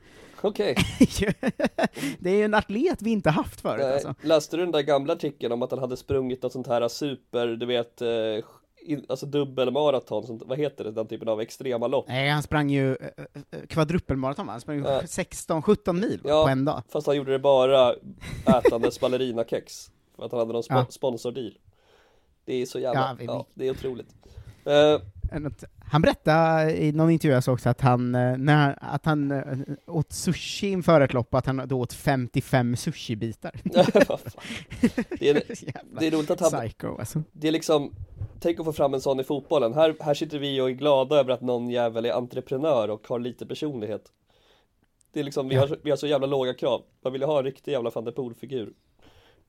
Okej, 0.42 0.76
det 2.20 2.30
är 2.30 2.36
ju 2.36 2.44
en 2.44 2.54
atlet 2.54 3.02
vi 3.02 3.10
inte 3.10 3.30
haft 3.30 3.62
förut 3.62 3.82
Nej, 3.84 3.94
alltså. 3.94 4.16
läste 4.22 4.58
du 4.58 4.64
den 4.64 4.72
där 4.72 4.82
gamla 4.82 5.14
artikeln 5.14 5.54
om 5.54 5.62
att 5.62 5.72
han 5.72 5.80
hade 5.80 5.98
sprungit 5.98 6.44
något 6.44 6.54
sånt 6.54 6.68
här 6.68 6.88
super, 6.88 7.48
du 7.48 7.66
vet, 7.66 8.02
eh, 8.02 8.08
in, 8.88 9.06
alltså 9.10 9.26
dubbelmaraton, 9.26 10.28
sånt, 10.28 10.44
vad 10.46 10.58
heter 10.58 10.84
det, 10.84 10.92
den 10.92 11.08
typen 11.08 11.28
av 11.30 11.42
extrema 11.42 11.88
lopp? 11.88 12.06
Nej, 12.08 12.30
han 12.30 12.44
sprang 12.44 12.70
ju 12.70 12.92
eh, 12.96 13.08
eh, 13.52 13.60
kvadruppelmaraton 13.70 14.46
va? 14.46 14.52
Han 14.52 14.62
sprang 14.62 14.78
ju 14.78 14.84
Ja. 14.84 15.02
16-17 15.02 15.94
mil 15.94 16.22
Ja. 16.24 16.44
på 16.44 16.50
en 16.50 16.66
dag. 16.66 16.84
Fast 16.90 17.08
han 17.08 17.16
gjorde 17.16 17.32
det 17.32 17.40
bara 17.40 17.94
ätandes 18.46 19.00
ballerinakex 19.00 19.92
För 20.16 20.26
att 20.26 20.32
han 20.32 20.40
hade 20.40 20.54
någon 20.54 20.62
spo- 20.62 20.76
Ja. 20.76 20.86
sponsordeal 20.90 21.58
Det 22.46 22.54
är 22.62 22.66
så 22.66 22.80
jävla, 22.80 23.00
Ja, 23.20 23.26
ja, 23.26 23.46
vi- 23.54 23.62
det 23.64 23.68
är 23.68 23.72
otroligt 23.72 24.16
Något- 25.32 25.64
Han 25.80 26.02
berättade 26.02 26.78
i 26.84 26.92
någon 26.92 27.10
intervju 27.10 27.34
jag 27.34 27.44
såg 27.44 27.54
också 27.54 27.70
att 27.70 27.82
han, 27.82 28.16
eh, 28.16 28.38
när, 28.38 28.78
att 28.82 29.06
han 29.06 29.44
åt 29.88 30.12
sushi 30.14 30.68
inför 30.68 31.02
ett 31.02 31.14
lopp, 31.14 31.34
att 31.34 31.46
han 31.46 31.62
då 31.68 31.80
åt 31.80 31.94
55 31.94 32.76
sushibitar. 32.76 33.52
det, 33.64 35.30
är, 35.30 35.44
det 36.00 36.08
är 36.08 36.12
roligt 36.12 36.32
att 36.32 36.40
han, 36.40 36.52
psycho 36.62 36.98
alltså. 37.00 37.24
det 37.32 37.48
är 37.48 37.52
liksom 37.52 37.94
Tänk 38.40 38.60
att 38.60 38.66
få 38.66 38.74
fram 38.74 38.94
en 38.94 39.02
sån 39.02 39.20
i 39.20 39.24
fotbollen, 39.24 39.74
här, 39.74 39.96
här 40.00 40.14
sitter 40.14 40.40
vi 40.40 40.62
och 40.62 40.70
är 40.70 40.74
glada 40.74 41.16
över 41.16 41.32
att 41.34 41.42
någon 41.42 41.70
jävel 41.70 42.06
är 42.06 42.12
entreprenör 42.12 42.90
och 42.90 43.08
har 43.08 43.20
lite 43.20 43.46
personlighet. 43.46 44.12
Det 45.14 45.20
är 45.20 45.24
liksom, 45.24 45.50
vi 45.50 45.56
har, 45.56 45.80
vi 45.84 45.90
har 45.90 45.98
så 45.98 46.08
jävla 46.08 46.28
låga 46.28 46.54
krav, 46.54 46.82
man 47.04 47.14
vill 47.14 47.22
ju 47.22 47.28
ha 47.28 47.38
en 47.38 47.44
riktig 47.46 47.72
jävla 47.72 47.90
van 47.90 48.06
der 48.06 48.12
Poel-figur. 48.12 48.74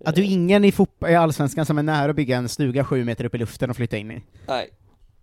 Att 0.05 0.15
du 0.15 0.21
är 0.21 0.27
ingen 0.33 0.65
i, 0.65 0.73
fotboll, 0.73 1.11
i 1.11 1.15
Allsvenskan 1.15 1.67
som 1.67 1.79
är 1.79 1.83
nära 1.83 2.11
att 2.11 2.17
bygga 2.17 2.37
en 2.37 2.49
stuga 2.49 2.85
sju 2.85 3.05
meter 3.05 3.25
upp 3.25 3.35
i 3.35 3.39
luften 3.39 3.71
och 3.71 3.77
flytta 3.77 3.97
in 3.97 4.11
i. 4.11 4.23
Nej 4.47 4.71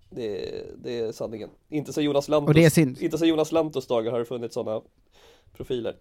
det, 0.09 0.63
det 0.83 0.99
är 0.99 1.11
sanningen. 1.11 1.49
Inte 1.69 1.93
så 1.93 2.01
Jonas 2.01 2.27
Lantos, 2.27 2.47
Och 2.47 2.53
det 2.53 2.65
är 2.65 2.69
synd. 2.69 3.01
inte 3.01 3.17
så 3.17 3.25
Jonas 3.25 3.51
Lantos 3.51 3.87
dagar 3.87 4.11
har 4.11 4.19
det 4.19 4.25
funnits 4.25 4.53
sådana 4.53 4.81
profiler. 5.53 5.95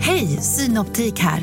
Hej, 0.00 0.26
Synoptik 0.26 1.18
här. 1.18 1.42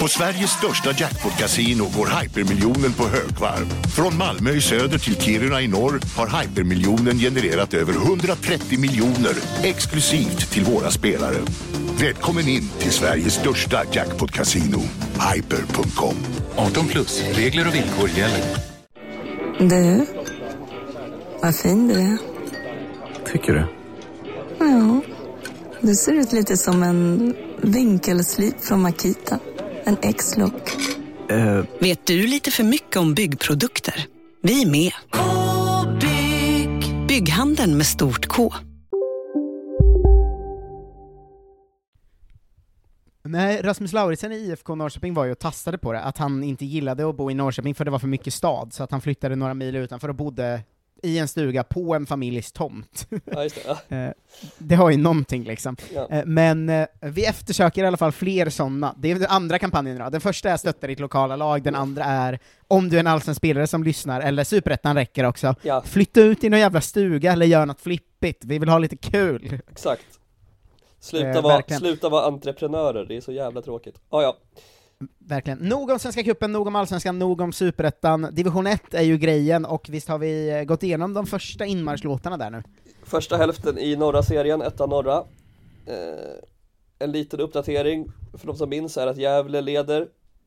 På 0.00 0.08
Sveriges 0.08 0.50
största 0.50 0.90
jackpot-kasino 0.90 1.84
går 1.96 2.20
hypermiljonen 2.20 2.92
på 2.92 3.02
högvarv. 3.02 3.66
Från 3.96 4.16
Malmö 4.18 4.50
i 4.50 4.60
söder 4.60 4.98
till 4.98 5.16
Kiruna 5.16 5.62
i 5.62 5.68
norr 5.68 6.00
har 6.16 6.42
hypermiljonen 6.42 7.18
genererat 7.18 7.74
över 7.74 7.92
130 7.92 8.78
miljoner 8.78 9.34
exklusivt 9.62 10.50
till 10.50 10.64
våra 10.64 10.90
spelare. 10.90 11.36
Välkommen 12.00 12.48
in 12.48 12.68
till 12.78 12.90
Sveriges 12.90 13.34
största 13.34 13.84
jackpot-kasino, 13.92 14.80
hyper.com. 15.34 16.14
18 16.56 16.88
plus, 16.88 17.22
regler 17.34 17.68
och 17.68 17.74
villkor 17.74 18.08
gäller. 18.08 18.56
Du, 19.58 20.06
vad 21.42 21.56
fin 21.56 21.88
du 21.88 21.94
är. 21.94 22.18
Tycker 23.32 23.52
du? 23.52 23.66
Ja, 24.58 25.00
du 25.80 25.94
ser 25.94 26.12
ut 26.12 26.32
lite 26.32 26.56
som 26.56 26.82
en 26.82 27.34
vinkelslip 27.62 28.60
från 28.60 28.82
Makita. 28.82 29.38
En 29.84 29.96
X-look. 30.02 30.76
Vet 31.78 32.06
du 32.06 32.26
lite 32.26 32.50
för 32.50 32.64
mycket 32.64 32.96
om 32.96 33.14
byggprodukter? 33.14 34.06
Vi 34.42 34.62
är 34.62 34.70
med. 34.70 34.92
-bygg. 36.00 37.06
Bygghandeln 37.06 37.76
med 37.76 37.86
stort 37.86 38.26
K. 38.26 38.52
Nej, 43.24 43.62
Rasmus 43.62 43.92
Lauritsen 43.92 44.32
i 44.32 44.36
IFK 44.36 44.74
Norrköping 44.74 45.14
var 45.14 45.24
ju 45.24 45.32
och 45.32 45.38
tastade 45.38 45.78
på 45.78 45.92
det, 45.92 46.00
att 46.00 46.18
han 46.18 46.44
inte 46.44 46.64
gillade 46.64 47.08
att 47.08 47.16
bo 47.16 47.30
i 47.30 47.34
Norrköping 47.34 47.74
för 47.74 47.84
det 47.84 47.90
var 47.90 47.98
för 47.98 48.08
mycket 48.08 48.34
stad, 48.34 48.72
så 48.72 48.82
att 48.82 48.90
han 48.90 49.00
flyttade 49.00 49.36
några 49.36 49.54
mil 49.54 49.76
utanför 49.76 50.08
och 50.08 50.14
bodde 50.14 50.60
i 51.02 51.18
en 51.18 51.28
stuga 51.28 51.64
på 51.64 51.94
en 51.94 52.06
familjs 52.06 52.52
tomt. 52.52 53.06
Ja 53.10 53.20
det, 53.40 53.50
ja. 53.66 53.78
Eh, 53.96 54.10
det 54.58 54.74
har 54.74 54.90
ju 54.90 54.96
någonting 54.96 55.44
liksom. 55.44 55.76
Ja. 55.94 56.08
Eh, 56.10 56.22
Men 56.26 56.68
eh, 56.68 56.86
vi 57.00 57.24
eftersöker 57.26 57.84
i 57.84 57.86
alla 57.86 57.96
fall 57.96 58.12
fler 58.12 58.50
sådana. 58.50 58.94
Det 58.98 59.10
är 59.10 59.14
den 59.14 59.26
andra 59.28 59.58
kampanjen 59.58 59.98
då. 59.98 60.10
Den 60.10 60.20
första 60.20 60.50
är 60.50 60.56
stötta 60.56 60.86
ditt 60.86 61.00
lokala 61.00 61.36
lag, 61.36 61.62
den 61.62 61.74
andra 61.74 62.04
är 62.04 62.38
om 62.68 62.88
du 62.88 62.96
är 62.96 63.00
en 63.00 63.06
allsvensk 63.06 63.38
spelare 63.38 63.66
som 63.66 63.84
lyssnar, 63.84 64.20
eller 64.20 64.44
superettan 64.44 64.96
räcker 64.96 65.24
också. 65.24 65.54
Flytta 65.84 66.20
ut 66.20 66.44
i 66.44 66.48
någon 66.48 66.60
jävla 66.60 66.80
stuga 66.80 67.32
eller 67.32 67.46
gör 67.46 67.66
något 67.66 67.80
flippigt, 67.80 68.44
vi 68.44 68.58
vill 68.58 68.68
ha 68.68 68.78
lite 68.78 68.96
kul. 68.96 69.58
exakt 69.70 70.06
Sluta 71.00 71.28
Eh, 71.28 71.42
vara, 71.42 71.62
sluta 71.62 72.08
vara 72.08 72.26
entreprenörer, 72.26 73.04
det 73.04 73.16
är 73.16 73.20
så 73.20 73.32
jävla 73.32 73.62
tråkigt 73.62 73.94
ah, 74.10 74.22
ja, 74.22 74.36
Verkligen. 75.18 75.58
Nog 75.58 75.90
om 75.90 75.98
Svenska 75.98 76.22
cupen, 76.22 76.52
nog 76.52 76.66
om 76.66 76.76
Allsvenskan, 76.76 77.18
nog 77.18 77.40
om 77.40 77.52
Superettan. 77.52 78.28
Division 78.32 78.66
1 78.66 78.94
är 78.94 79.02
ju 79.02 79.18
grejen, 79.18 79.64
och 79.64 79.86
visst 79.90 80.08
har 80.08 80.18
vi 80.18 80.50
eh, 80.50 80.64
gått 80.64 80.82
igenom 80.82 81.14
de 81.14 81.26
första 81.26 81.64
inmarschlåtarna 81.64 82.36
där 82.36 82.50
nu? 82.50 82.62
Första 83.04 83.36
hälften 83.36 83.78
i 83.78 83.96
norra 83.96 84.22
serien, 84.22 84.62
etta 84.62 84.86
norra 84.86 85.16
eh, 85.86 86.38
En 86.98 87.12
liten 87.12 87.40
uppdatering 87.40 88.12
för 88.38 88.46
de 88.46 88.56
som 88.56 88.68
minns 88.68 88.96
är 88.96 89.06
att 89.06 89.16
Gävle 89.16 89.60
leder 89.60 90.00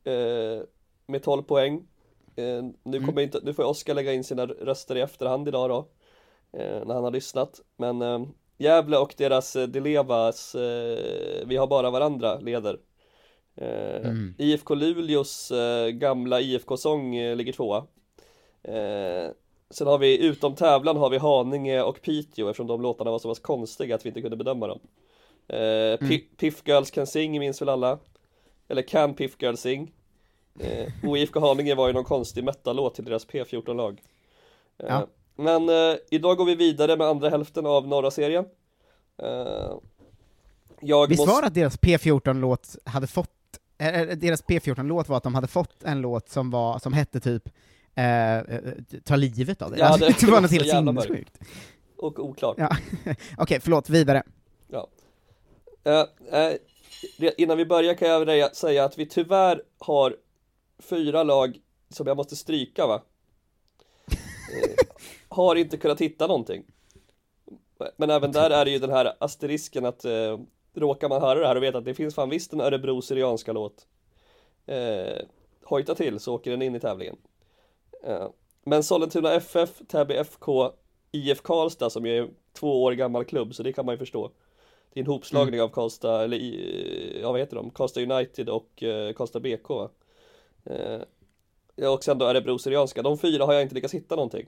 eh, 0.04 0.64
med 1.08 1.24
12 1.24 1.44
poäng 1.44 1.88
eh, 2.36 2.64
nu, 2.84 3.06
kommer 3.06 3.22
inte, 3.22 3.40
nu 3.44 3.54
får 3.54 3.64
Oskar 3.64 3.94
lägga 3.94 4.14
in 4.14 4.24
sina 4.24 4.46
röster 4.46 4.98
i 4.98 5.02
efterhand 5.02 5.48
idag 5.48 5.70
då 5.70 5.88
eh, 6.60 6.86
När 6.86 6.94
han 6.94 7.04
har 7.04 7.12
lyssnat 7.12 7.62
Men 7.78 8.02
eh, 8.02 8.26
Gävle 8.58 8.98
och 8.98 9.14
deras 9.18 9.54
Delevas 9.54 10.56
Vi 11.46 11.58
har 11.58 11.68
bara 11.68 11.90
varandra 11.90 12.40
leder 12.40 12.78
Mm. 13.58 14.34
IFK 14.38 14.76
Luleås 14.76 15.52
eh, 15.52 15.88
gamla 15.90 16.42
IFK-sång 16.42 17.16
eh, 17.16 17.36
ligger 17.36 17.54
tvåa 17.54 17.78
eh, 18.64 19.32
Sen 19.70 19.88
har 19.88 19.98
vi 19.98 20.26
utom 20.26 20.56
tävlan 20.56 20.98
har 20.98 21.10
vi 21.10 21.18
Haninge 21.18 21.82
och 21.82 22.02
Piteå 22.02 22.50
eftersom 22.50 22.68
de 22.68 22.82
låtarna 22.82 23.12
var 23.12 23.20
så 23.20 23.30
pass 23.30 23.40
konstiga 23.40 23.96
att 23.96 24.06
vi 24.06 24.10
inte 24.10 24.22
kunde 24.22 24.38
bedöma 24.38 24.68
dem 24.68 24.80
eh, 25.48 25.58
Pi- 26.08 26.28
Piff 26.38 26.62
Girls 26.66 26.92
Can 26.92 27.08
Sing 27.08 27.40
minns 27.40 27.62
väl 27.62 27.70
alla? 27.70 28.00
Eller 28.68 28.82
Can 28.82 29.14
Piff 29.14 29.36
Girls 29.40 29.60
Sing? 29.62 29.92
Eh, 30.60 31.10
och 31.10 31.18
IFK 31.18 31.40
Haninge 31.40 31.76
var 31.76 31.88
ju 31.88 31.94
någon 31.94 32.04
konstig 32.04 32.44
metal-låt 32.44 32.96
till 32.96 33.06
deras 33.06 33.28
P14-lag 33.28 34.02
eh, 34.78 34.86
Ja. 34.90 35.08
Men 35.36 35.70
eh, 35.70 35.96
idag 36.12 36.38
går 36.38 36.46
vi 36.46 36.56
vidare 36.56 36.98
med 36.98 37.08
andra 37.08 37.30
hälften 37.30 37.66
av 37.66 37.88
norra 37.88 38.12
serien 38.12 38.46
eh, 39.18 39.74
Jag 40.82 41.08
Visst 41.08 41.20
måste... 41.20 41.34
var 41.34 41.42
det 41.42 41.48
att 41.48 41.54
deras 41.54 41.80
P14-låt 41.80 42.76
hade 42.86 43.08
fått, 43.08 43.30
eh, 43.30 43.34
eh, 43.34 43.35
deras 44.16 44.44
P14-låt 44.44 45.10
var 45.10 45.18
att 45.18 45.24
de 45.24 45.36
hade 45.36 45.48
fått 45.48 45.84
en 45.84 46.02
låt 46.02 46.30
som 46.30 46.50
var, 46.52 46.80
som 46.80 46.94
hette 46.94 47.20
typ 47.20 47.50
eh, 47.96 48.38
eh, 48.38 48.44
Ta 49.04 49.16
livet 49.16 49.62
av 49.62 49.72
dig? 49.72 49.80
Ja, 49.80 49.86
Alltså, 49.88 50.08
det- 50.08 50.26
det, 50.26 50.32
var 50.32 50.42
något 50.42 50.52
helt 50.62 50.70
sinnessjukt. 50.70 51.40
Och 51.98 52.20
oklart 52.20 52.56
Ja. 52.58 52.78
Okej, 53.38 53.60
förlåt, 53.60 53.90
vidare. 53.90 54.24
Ja. 54.68 54.88
Eh, 55.84 56.00
eh, 56.40 56.54
re- 57.20 57.34
innan 57.38 57.58
vi 57.58 57.66
börjar 57.66 57.94
kan 57.94 58.08
jag 58.10 58.56
säga 58.56 58.84
att 58.86 58.98
vi 59.00 59.06
tyvärr 59.06 59.62
har 59.80 60.16
fyra 60.80 61.24
lag 61.24 61.58
som 61.90 62.08
jag 62.08 62.18
måste 62.18 62.36
stryka 62.36 62.88
va? 62.88 63.02
Eh, 64.08 64.86
har 65.30 65.56
inte 65.56 65.78
kunnat 65.78 66.02
hitta 66.02 66.28
någonting. 66.28 66.64
Men 67.98 68.10
även 68.10 68.32
där 68.32 68.50
är 68.50 68.66
det 68.66 68.72
ju 68.72 68.80
den 68.80 68.90
här 68.92 69.14
asterisken 69.20 69.86
att 69.86 70.06
eh, 70.06 70.40
råkar 70.76 71.10
man 71.10 71.22
höra 71.22 71.40
det 71.40 71.48
här 71.48 71.56
och 71.56 71.64
vet 71.64 71.76
att 71.76 71.86
det 71.86 71.94
finns 71.94 72.16
fan 72.16 72.30
visst 72.30 72.54
en 72.54 72.62
Örebro 72.62 73.02
Syrianska 73.02 73.54
låt. 73.54 73.88
Eh, 74.66 75.26
hojta 75.64 75.96
till 75.96 76.20
så 76.20 76.34
åker 76.34 76.52
den 76.52 76.62
in 76.62 76.76
i 76.76 76.80
tävlingen. 76.80 77.18
Eh, 78.04 78.28
men 78.64 78.84
Sollentuna 78.84 79.34
FF, 79.34 79.82
Täby 79.88 80.14
FK, 80.14 80.72
IF 81.12 81.42
Karlstad 81.42 81.90
som 81.90 82.06
ju 82.06 82.18
är 82.18 82.30
två 82.54 82.84
år 82.84 82.92
gammal 82.92 83.26
klubb 83.26 83.56
så 83.56 83.64
det 83.64 83.74
kan 83.74 83.86
man 83.86 83.94
ju 83.94 84.00
förstå. 84.00 84.32
Det 84.94 85.00
är 85.00 85.04
en 85.04 85.12
hopslagning 85.12 85.62
av 85.62 85.70
Karlstad, 85.70 86.24
eller 86.24 86.38
ja 87.22 87.32
vad 87.32 87.40
heter 87.40 87.56
de? 87.56 87.70
Karlstad 87.70 88.02
United 88.02 88.50
och 88.50 88.84
eh, 88.84 89.14
Karlstad 89.14 89.40
BK 89.40 89.70
va? 89.70 89.90
Eh, 90.66 91.02
och 91.92 92.04
sen 92.04 92.18
då 92.18 92.26
Örebro 92.26 92.58
Syrianska, 92.58 93.02
de 93.02 93.18
fyra 93.18 93.46
har 93.46 93.54
jag 93.54 93.62
inte 93.62 93.76
lyckats 93.76 93.94
hitta 93.94 94.16
någonting 94.16 94.48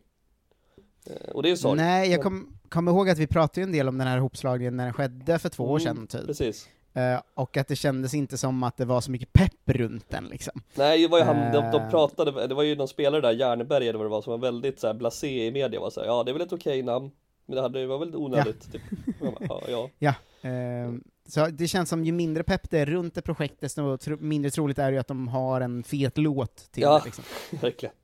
Och 1.33 1.43
det 1.43 1.49
är 1.51 1.55
sorg 1.55 1.77
Nej, 1.77 2.11
jag 2.11 2.21
kommer 2.23 2.43
kom 2.69 2.87
ihåg 2.87 3.09
att 3.09 3.17
vi 3.17 3.27
pratade 3.27 3.61
en 3.63 3.71
del 3.71 3.87
om 3.87 3.97
den 3.97 4.07
här 4.07 4.17
hopslagningen 4.17 4.77
när 4.77 4.83
den 4.83 4.93
skedde 4.93 5.39
för 5.39 5.49
två 5.49 5.63
år 5.63 5.79
Mm, 5.79 5.95
sedan 5.95 6.07
typ. 6.07 6.25
Precis 6.27 6.69
Eh, 6.93 7.21
och 7.33 7.57
att 7.57 7.67
det 7.67 7.75
kändes 7.75 8.13
inte 8.13 8.37
som 8.37 8.63
att 8.63 8.77
det 8.77 8.85
var 8.85 9.01
så 9.01 9.11
mycket 9.11 9.33
pepp 9.33 9.51
runt 9.65 10.09
den 10.09 10.25
liksom. 10.25 10.61
Nej, 10.75 11.01
det 11.01 11.07
var 11.07 11.17
ju 11.17 11.23
han, 11.23 11.35
de, 11.53 11.71
de 11.71 11.81
Eh. 11.81 11.89
pratade, 11.89 12.47
det 12.47 12.53
var 12.55 12.63
ju 12.63 12.75
någon 12.75 12.87
spelare 12.87 13.21
där, 13.21 13.31
Järnberg 13.31 13.87
eller 13.87 13.99
vad 13.99 14.05
det 14.05 14.09
var, 14.09 14.21
som 14.21 14.31
var 14.31 14.37
väldigt 14.37 14.79
så 14.79 14.87
här 14.87 14.93
blasé 14.93 15.47
i 15.47 15.51
media 15.51 15.79
var 15.79 15.89
så 15.89 15.99
här, 15.99 16.07
ja 16.07 16.23
det 16.23 16.31
är 16.31 16.33
väl 16.33 16.41
ett 16.41 16.53
okej 16.53 16.81
namn 16.83 17.11
Men 17.45 17.55
det 17.55 17.61
hade, 17.61 17.79
det 17.79 17.87
var 17.87 17.97
väl 17.99 18.15
onödigt 18.15 18.71
typ. 18.71 18.81
Jag 19.21 19.33
bara, 19.33 19.61
ja, 19.67 19.89
ja. 19.99 20.13
Ja, 20.41 20.49
eh, 20.49 20.91
så 21.27 21.47
det 21.47 21.67
känns 21.67 21.89
som 21.89 22.03
ju 22.05 22.11
mindre 22.11 22.43
pepp 22.43 22.69
det 22.69 22.79
är 22.79 22.85
runt 22.85 23.17
ett 23.17 23.25
projekt, 23.25 23.55
desto 23.61 23.97
tro, 23.97 24.17
mindre 24.19 24.51
troligt 24.51 24.79
är 24.79 24.85
det 24.85 24.93
ju 24.93 24.99
att 24.99 25.07
de 25.07 25.27
har 25.27 25.61
en 25.61 25.83
fet 25.83 26.17
låt 26.17 26.55
till 26.71 26.83
Ja. 26.83 26.99
det 26.99 27.05
liksom. 27.05 27.23
Verkligen 27.61 27.95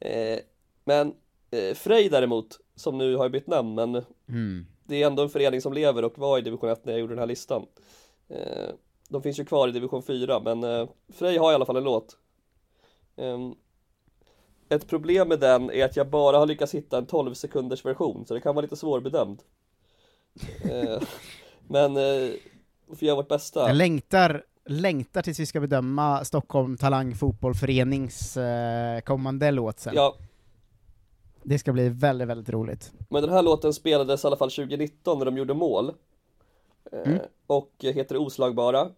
eh, 0.00 0.38
Men 0.84 1.14
eh, 1.50 1.74
Frej 1.74 2.08
däremot, 2.08 2.60
som 2.74 2.98
nu 2.98 3.16
har 3.16 3.28
bytt 3.28 3.46
namn 3.46 3.74
men 3.74 4.04
Mm. 4.28 4.66
Det 4.84 5.02
är 5.02 5.06
ändå 5.06 5.22
en 5.22 5.28
förening 5.28 5.60
som 5.60 5.72
lever 5.72 6.04
och 6.04 6.18
var 6.18 6.38
i 6.38 6.42
division 6.42 6.70
1 6.70 6.84
när 6.84 6.92
jag 6.92 7.00
gjorde 7.00 7.12
den 7.12 7.18
här 7.18 7.26
listan 7.26 7.66
eh, 8.28 8.68
De 9.08 9.22
finns 9.22 9.38
ju 9.40 9.44
kvar 9.44 9.68
i 9.68 9.72
division 9.72 10.02
4 10.02 10.40
men 10.40 10.64
eh, 10.64 10.88
Frej 11.08 11.38
har 11.38 11.52
i 11.52 11.54
alla 11.54 11.66
fall 11.66 11.76
en 11.76 11.84
låt 11.84 12.16
Ehm, 13.16 13.54
Ett 14.68 14.88
problem 14.88 15.28
med 15.28 15.40
den 15.40 15.70
är 15.70 15.84
att 15.84 15.96
jag 15.96 16.08
bara 16.08 16.38
har 16.38 16.46
lyckats 16.46 16.74
hitta 16.74 16.98
en 16.98 17.06
12 17.06 17.34
sekunders 17.34 17.84
version 17.84 18.26
så 18.26 18.34
det 18.34 18.40
kan 18.40 18.54
vara 18.54 18.62
lite 18.62 18.76
svårbedömd 18.76 19.42
Men 21.68 21.96
eh, 21.96 22.30
vi 22.86 22.96
får 22.98 23.02
göra 23.02 23.16
vårt 23.16 23.28
bästa 23.28 23.68
Jag 23.68 23.76
längtar, 23.76 24.44
längtar 24.66 25.22
tills 25.22 25.40
vi 25.40 25.46
ska 25.46 25.60
bedöma 25.60 26.24
Stockholm 26.24 26.76
Talang 26.76 27.14
Fotbollförenings 27.14 28.36
eh, 28.36 29.00
kommande 29.00 29.50
låt 29.50 29.80
sen. 29.80 29.94
Ja, 29.96 30.16
Det 31.50 31.58
ska 31.58 31.72
bli 31.72 31.88
väldigt, 31.88 32.28
väldigt 32.28 32.48
roligt. 32.48 32.92
Men 33.08 33.22
den 33.22 33.32
här 33.32 33.42
låten 33.42 33.72
spelades 33.74 34.24
i 34.24 34.26
alla 34.26 34.36
fall 34.36 34.50
2019 34.50 35.18
när 35.18 35.24
de 35.24 35.36
gjorde 35.36 35.54
mål 35.54 35.92
Eh, 36.92 37.00
Mm. 37.12 37.18
Och 37.46 37.70
heter 37.78 38.16
Oslagbara 38.16 38.90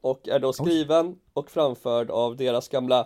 Och 0.00 0.28
är 0.28 0.38
då 0.38 0.52
skriven 0.52 1.18
och 1.32 1.50
framförd 1.50 2.10
av 2.10 2.36
deras 2.36 2.68
gamla 2.68 3.00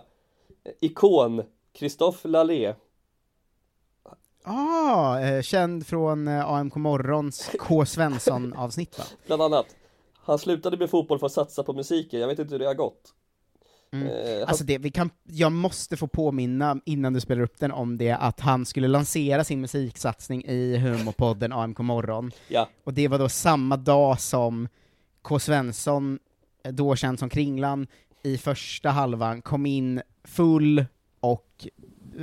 eh, 0.63 0.71
ikon 0.81 1.43
Christophe 1.73 2.27
Lalé 2.27 2.75
Ah, 4.43 5.19
eh, 5.19 5.41
känd 5.41 5.87
från 5.87 6.27
eh, 6.27 6.49
AMK 6.49 6.75
Morgons 6.75 7.51
K. 7.59 7.85
Svensson-avsnitt 7.85 8.97
va? 8.99 9.03
Bland 9.27 9.41
annat 9.41 9.75
Han 10.15 10.39
slutade 10.39 10.77
med 10.77 10.89
fotboll 10.89 11.19
för 11.19 11.25
att 11.25 11.31
satsa 11.33 11.63
på 11.63 11.73
musiken, 11.73 12.19
jag 12.19 12.27
vet 12.27 12.39
inte 12.39 12.53
hur 12.53 12.59
det 12.59 12.67
har 12.67 12.73
gått 12.73 13.13
Mm. 13.91 14.07
Eh, 14.07 14.47
Alltså 14.47 14.63
det, 14.63 14.77
vi 14.77 14.91
kan, 14.91 15.09
jag 15.23 15.51
måste 15.51 15.97
få 15.97 16.07
påminna 16.07 16.79
innan 16.85 17.13
du 17.13 17.19
spelar 17.19 17.41
upp 17.41 17.59
den 17.59 17.71
om 17.71 17.97
det, 17.97 18.11
att 18.11 18.39
han 18.39 18.65
skulle 18.65 18.87
lansera 18.87 19.43
sin 19.43 19.61
musiksatsning 19.61 20.43
i 20.45 20.77
humorpodden 20.77 21.53
AMK 21.53 21.79
Morgon. 21.79 22.31
Ja. 22.47 22.69
Och 22.83 22.93
det 22.93 23.07
var 23.07 23.19
då 23.19 23.29
samma 23.29 23.77
dag 23.77 24.19
som 24.19 24.67
K. 25.21 25.39
Svensson, 25.39 26.19
eh, 26.63 26.71
då 26.71 26.95
känd 26.95 27.19
som 27.19 27.29
Kringlan, 27.29 27.87
i 28.23 28.37
första 28.37 28.89
halvan 28.89 29.41
kom 29.41 29.65
in 29.65 30.01
full 30.23 30.85
och 31.19 31.67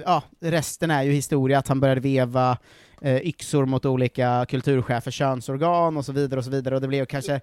ja, 0.05 0.23
resten 0.41 0.91
är 0.91 1.03
ju 1.03 1.13
historia, 1.13 1.59
att 1.59 1.69
han 1.69 1.81
började 1.81 2.01
veva 2.01 2.59
eh, 3.01 3.17
yxor 3.17 3.67
mot 3.67 3.85
olika 3.85 4.47
kulturchefers 4.49 5.15
könsorgan 5.15 5.97
och 5.97 6.05
så 6.05 6.13
vidare 6.13 6.39
och 6.39 6.45
så 6.45 6.51
vidare, 6.51 6.75
och 6.75 6.81
det 6.81 6.89
blev 6.89 7.05
kanske 7.05 7.41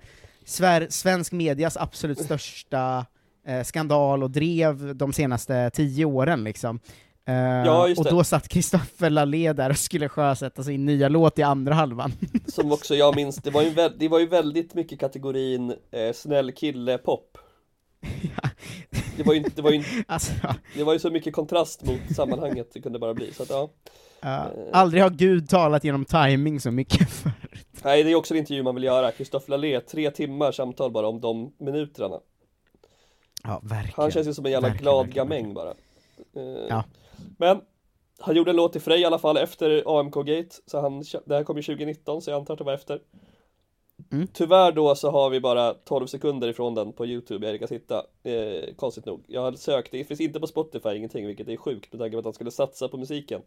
svensk 0.90 1.32
medias 1.32 1.78
absolut 1.78 2.20
största 2.20 3.06
eh, 3.48 3.64
skandal 3.64 4.24
och 4.24 4.32
drev 4.32 4.96
de 4.96 5.14
senaste 5.14 5.70
tio 5.70 6.06
åren 6.06 6.44
liksom. 6.44 6.80
Eh, 7.28 7.36
Ja, 7.36 7.88
och 7.98 8.06
då 8.06 8.24
satt 8.24 8.48
Kristoffer 8.48 9.10
Lalé 9.10 9.54
där 9.54 9.70
och 9.70 9.78
skulle 9.78 10.10
sjösätta 10.10 10.64
sin 10.64 10.86
nya 10.86 11.10
låt 11.10 11.39
i 11.39 11.44
andra 11.44 11.74
halvan. 11.74 12.12
Som 12.48 12.72
också 12.72 12.96
jag 12.96 13.16
minns, 13.16 13.36
det 13.36 13.52
var 13.52 13.62
ju, 13.62 13.89
det 13.98 14.08
var 14.08 14.20
ju 14.20 14.28
väldigt 14.28 14.74
mycket 14.74 15.00
kategorin 15.00 15.70
eh, 15.91 16.14
snäll 16.14 16.52
kille 16.52 16.98
pop 16.98 17.38
Det 19.18 19.24
var 19.24 19.34
ju, 19.34 19.44
det 19.56 19.62
var 19.62 19.72
ju, 19.72 19.84
alltså, 20.08 20.32
det 20.76 20.84
var 20.84 20.94
ju 20.94 21.00
så 21.00 21.10
mycket 21.10 21.34
kontrast 21.34 21.86
mot 21.86 22.16
sammanhanget 22.16 22.70
det 22.74 22.82
kunde 22.82 23.00
bara 23.00 23.14
bli, 23.14 23.34
så 23.34 23.44
att 23.44 23.50
ja 23.50 23.70
ja, 24.24 24.52
aldrig 24.72 25.04
har 25.04 25.10
Gud 25.10 25.50
talat 25.50 25.84
genom 25.84 26.06
timing 26.06 26.60
så 26.60 26.72
mycket 26.72 27.10
för. 27.22 27.32
Nej, 27.84 28.04
det 28.04 28.12
är 28.12 28.16
också 28.16 28.34
en 28.34 28.39
intervju 28.39 28.64
man 28.64 28.76
vill 28.76 28.84
göra. 28.84 29.12
Christophe 29.12 29.52
Lalé, 29.52 29.80
tre 29.80 30.12
timmar 30.12 30.52
samtal 30.52 30.91
bara 30.91 31.08
om 31.08 31.22
de 31.22 31.54
minuterna. 31.60 32.20
Ja, 33.44 33.60
verkligen. 33.64 33.94
Han 33.96 34.12
känns 34.12 34.28
ju 34.28 34.34
som 34.34 34.46
en 34.46 34.52
jävla 34.52 34.68
Verkligen, 34.68 34.84
glad 34.84 35.06
verkligen, 35.06 35.28
gamäng 35.28 35.54
bara. 35.54 35.70
Eh, 36.36 36.68
Ja. 36.70 36.84
Men, 37.38 37.62
han 38.20 38.36
gjorde 38.36 38.52
en 38.52 38.56
låt 38.58 38.72
till 38.72 38.82
Frej 38.82 39.02
i 39.02 39.06
alla 39.06 39.20
fall 39.20 39.38
efter 39.38 39.84
AMK-gate, 40.00 40.56
så 40.66 40.82
han, 40.82 41.04
det 41.26 41.36
här 41.36 41.44
kom 41.44 41.58
ju 41.58 41.64
2019, 41.64 42.22
så 42.22 42.30
jag 42.32 42.38
antar 42.38 42.54
att 42.54 42.58
det 42.58 42.64
var 42.64 42.74
efter. 42.74 43.00
Mm. 44.12 44.28
Tyvärr 44.34 44.72
då 44.72 44.96
så 44.96 45.12
har 45.12 45.30
vi 45.30 45.39
bara 45.39 45.74
12 45.74 46.08
sekunder 46.08 46.48
ifrån 46.48 46.76
den 46.76 46.94
på 46.94 47.06
Youtube 47.06 47.46
jag 47.46 47.54
lyckats 47.54 47.72
hitta, 47.72 48.06
eh, 48.24 48.76
konstigt 48.76 49.06
nog. 49.06 49.24
Jag 49.28 49.41
har 49.41 49.52
sökt, 49.52 49.91
det 49.91 50.04
finns 50.04 50.22
inte 50.22 50.39
på 50.39 50.48
Spotify 50.48 50.89
ingenting, 50.89 51.28
vilket 51.28 51.48
är 51.48 51.58
sjukt 51.58 51.94
med 51.94 52.00
tanke 52.02 52.14
på 52.16 52.20
att 52.20 52.26
han 52.26 52.34
skulle 52.34 52.52
satsa 52.52 52.88
på 52.88 52.98
musiken. 52.98 53.41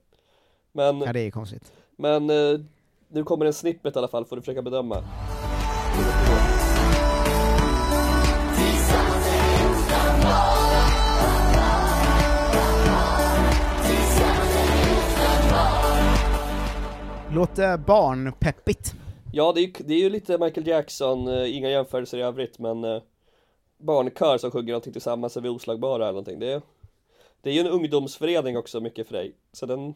Men, 0.73 1.01
Ja, 1.01 1.13
det 1.13 1.21
är 1.21 1.31
konstigt. 1.31 1.73
men 1.97 2.31
eh, 2.31 2.61
nu 3.09 3.25
kommer 3.25 3.45
en 3.47 3.53
snippet 3.53 3.97
i 3.97 3.99
alla 3.99 4.09
fall, 4.09 4.25
får 4.25 4.37
du 4.37 4.43
försöka 4.43 4.63
bedöma. 4.63 4.97
Låter 17.37 17.77
barnpeppigt. 17.79 18.95
Ja, 19.33 19.53
det 19.53 19.61
är, 19.61 19.63
ju- 19.67 19.73
det 19.85 19.95
är 19.95 19.99
ju 19.99 20.11
lite 20.11 20.39
Michael 20.39 20.67
Jackson, 20.67 21.29
eh, 21.29 21.57
inga 21.57 21.71
jämförelser 21.71 22.19
i 22.19 22.23
övrigt, 22.23 22.59
men 22.59 22.85
eh, 22.85 23.03
barnkör 23.79 24.39
som 24.39 24.51
sjunger 24.51 24.69
någonting 24.73 24.93
tillsammans 24.93 25.37
är 25.37 25.41
vi 25.41 25.49
oslagbara 25.49 26.03
eller 26.05 26.13
någonting. 26.13 26.39
Det 26.39 26.53
är, 26.53 26.63
det 27.43 27.51
är 27.51 27.55
ju 27.55 27.61
en 27.61 27.67
ungdomsförening 27.67 28.57
också, 28.57 28.81
mycket 28.81 29.07
för 29.07 29.15
dig. 29.15 29.33
Så 29.53 29.67
den, 29.67 29.95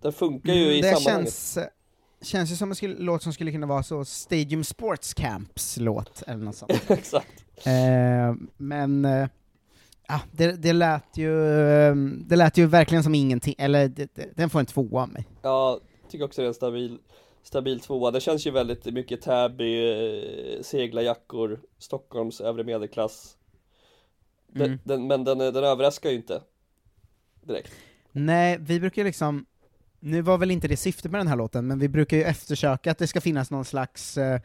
den 0.00 0.12
funkar 0.12 0.52
ju 0.52 0.60
i 0.60 0.78
Mm, 0.78 0.82
det 0.90 0.96
sammanhanget. 0.96 1.28
känns, 1.32 1.56
eh, 1.56 1.64
känns 2.22 2.52
ju 2.52 2.56
som 2.56 2.68
en 2.70 2.74
skulle, 2.74 2.94
låt 2.98 3.22
som 3.22 3.32
skulle 3.32 3.52
kunna 3.52 3.66
vara 3.66 3.82
så 3.82 4.04
Stadium 4.04 4.64
Sports 4.64 5.14
Camps 5.14 5.76
låt, 5.80 6.22
eller 6.26 6.44
något 6.44 6.56
sånt. 6.56 6.72
Exakt. 6.90 7.44
Eh, 7.66 8.34
men, 8.56 9.04
eh, 9.04 9.28
ja, 10.08 10.20
det, 10.32 10.52
det 10.52 10.72
lät 10.72 11.16
ju, 11.16 11.34
det 12.26 12.36
lät 12.36 12.58
ju 12.58 12.66
verkligen 12.66 13.02
som 13.04 13.14
ingenting, 13.14 13.54
eller 13.58 13.88
det, 13.88 14.14
det, 14.14 14.28
den 14.36 14.50
får 14.50 14.60
en 14.60 14.66
tvåa 14.66 15.02
av 15.02 15.08
mig. 15.08 15.28
Ja, 15.42 15.78
tycker 16.12 16.24
också 16.24 16.40
det 16.42 16.46
är 16.46 16.48
en 16.48 16.54
stabil, 16.54 16.98
stabil 17.42 17.80
tvåa. 17.80 18.10
Det 18.10 18.20
känns 18.20 18.46
ju 18.46 18.50
väldigt 18.50 18.84
mycket 18.84 19.20
Täby, 19.22 19.90
eh, 20.56 20.62
seglarjackor, 20.62 21.60
Stockholms 21.78 22.40
övre 22.40 22.64
medelklass. 22.64 23.36
Den, 24.46 24.66
Mm. 24.66 24.78
den, 24.84 25.06
men 25.06 25.24
den, 25.24 25.38
den 25.38 25.64
överraskar 25.64 26.10
ju 26.10 26.16
inte 26.16 26.42
direkt. 27.42 27.72
Nej, 28.12 28.56
vi 28.60 28.80
brukar 28.80 29.04
liksom, 29.04 29.46
nu 30.00 30.22
var 30.22 30.38
väl 30.38 30.50
inte 30.50 30.68
det 30.68 30.76
syftet 30.76 31.10
med 31.10 31.20
den 31.20 31.26
här 31.28 31.36
låten, 31.36 31.66
men 31.66 31.78
vi 31.78 31.88
brukar 31.88 32.16
ju 32.16 32.22
eftersöka 32.22 32.90
att 32.90 32.98
det 32.98 33.06
ska 33.06 33.20
finnas 33.20 33.50
någon 33.50 33.64
slags 33.64 34.18
eh, 34.18 34.40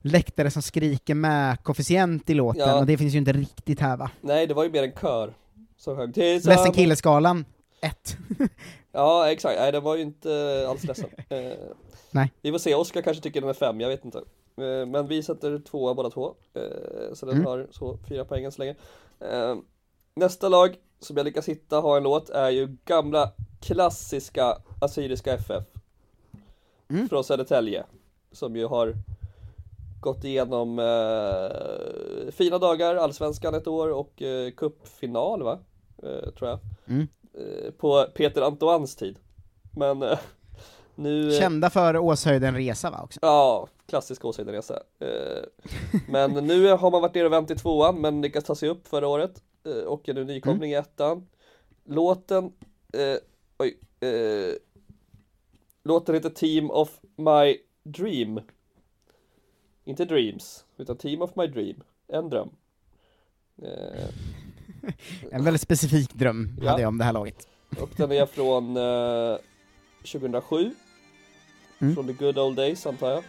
läktare 0.00 0.50
som 0.50 0.62
skriker 0.62 1.14
med 1.14 1.62
koefficient 1.62 2.30
i 2.30 2.34
låten, 2.34 2.68
Ja. 2.68 2.78
och 2.80 2.86
det 2.86 2.98
finns 2.98 3.14
ju 3.14 3.18
inte 3.18 3.32
riktigt 3.32 3.80
här 3.80 3.96
va? 3.96 4.10
Nej, 4.20 4.46
det 4.46 4.54
var 4.54 4.64
ju 4.64 4.70
mer 4.70 4.82
en 4.82 4.92
kör 4.92 5.34
som 5.76 5.96
sjöng 5.96 6.12
Ledsen 6.16 6.72
killeskalan, 6.72 7.44
ett. 7.80 8.16
Ja, 8.96 9.30
exakt. 9.30 9.58
Nej, 9.58 9.72
den 9.72 9.82
var 9.82 9.96
ju 9.96 10.02
inte 10.02 10.64
alls 10.68 10.84
ledsen. 10.84 11.10
Eh, 11.28 11.52
Nej. 12.10 12.32
Vi 12.42 12.50
får 12.52 12.58
se, 12.58 12.74
Oskar 12.74 13.02
kanske 13.02 13.22
tycker 13.22 13.40
den 13.40 13.50
är 13.50 13.54
fem, 13.54 13.80
jag 13.80 13.88
vet 13.88 14.04
inte. 14.04 14.18
Eh, 14.56 14.86
men 14.86 15.06
vi 15.06 15.22
sätter 15.22 15.58
tvåa 15.58 15.94
båda 15.94 16.10
två. 16.10 16.34
Eh, 16.54 17.14
så 17.14 17.26
den 17.26 17.34
Mm. 17.34 17.46
har 17.46 17.66
så 17.70 17.98
fyra 18.08 18.24
poäng 18.24 18.44
än 18.44 18.52
så 18.52 18.62
länge. 18.62 18.74
Eh, 19.20 19.56
nästa 20.14 20.48
lag 20.48 20.76
som 21.00 21.16
jag 21.16 21.24
lyckas 21.24 21.48
hitta 21.48 21.80
har 21.80 21.96
en 21.96 22.02
låt 22.02 22.30
är 22.30 22.50
ju 22.50 22.76
gamla 22.84 23.32
klassiska 23.60 24.58
Assyriska 24.80 25.32
FF. 25.34 25.64
Mm. 26.88 27.08
Från 27.08 27.24
Södertälje. 27.24 27.84
Som 28.32 28.56
ju 28.56 28.66
har 28.66 28.94
gått 30.00 30.24
igenom 30.24 30.78
eh, 30.78 32.30
fina 32.32 32.58
dagar, 32.58 32.94
allsvenskan 32.96 33.54
ett 33.54 33.66
år 33.66 33.88
och 33.92 34.22
eh, 34.22 34.50
cupfinal 34.50 35.42
va? 35.42 35.58
Eh, 36.02 36.30
tror 36.32 36.50
jag. 36.50 36.58
Mm. 36.88 37.08
Eh, 37.36 37.70
på 37.70 38.06
Peter 38.14 38.42
Antoines 38.42 38.96
tid. 38.96 39.18
Men 39.76 40.02
eh, 40.02 40.18
nu... 40.94 41.32
eh, 41.34 41.38
Kända 41.40 41.70
för 41.70 41.96
Åshöjden 41.96 42.54
Resa 42.54 42.90
va 42.90 43.00
också? 43.02 43.18
Ja, 43.22 43.68
klassisk 43.86 44.24
Åshöjdenresa. 44.24 44.82
Men 46.08 46.32
nu 46.32 46.68
har 46.68 46.90
man 46.90 47.02
varit 47.02 47.14
nere 47.14 47.26
och 47.26 47.32
vänt 47.32 47.50
i 47.50 47.54
tvåan, 47.56 48.00
men 48.00 48.22
lyckats 48.22 48.46
ta 48.46 48.54
sig 48.54 48.68
upp 48.68 48.88
förra 48.88 49.08
året. 49.08 49.42
Och 49.86 50.08
är 50.08 50.14
nu 50.14 50.24
nykomling 50.24 50.70
i 50.70 50.74
ettan. 50.74 51.26
Låten, 51.84 52.52
eh, 52.92 53.16
oj, 53.58 53.78
eh, 54.00 54.54
låten 55.84 56.14
heter 56.14 56.30
Team 56.30 56.70
of 56.70 57.00
My 57.16 57.58
Dream. 57.82 58.40
Inte 59.84 60.04
Dreams, 60.04 60.64
utan 60.76 60.96
Team 60.96 61.22
of 61.22 61.36
My 61.36 61.46
Dream, 61.46 61.82
en 62.08 62.28
dröm. 62.30 62.50
Eh, 63.62 64.08
En 65.32 65.44
väldigt 65.44 65.60
specifik 65.62 66.14
dröm 66.14 66.56
Ja. 66.62 66.70
hade 66.70 66.82
jag 66.82 66.88
om 66.88 66.98
det 66.98 67.04
här 67.04 67.12
laget. 67.12 67.48
och 67.80 67.90
den 67.96 68.12
är 68.12 68.26
från 68.26 68.76
eh, 68.76 69.38
2007, 70.12 70.74
Mm. 71.78 71.94
från 71.94 72.06
the 72.06 72.12
good 72.12 72.38
old 72.38 72.56
days 72.56 72.86
antar 72.86 73.10
jag. 73.10 73.24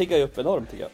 Piggar 0.00 0.18
ju 0.18 0.24
upp 0.24 0.38
enormt 0.38 0.70
tycker 0.70 0.82
jag. 0.82 0.90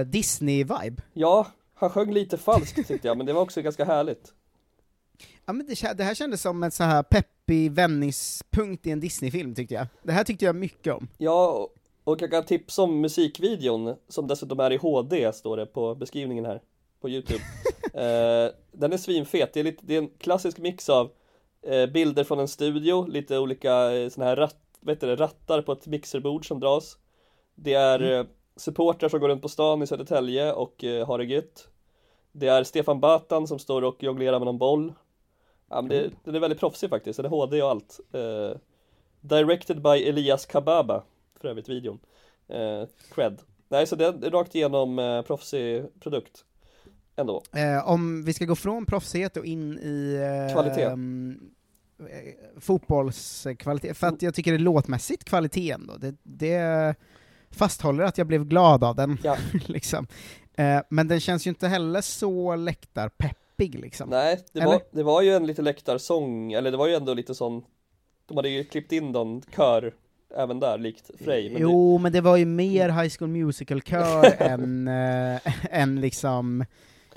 Eh, 0.00 0.06
Disney-vibe. 0.06 1.02
Ja, 1.12 1.46
han 1.74 1.90
sjöng 1.90 2.12
lite 2.12 2.38
falskt 2.38 2.88
tyckte 2.88 3.08
jag, 3.08 3.16
men 3.16 3.26
det 3.26 3.32
var 3.32 3.42
också 3.42 3.62
ganska 3.62 3.84
härligt. 3.84 4.32
Ja, 5.46 5.52
men 5.52 5.66
det, 5.66 5.92
det 5.96 6.04
här 6.04 6.14
kändes 6.14 6.42
som 6.42 6.62
en 6.62 6.70
så 6.70 6.82
här 6.84 7.02
peppig 7.02 7.72
vändningspunkt 7.72 8.86
i 8.86 8.90
en 8.90 9.00
Disney-film 9.00 9.54
tyckte 9.54 9.74
jag. 9.74 9.86
Det 10.02 10.12
här 10.12 10.24
tyckte 10.24 10.44
jag 10.44 10.56
mycket 10.56 10.94
om. 10.94 11.08
Ja, 11.18 11.48
och- 11.52 11.74
och 12.04 12.22
jag 12.22 12.30
kan 12.30 12.44
tipsa 12.44 12.82
om 12.82 13.00
musikvideon 13.00 13.94
som 14.08 14.26
dessutom 14.26 14.60
är 14.60 14.72
i 14.72 14.76
HD, 14.76 15.32
står 15.32 15.56
det 15.56 15.66
på 15.66 15.94
beskrivningen 15.94 16.44
här 16.44 16.60
på 17.00 17.08
Youtube. 17.08 17.40
eh, 17.94 18.52
den 18.72 18.92
är 18.92 18.96
svinfet, 18.96 19.52
det 19.54 19.60
är, 19.60 19.64
lite, 19.64 19.82
det 19.86 19.94
är 19.94 19.98
en 19.98 20.10
klassisk 20.18 20.58
mix 20.58 20.88
av 20.88 21.10
eh, 21.66 21.86
bilder 21.86 22.24
från 22.24 22.38
en 22.38 22.48
studio, 22.48 23.06
lite 23.06 23.38
olika 23.38 23.92
eh, 23.92 24.08
såna 24.08 24.26
här 24.26 24.36
ratt, 24.36 24.56
vad 24.80 24.94
heter 24.96 25.06
det, 25.06 25.16
rattar 25.16 25.62
på 25.62 25.72
ett 25.72 25.86
mixerbord 25.86 26.48
som 26.48 26.60
dras. 26.60 26.96
Det 27.62 27.74
är 27.74 27.98
Mm. 28.00 28.20
eh, 28.20 28.26
supportrar 28.56 29.08
som 29.08 29.20
går 29.20 29.28
runt 29.28 29.42
på 29.42 29.48
stan 29.48 29.82
i 29.82 29.86
Södertälje 29.86 30.52
och 30.52 30.84
eh, 30.84 31.06
har 31.06 31.18
det 31.18 31.24
gött. 31.24 31.68
Det 32.32 32.46
är 32.46 32.64
Stefan 32.64 33.00
Batan 33.00 33.46
som 33.46 33.58
står 33.58 33.82
och 33.82 34.02
jonglerar 34.02 34.38
med 34.38 34.46
någon 34.46 34.58
boll. 34.58 34.92
Ja, 35.70 35.82
men 35.82 35.88
det, 35.88 36.10
den 36.24 36.34
är 36.34 36.40
väldigt 36.40 36.60
proffsig 36.60 36.90
faktiskt, 36.90 37.16
den 37.16 37.26
är 37.26 37.30
HD 37.30 37.62
och 37.62 37.70
allt. 37.70 38.00
Eh, 38.12 38.58
directed 39.20 39.82
by 39.82 40.08
Elias 40.08 40.46
Kababa, 40.46 41.02
för 41.40 41.48
övrigt 41.48 41.68
videon. 41.68 41.98
Eh, 42.48 42.84
cred. 43.14 43.38
Nej, 43.68 43.86
så 43.86 43.96
det 43.96 44.04
är 44.06 44.30
rakt 44.30 44.54
igenom 44.54 44.98
eh, 44.98 45.22
proffsig 45.22 45.84
produkt. 46.00 46.44
Ändå. 47.16 47.42
Eh, 47.52 47.88
om 47.88 48.24
vi 48.24 48.32
ska 48.32 48.44
gå 48.44 48.54
från 48.56 48.86
proffsighet 48.86 49.36
och 49.36 49.44
in 49.44 49.78
i 49.78 50.14
eh, 50.48 50.52
Kvalitet. 50.52 50.82
mm, 50.84 51.50
eh, 51.98 52.60
fotbollskvalitet, 52.60 53.96
för 53.96 54.06
att 54.06 54.22
jag 54.22 54.34
tycker 54.34 54.50
det 54.52 54.56
är 54.56 54.58
låtmässigt 54.58 55.24
kvalitet 55.24 55.70
ändå. 55.70 55.96
Det, 55.96 56.14
det 56.22 56.94
fasthåller 57.52 58.04
att 58.04 58.18
jag 58.18 58.26
blev 58.26 58.44
glad 58.44 58.84
av 58.84 58.96
den. 58.96 59.18
Ja. 59.24 59.36
liksom. 59.66 60.06
eh, 60.56 60.80
men 60.88 61.08
den 61.08 61.20
känns 61.20 61.46
ju 61.46 61.48
inte 61.48 61.68
heller 61.68 62.00
så 62.00 62.56
läktarpeppig 62.56 63.74
liksom. 63.80 64.10
Nej, 64.10 64.44
det 64.52 64.60
Eller? 64.60 64.72
var, 64.72 64.80
det 64.92 65.02
var 65.02 65.22
ju 65.22 65.34
en 65.34 65.46
lite 65.46 65.62
läktarsång, 65.62 66.52
eller 66.52 66.70
det 66.70 66.76
var 66.76 66.86
ju 66.86 66.94
ändå 66.94 67.14
lite 67.14 67.34
sån 67.34 67.64
De 68.26 68.36
hade 68.36 68.48
ju 68.48 68.64
klippt 68.64 68.92
in 68.92 69.10
någon 69.12 69.42
kör 69.56 69.94
även 70.36 70.60
där, 70.60 70.78
likt 70.78 71.10
Frej 71.24 71.44
men 71.44 71.54
det, 71.54 71.60
Jo, 71.60 71.98
men 71.98 72.12
det 72.12 72.20
var 72.20 72.36
ju 72.36 72.44
mer 72.44 72.88
High 72.88 73.14
School 73.18 73.28
Musical-kör 73.30 74.36
än, 74.42 74.88
äh, 74.88 75.40
än 75.70 76.00
liksom 76.00 76.64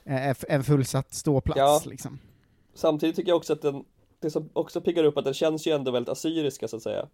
äh, 0.05 0.35
en 0.47 0.63
fullsatt 0.63 1.13
ståplats 1.13 1.57
Ja. 1.57 1.81
liksom. 1.85 2.19
Samtidigt 2.73 3.15
tycker 3.15 3.29
jag 3.29 3.37
också 3.37 3.53
att 3.53 3.61
den 3.61 3.83
Det 4.19 4.29
som 4.31 4.49
också 4.53 4.81
piggar 4.81 5.03
upp 5.03 5.17
att 5.17 5.25
den 5.25 5.33
känns 5.33 5.67
ju 5.67 5.71
ändå 5.71 5.91
väldigt 5.91 6.09
assyriska 6.09 6.67
så 6.67 6.75
att 6.75 6.83
säga 6.83 7.07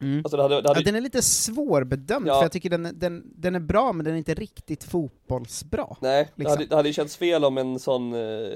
Mm. 0.00 0.18
Alltså 0.18 0.36
det 0.36 0.42
hade, 0.42 0.62
det 0.62 0.68
hade 0.68 0.80
Ja, 0.80 0.84
den 0.84 0.94
är 0.94 1.00
lite 1.00 1.22
svårbedömd, 1.22 2.28
Ja. 2.28 2.34
för 2.34 2.42
jag 2.44 2.52
tycker 2.52 2.70
den, 2.70 2.98
den, 2.98 3.22
den 3.36 3.54
är 3.54 3.60
bra, 3.60 3.92
men 3.92 4.04
den 4.04 4.14
är 4.14 4.18
inte 4.18 4.34
riktigt 4.34 4.84
fotbollsbra. 4.84 5.96
Nej, 6.00 6.24
det, 6.24 6.42
liksom. 6.42 6.50
hade, 6.50 6.66
det 6.66 6.76
hade 6.76 6.88
ju 6.88 6.92
känts 6.92 7.16
fel 7.16 7.44
om 7.44 7.58
en 7.58 7.78
sån 7.78 8.14
eh, 8.14 8.50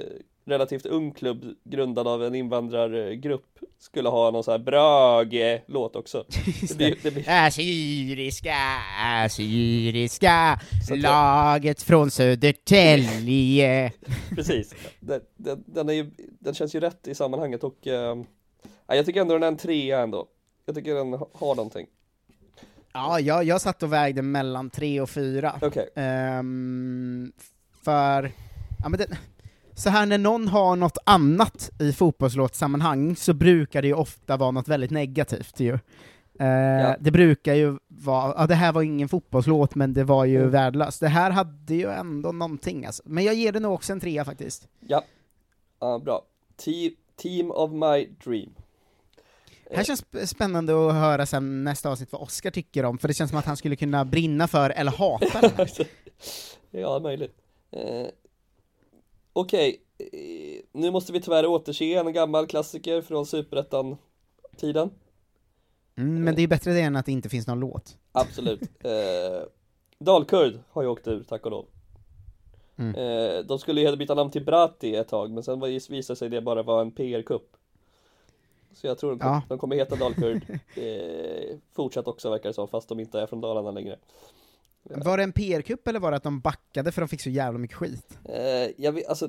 relativt 0.47 0.86
ung 0.86 1.12
klubb 1.12 1.45
grundad 1.64 2.09
av 2.09 2.24
en 2.24 2.34
invandrargrupp 2.34 3.59
skulle 3.78 4.09
ha 4.09 4.30
någon 4.30 4.45
sån 4.45 4.53
här 4.53 4.59
Brage-låt 4.59 5.97
också. 5.97 6.24
Det 6.68 6.76
blir, 6.76 6.97
det 7.03 7.11
blir, 7.11 7.24
Assyriska, 7.28 8.57
assyriska, 9.24 10.61
Så 10.88 10.95
laget 10.97 11.82
från 11.82 12.11
Södertälje. 12.11 13.93
precis. 14.34 14.74
Den, 15.01 15.20
den, 15.36 15.64
den, 15.66 15.88
är 15.88 15.93
ju, 15.93 16.11
den 16.38 16.55
känns 16.55 16.74
ju 16.74 16.80
rätt 16.80 17.09
i 17.09 17.14
sammanhanget 17.14 17.64
och 17.64 17.86
eh, 17.86 18.16
ja, 18.86 18.95
jag 18.95 19.07
tycker 19.07 19.20
ändå 19.20 19.34
den 19.34 19.43
är 19.43 19.49
en 19.49 19.57
trea 19.57 20.01
ändå. 20.01 20.26
Jag 20.66 20.74
tycker 20.74 20.94
den 20.94 21.12
ha- 21.14 21.28
har 21.34 21.54
någonting. 21.54 21.86
Ja, 22.92 23.20
jag, 23.20 23.44
jag 23.44 23.61
satt 23.61 23.82
och 23.82 23.92
vägde 23.92 24.22
mellan 24.22 24.70
tre 24.70 25.00
och 25.00 25.11
fyra. 25.11 25.58
Okej. 25.62 25.88
Ehm, 25.96 27.32
för, 27.82 28.32
ja 28.82 28.88
men 28.88 28.98
den, 28.98 29.08
så 29.74 29.90
här 29.90 30.06
när 30.06 30.18
någon 30.18 30.48
har 30.48 30.76
något 30.76 30.98
annat 31.06 31.70
i 31.80 31.92
fotbollslåtsammanhang 31.92 33.16
så 33.16 33.32
brukar 33.34 33.82
det 33.82 33.88
ju 33.88 33.94
ofta 33.94 34.36
vara 34.36 34.50
något 34.50 34.68
väldigt 34.68 34.90
negativt 34.90 35.61
ju. 35.61 35.72
Eh, 36.40 36.94
Det 37.00 37.11
brukar 37.11 37.54
ju 37.54 37.78
vara, 37.88 38.34
ja 38.38 38.46
det 38.46 38.54
här 38.54 38.72
var 38.72 38.82
ingen 38.82 39.08
fotbollslåt 39.08 39.74
men 39.74 39.94
det 39.94 40.04
var 40.04 40.24
ju 40.24 40.38
Mm. 40.38 40.50
värdelöst. 40.50 41.00
Det 41.00 41.08
här 41.08 41.30
hade 41.30 41.74
ju 41.74 41.90
ändå 41.90 42.32
någonting 42.32 42.86
alltså. 42.86 43.02
Men 43.06 43.24
jag 43.24 43.34
ger 43.34 43.52
det 43.52 43.61
nog 43.61 43.72
också 43.74 43.92
en 43.92 44.00
trea 44.00 44.24
faktiskt. 44.24 44.68
Ja, 44.80 45.02
ja 45.80 45.98
bra. 45.98 46.22
Te- 46.56 46.94
team 47.16 47.50
of 47.50 47.70
my 47.70 48.08
dream. 48.24 48.50
Det 49.70 49.76
här 49.76 49.84
känns 49.84 50.04
sp- 50.04 50.26
spännande 50.26 50.72
att 50.88 50.94
höra 50.94 51.26
sen 51.26 51.64
nästa 51.64 51.90
avsnitt 51.90 52.12
vad 52.12 52.22
Oscar 52.22 52.50
tycker 52.50 52.84
om, 52.84 52.98
för 52.98 53.08
det 53.08 53.14
känns 53.14 53.30
som 53.30 53.38
att 53.38 53.44
han 53.44 53.56
skulle 53.56 53.76
kunna 53.76 54.04
brinna 54.04 54.48
för, 54.48 54.70
eller 54.70 54.92
hata 54.92 55.40
den 55.40 55.50
här. 55.56 55.70
Ja, 56.70 56.98
möjligt. 56.98 57.34
Eh, 57.70 58.06
Okej, 59.32 59.80
eh, 59.98 60.62
nu 60.72 60.90
måste 60.90 61.12
vi 61.12 61.20
tyvärr 61.20 61.46
återse 61.46 61.94
en 61.94 62.12
gammal 62.12 62.46
klassiker 62.46 63.02
från 63.02 63.26
Superettan-tiden. 63.26 64.90
Mm, 65.96 66.24
men 66.24 66.34
det 66.34 66.42
är 66.42 66.48
bättre 66.48 66.72
det 66.72 66.80
än 66.80 66.96
att 66.96 67.06
det 67.06 67.12
inte 67.12 67.28
finns 67.28 67.46
någon 67.46 67.60
låt. 67.60 67.98
Absolut. 68.12 68.62
Eh, 68.84 69.42
Dalkurd 69.98 70.58
har 70.70 70.82
ju 70.82 70.88
åkt 70.88 71.08
ur, 71.08 71.22
tack 71.22 71.44
och 71.44 71.50
lov. 71.50 71.66
Mm. 72.76 72.94
Eh, 72.94 73.44
de 73.44 73.58
skulle 73.58 73.80
ju 73.80 73.96
byta 73.96 74.14
namn 74.14 74.30
till 74.30 74.44
Brati 74.44 74.94
ett 74.96 75.08
tag, 75.08 75.30
men 75.30 75.42
sen 75.42 75.60
visade 75.60 76.16
sig 76.16 76.28
det 76.28 76.40
bara 76.40 76.62
vara 76.62 76.80
en 76.80 76.90
PR-kupp. 76.92 77.56
Så 78.72 78.86
jag 78.86 78.98
tror 78.98 79.10
de, 79.16 79.18
Ja. 79.26 79.42
de 79.48 79.58
kommer 79.58 79.76
heta 79.76 79.96
Dalkurd 79.96 80.42
eh, 80.76 81.56
fortsatt 81.72 82.08
också 82.08 82.30
verkar 82.30 82.48
det 82.48 82.54
som, 82.54 82.68
fast 82.68 82.88
de 82.88 83.00
inte 83.00 83.20
är 83.20 83.26
från 83.26 83.40
Dalarna 83.40 83.70
längre. 83.70 83.96
Var 84.82 85.16
det 85.16 85.22
en 85.22 85.32
PR-kupp 85.32 85.88
eller 85.88 86.00
var 86.00 86.10
det 86.10 86.16
att 86.16 86.22
de 86.22 86.40
backade 86.40 86.92
för 86.92 87.02
de 87.02 87.08
fick 87.08 87.20
så 87.20 87.30
jävla 87.30 87.58
mycket 87.58 87.76
skit? 87.76 88.18
Eh, 88.24 88.70
jag 88.76 88.92
vet, 88.92 89.08
alltså 89.08 89.28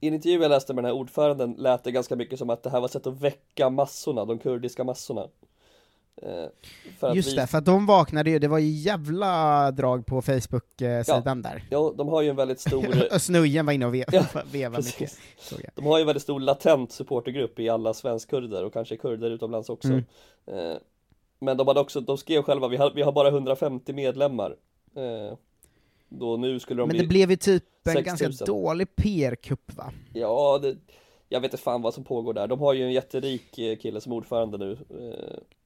I 0.00 0.08
en 0.08 0.14
intervju 0.14 0.42
jag 0.42 0.48
läste 0.48 0.74
med 0.74 0.84
den 0.84 0.90
här 0.90 1.00
ordföranden 1.00 1.52
lät 1.58 1.84
det 1.84 1.90
ganska 1.92 2.16
mycket 2.16 2.38
som 2.38 2.50
att 2.50 2.62
det 2.62 2.70
här 2.70 2.80
var 2.80 2.86
ett 2.86 2.92
sätt 2.92 3.06
att 3.06 3.20
väcka 3.20 3.70
massorna, 3.70 4.24
de 4.24 4.38
kurdiska 4.38 4.84
massorna. 4.84 5.28
Eh, 6.22 7.14
Just 7.14 7.32
vi- 7.32 7.36
det, 7.36 7.46
för 7.46 7.58
att 7.58 7.64
de 7.64 7.86
vaknade 7.86 8.30
ju, 8.30 8.38
det 8.38 8.48
var 8.48 8.58
ju 8.58 8.68
jävla 8.68 9.70
drag 9.70 10.06
på 10.06 10.22
Facebook-sidan 10.22 11.42
där. 11.42 11.62
Ja, 11.70 11.94
de 11.96 12.08
har 12.08 12.22
ju 12.22 12.28
en 12.30 12.36
väldigt 12.36 12.60
stor 12.60 12.86
Och 13.14 13.22
Snujen 13.22 13.66
var 13.66 13.72
inne 13.72 13.86
och 13.86 13.94
ve 13.94 14.04
Ja, 14.12 14.24
vevade 14.52 14.82
mycket. 14.84 15.18
De 15.74 15.84
har 15.86 15.98
ju 15.98 16.00
en 16.00 16.06
väldigt 16.06 16.22
stor 16.22 16.40
latent 16.40 16.92
supportergrupp 16.92 17.60
i 17.60 17.68
alla 17.68 17.94
svenskkurder 17.94 18.64
och 18.64 18.72
kanske 18.72 18.96
kurder 18.96 19.30
utomlands 19.30 19.68
också. 19.68 19.88
Mm. 19.88 20.04
Eh, 20.46 20.76
men 21.40 21.56
de 21.56 21.68
hade 21.68 21.80
också, 21.80 22.00
de 22.00 22.18
skrev 22.18 22.42
själva, 22.42 22.68
vi 22.68 22.76
har, 22.76 22.92
vi 22.94 23.02
har 23.02 23.12
bara 23.12 23.28
150 23.28 23.92
medlemmar. 23.92 24.56
Eh, 24.96 25.36
då 26.08 26.36
nu 26.36 26.60
skulle 26.60 26.82
de 26.82 26.86
Men 26.88 26.96
bli 26.96 27.02
det 27.02 27.08
blev 27.08 27.30
ju 27.30 27.36
typ 27.36 27.64
en 27.84 27.92
6 27.92 28.06
ganska 28.06 28.26
000. 28.28 28.34
dålig 28.46 28.96
PR-kupp 28.96 29.74
va? 29.76 29.92
Ja, 30.12 30.58
det, 30.62 30.76
jag 31.28 31.40
vet 31.40 31.52
inte 31.52 31.62
fan 31.62 31.82
vad 31.82 31.94
som 31.94 32.04
pågår 32.04 32.34
där. 32.34 32.46
De 32.46 32.60
har 32.60 32.72
ju 32.74 32.84
en 32.84 32.92
jätterik 32.92 33.52
kille 33.82 34.00
som 34.00 34.12
ordförande 34.12 34.58
nu. 34.58 34.78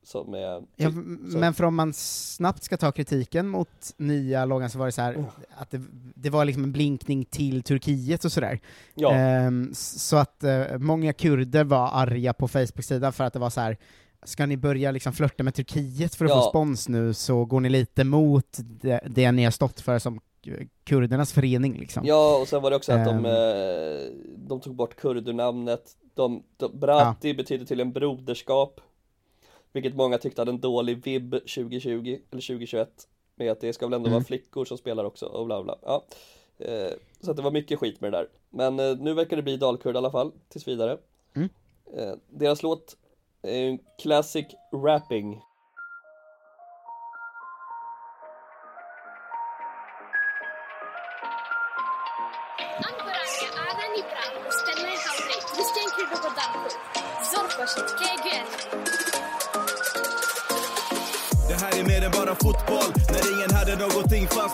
Som 0.05 0.35
är 0.35 0.63
Ja, 0.77 0.91
så- 1.33 1.39
men 1.39 1.55
för 1.55 1.65
om 1.65 1.75
man 1.75 1.93
snabbt 1.93 2.63
ska 2.63 2.77
ta 2.77 2.93
kritiken 2.93 3.49
mot 3.49 3.69
nya 3.97 4.45
loggan 4.45 4.71
så 4.71 4.79
var 4.79 4.87
det 4.87 4.93
så 4.93 5.03
här 5.03 5.25
att 5.57 5.71
det, 5.71 5.81
det 6.15 6.31
var 6.31 6.45
liksom 6.45 6.65
en 6.65 6.73
blinkning 6.73 7.25
till 7.25 7.63
Turkiet 7.63 8.25
och 8.25 8.33
sådär. 8.33 8.61
Ja. 8.95 9.13
S- 9.71 10.09
så 10.09 10.17
att 10.17 10.45
eh, 10.45 10.79
många 10.79 11.13
kurder 11.13 11.65
var 11.65 11.91
arga 11.93 12.33
på 12.33 12.49
Facebook-sidan 12.49 13.13
för 13.13 13.25
att 13.25 13.33
det 13.33 13.39
var 13.39 13.51
så 13.51 13.61
här. 13.61 13.77
ska 14.25 14.47
ni 14.47 14.57
börja 14.57 14.91
liksom 14.91 15.13
flörta 15.13 15.43
med 15.43 15.55
Turkiet 15.55 16.15
för 16.15 16.25
att 16.25 16.31
Ja. 16.31 16.43
få 16.43 16.49
spons 16.49 16.89
nu 16.89 17.15
så 17.15 17.45
går 17.45 17.61
ni 17.61 17.69
lite 17.69 18.05
mot 18.05 18.59
det, 18.61 19.01
det 19.11 19.33
ni 19.33 19.45
har 19.45 19.51
stått 19.51 19.81
för 19.81 19.99
som 19.99 20.21
kurdernas 20.85 21.33
förening 21.33 21.79
liksom. 21.79 22.07
Ja, 22.07 22.39
och 22.43 22.49
sen 22.49 22.63
var 22.63 22.71
det 22.71 22.77
också 22.77 22.93
att 22.93 23.05
de, 23.05 23.17
Ehm. 23.17 23.25
eh, 23.27 24.13
de 24.37 24.61
tog 24.61 24.75
bort 24.77 24.97
kurdernamnet 24.97 25.83
de, 26.15 26.43
de, 26.57 26.79
Brati 26.79 27.35
betyder 27.35 27.65
till 27.65 27.81
en 27.81 27.93
broderskap 27.93 28.81
Vilket 29.73 29.95
många 29.97 30.19
tyckte 30.19 30.41
hade 30.41 30.51
en 30.53 30.61
dålig 30.61 31.05
vibb 31.05 31.33
2020 31.33 32.19
eller 32.31 32.43
2021 32.43 33.09
Med 33.35 33.53
att 33.53 33.61
det 33.61 33.73
ska 33.73 33.87
väl 33.87 33.93
ändå 33.95 34.07
Mm. 34.07 34.13
vara 34.15 34.25
flickor 34.25 34.65
som 34.65 34.79
spelar 34.79 35.05
också 35.05 35.27
och 35.27 35.47
bla 35.47 35.63
bla 35.63 35.79
ja. 35.83 36.05
eh, 36.59 36.91
Så 37.21 37.31
att 37.31 37.37
det 37.37 37.43
var 37.43 37.51
mycket 37.51 37.79
skit 37.79 38.01
med 38.01 38.13
det 38.13 38.19
där 38.19 38.29
Men 38.51 38.79
eh, 38.81 38.97
nu 38.99 39.15
verkar 39.15 39.37
det 39.37 39.43
bli 39.43 39.57
dalkurd 39.57 39.95
i 39.95 39.99
alla 39.99 40.11
fall, 40.11 40.33
tills 40.49 40.69
vidare 40.69 40.99
Mm. 41.35 41.49
eh, 41.97 42.13
Deras 42.29 42.63
låt 42.63 42.97
är 43.43 43.65
en 43.69 43.79
classic 44.03 44.47
rapping 44.85 45.43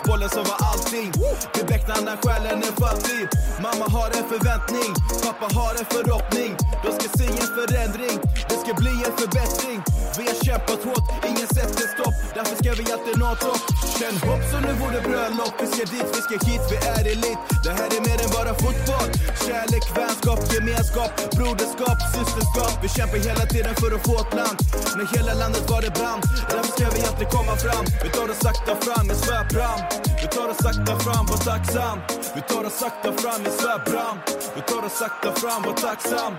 bollen 0.06 0.30
som 0.36 0.44
var 0.44 0.58
allting. 0.70 1.12
Det 1.54 1.64
becknar 1.72 2.16
själen 2.22 2.58
är 2.68 2.74
fattig. 2.84 3.22
Mamma 3.66 3.86
har 3.96 4.08
en 4.18 4.26
förväntning. 4.32 4.90
Pappa 5.24 5.46
har 5.58 5.72
en 5.80 5.88
förhoppning. 5.96 6.50
De 6.84 6.88
ska 6.98 7.06
se 7.18 7.26
en 7.42 7.50
förändring. 7.58 8.16
Det 8.50 8.58
ska 8.62 8.70
bli 8.82 8.94
en 9.06 9.14
förbättring. 9.20 9.78
Vi 10.18 10.24
har 10.30 10.38
kämpat 10.46 10.80
hårt, 10.88 11.06
ingen 11.30 11.48
sätter 11.56 11.86
stopp. 11.94 12.16
Därför 12.36 12.56
ska 12.60 12.68
vi 12.80 12.84
alltid 12.94 13.16
nå 13.22 13.30
topp. 13.46 13.62
Känn 13.98 14.16
hopp 14.28 14.42
som 14.52 14.60
nu 14.66 14.72
vore 14.82 15.00
bröllop. 15.08 15.54
Vi 15.60 15.66
ska 15.72 15.82
dit, 15.94 16.08
vi 16.16 16.20
ska 16.26 16.34
hit, 16.48 16.64
vi 16.72 16.76
är 16.96 17.04
elit. 17.14 17.40
Det 17.64 17.74
här 17.78 17.88
är 17.96 18.00
mer 18.08 18.18
än 18.24 18.30
bara 18.38 18.52
fotboll. 18.62 19.08
Kärlek, 19.46 19.84
vänskap, 20.00 20.40
gemenskap, 20.54 21.10
broderskap, 21.36 21.98
systerskap. 22.14 22.74
Vi 22.82 22.88
kämpar 22.96 23.18
hela 23.28 23.44
tiden 23.54 23.74
för 23.80 23.90
att 23.96 24.02
få 24.08 24.14
ett 24.22 24.34
land. 24.40 24.56
När 24.96 25.06
hela 25.16 25.32
landet 25.42 25.64
var 25.70 25.80
det 25.86 25.92
brann 25.98 26.20
Därför 26.50 26.72
ska 26.76 26.84
vi 26.96 27.00
alltid 27.08 27.28
komma 27.36 27.54
fram. 27.64 27.84
Vi 28.04 28.08
tar 28.16 28.26
det 28.30 28.38
sakta 28.46 28.72
fram, 28.86 29.04
jag 29.08 29.18
svär 29.24 29.44
fram. 29.54 29.80
Vi 30.22 30.26
tar 30.28 30.48
oss 30.50 30.56
sakta 30.56 30.98
fram, 30.98 31.26
var 31.26 31.36
tacksam 31.44 31.98
Vi 32.34 32.40
tar 32.40 32.64
oss 32.66 32.72
sakta 32.78 33.12
fram, 33.12 33.42
jag 33.44 33.52
svär 33.52 33.90
bram 33.90 34.16
Vi 34.56 34.60
tar 34.62 34.86
oss 34.86 34.92
sakta 34.92 35.32
fram, 35.32 35.62
var 35.62 35.72
tacksam 35.72 36.32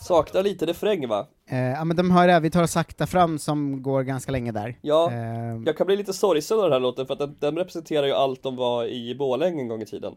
Saknar 0.00 0.42
lite 0.42 0.66
refräng 0.66 1.08
va? 1.08 1.26
Eh, 1.50 1.58
ja 1.58 1.84
men 1.84 1.96
de 1.96 2.10
har 2.10 2.26
det, 2.28 2.40
vi 2.40 2.50
tar 2.50 2.66
sakta 2.66 3.06
fram 3.06 3.38
som 3.38 3.82
går 3.82 4.02
ganska 4.02 4.32
länge 4.32 4.52
där. 4.52 4.78
Ja, 4.82 5.10
Eh, 5.12 5.62
jag 5.66 5.76
kan 5.76 5.86
bli 5.86 5.96
lite 5.96 6.12
sorgsen 6.12 6.56
av 6.56 6.62
den 6.62 6.72
här 6.72 6.80
låten 6.80 7.06
för 7.06 7.12
att 7.12 7.18
den, 7.20 7.36
den 7.40 7.56
representerar 7.58 8.06
ju 8.06 8.12
allt 8.12 8.42
de 8.42 8.56
var 8.56 8.84
i 8.86 9.14
Borlänge 9.14 9.60
en 9.62 9.68
gång 9.68 9.82
i 9.82 9.86
tiden 9.86 10.14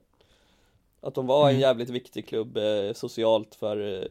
Att 1.01 1.15
de 1.15 1.27
var 1.27 1.43
en 1.43 1.49
Mm. 1.49 1.61
jävligt 1.61 1.89
viktig 1.89 2.27
klubb 2.27 2.57
eh, 2.57 2.93
socialt 2.95 3.55
för 3.55 4.07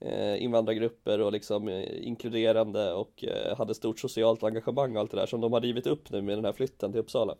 eh, 0.00 0.42
invandrargrupper 0.42 1.20
och 1.20 1.32
liksom 1.32 1.68
eh, 1.68 2.06
inkluderande 2.06 2.92
och 2.92 3.24
eh, 3.24 3.56
hade 3.58 3.74
stort 3.74 4.00
socialt 4.00 4.42
engagemang 4.42 4.94
och 4.96 5.00
allt 5.00 5.10
det 5.10 5.16
där 5.16 5.26
som 5.26 5.40
de 5.40 5.52
har 5.52 5.60
rivit 5.60 5.86
upp 5.86 6.10
nu 6.10 6.22
med 6.22 6.38
den 6.38 6.44
här 6.44 6.52
flytten 6.52 6.92
till 6.92 7.00
Uppsala 7.00 7.34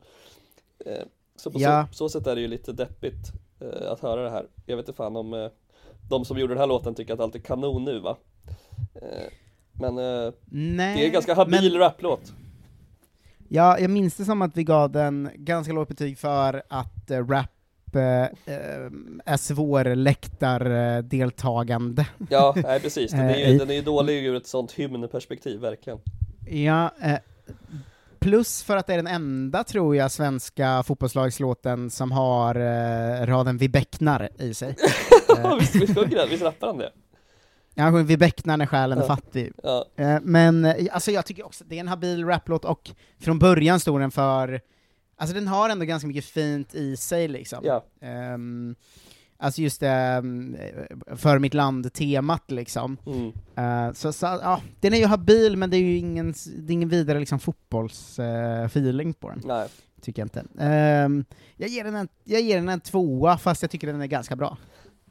Så 1.37 1.51
på 1.51 1.61
Ja. 1.61 1.87
så, 1.91 2.09
så 2.09 2.19
sätt 2.19 2.27
är 2.27 2.35
det 2.35 2.41
ju 2.41 2.49
lite 2.49 2.73
deppigt 2.73 3.33
eh, 3.61 3.93
att 3.93 4.01
höra 4.01 4.23
det 4.23 4.31
här 4.31 4.47
Jag 4.67 4.77
vet 4.77 4.89
inte 4.89 4.97
fan 4.97 5.17
om 5.17 5.35
eh, 5.35 5.49
de 6.09 6.25
som 6.25 6.39
gjorde 6.39 6.55
den 6.55 6.61
här 6.61 6.67
låten 6.67 6.95
tycker 6.95 7.15
att 7.15 7.21
allt 7.21 7.35
är 7.35 7.39
kanon 7.39 7.85
nu 7.85 7.99
va? 8.01 8.17
Eh, 8.95 9.33
men 9.73 9.99
eh, 9.99 10.33
Nej, 10.45 10.97
det 10.97 11.03
är 11.03 11.07
en 11.07 11.13
ganska 11.13 11.35
habil 11.35 11.77
raplåt 11.79 12.33
Ja, 13.49 13.79
jag 13.79 13.91
minns 13.91 14.17
det 14.17 14.25
som 14.25 14.43
att 14.43 14.57
vi 14.57 14.65
gav 14.65 14.91
den 14.93 15.31
ganska 15.35 15.73
lågt 15.73 15.89
betyg 15.89 16.19
för 16.19 16.63
att 16.69 17.11
eh, 17.11 17.27
rap 17.27 17.47
eh, 17.95 18.23
eh, 18.23 18.29
är 19.25 19.37
svårläktardeltagande. 19.37 22.07
Ja, 22.31 22.55
nej 22.57 22.81
precis, 22.81 23.11
den 23.11 23.21
är 23.21 23.35
Eh, 23.35 23.51
ju, 23.53 23.59
den 23.59 23.71
är 23.71 23.75
ju 23.75 23.83
dålig 23.83 24.25
ur 24.27 24.37
ett 24.37 24.47
sånt 24.47 24.73
hymnperspektiv, 24.73 25.61
verkligen 25.61 25.99
Ja, 26.51 26.91
eh, 27.03 27.19
plus 28.23 28.63
för 28.63 28.77
att 28.77 28.87
det 28.87 28.93
är 28.93 28.97
den 28.97 29.07
enda, 29.07 29.65
tror 29.65 29.97
jag, 29.97 30.11
svenska 30.11 30.83
fotbollslagslåten 30.83 31.91
som 31.91 32.13
har 32.13 32.55
eh, 32.55 33.27
raden 33.27 33.59
Vi 33.59 33.69
becknar 33.69 34.29
i 34.39 34.55
sig. 34.55 34.77
Eh, 35.39 35.57
visst, 35.57 35.75
visst 35.75 35.95
sjunger 35.95 36.27
visst 36.31 36.43
rappar 36.43 36.67
han 36.67 36.79
det? 36.79 36.93
Ja, 37.75 37.83
han 37.83 37.93
sjunger 37.93 38.05
Vi 38.05 38.17
becknar 38.17 38.57
när 38.57 38.67
själen 38.67 38.99
är 38.99 39.07
fattig. 39.07 39.53
Ja. 39.63 39.87
Eh, 39.97 40.19
men 40.23 40.65
eh, 40.65 40.87
alltså 40.93 41.11
jag 41.11 41.27
tycker 41.27 41.47
också 41.47 41.65
det 41.65 41.77
är 41.77 41.81
en 41.81 41.89
habil 41.89 42.25
raplåt, 42.27 42.65
och 42.65 42.91
från 43.21 43.39
början 43.39 43.81
stod 43.81 44.01
den 44.01 44.11
för, 44.11 44.61
alltså 45.17 45.35
den 45.35 45.49
har 45.49 45.69
ändå 45.69 45.85
ganska 45.85 46.07
mycket 46.09 46.25
fint 46.25 46.75
i 46.75 46.97
sig 46.97 47.29
liksom. 47.29 47.59
Ja. 47.65 47.85
Ehm, 48.01 48.75
alltså 49.43 49.61
just 49.61 49.81
det, 49.81 49.89
ehm, 49.89 50.57
för 51.17 51.39
mitt 51.39 51.55
land-temat 51.55 52.51
liksom. 52.51 52.97
Mm. 53.07 53.33
Eh, 53.57 53.93
så, 53.93 54.13
så 54.13 54.27
ja, 54.27 54.61
den 54.81 54.95
är 54.95 54.99
ju 54.99 55.07
habil, 55.07 55.57
men 55.57 55.71
det 55.71 55.77
är 55.77 55.81
ju 55.81 55.97
ingen, 55.97 56.35
det 56.57 56.73
är 56.73 56.75
ingen 56.75 56.89
vidare 56.89 57.19
liksom 57.19 57.39
fotbollsfeeling 57.39 59.15
på 59.15 59.29
den. 59.29 59.43
Nej. 59.45 59.69
Tycker 60.01 60.23
jag 60.23 60.27
inte. 60.27 60.45
Ehm, 60.59 61.25
jag, 61.57 61.69
ger 61.69 61.85
den 61.85 61.95
en, 61.95 62.09
jag 62.25 62.41
ger 62.41 62.57
den 62.57 62.69
en 62.69 62.81
tvåa, 62.81 63.39
fast 63.39 63.63
jag 63.63 63.71
tycker 63.71 63.87
den 63.87 64.01
är 64.01 64.07
ganska 64.07 64.37
bra. 64.37 64.57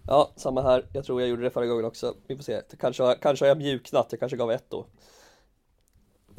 Ja, 0.07 0.31
samma 0.35 0.61
här, 0.61 0.85
jag 0.93 1.05
tror 1.05 1.21
jag 1.21 1.29
gjorde 1.29 1.43
det 1.43 1.49
förra 1.49 1.65
gången 1.65 1.85
också 1.85 2.13
Vi 2.27 2.35
får 2.35 2.43
se, 2.43 2.61
kanske, 2.79 3.15
kanske 3.21 3.45
har 3.45 3.47
jag 3.47 3.57
mjuknat, 3.57 4.07
jag 4.11 4.19
kanske 4.19 4.37
gav 4.37 4.51
ett 4.51 4.65
då 4.69 4.85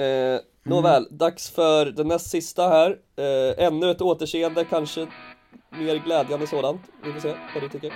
eh, 0.04 0.40
Nåväl, 0.62 1.06
dags 1.10 1.50
för 1.50 1.86
den 1.86 2.08
näst 2.08 2.30
sista 2.30 2.68
här 2.68 2.98
eh, 3.16 3.64
Ännu 3.66 3.90
ett 3.90 4.00
återseende, 4.00 4.64
kanske 4.64 5.06
mer 5.72 5.96
glädjande 6.04 6.46
sådant. 6.46 6.80
Vi 7.04 7.12
får 7.12 7.20
se 7.20 7.34
vad 7.54 7.62
du 7.62 7.68
tycker. 7.68 7.92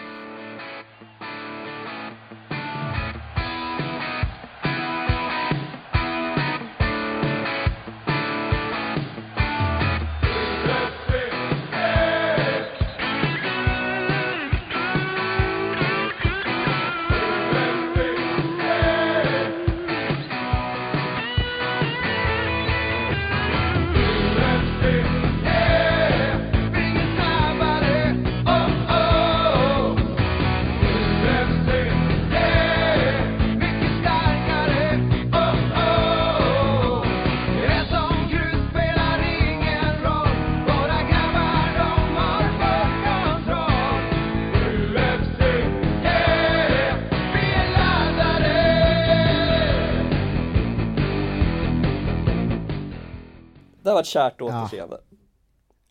Har 53.97 54.01
varit 54.01 54.07
kärt 54.07 54.41
återseende 54.41 55.01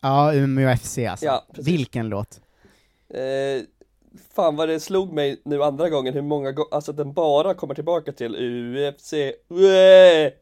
Ja, 0.00 0.34
Umeå 0.34 0.76
FC 0.76 0.98
alltså. 0.98 1.26
Ja. 1.26 1.44
Vilken 1.58 2.08
låt. 2.08 2.40
Eh, 3.08 3.62
fan 4.34 4.56
vad 4.56 4.68
det 4.68 4.80
slog 4.80 5.12
mig 5.12 5.42
nu 5.44 5.62
andra 5.62 5.88
gången 5.90 6.14
hur 6.14 6.22
många 6.22 6.52
gånger, 6.52 6.74
alltså 6.74 6.92
den 6.92 7.12
bara 7.12 7.54
kommer 7.54 7.74
tillbaka 7.74 8.12
till 8.12 8.36
UFC, 8.36 9.12
Ué! 9.48 10.24
eh, 10.26 10.32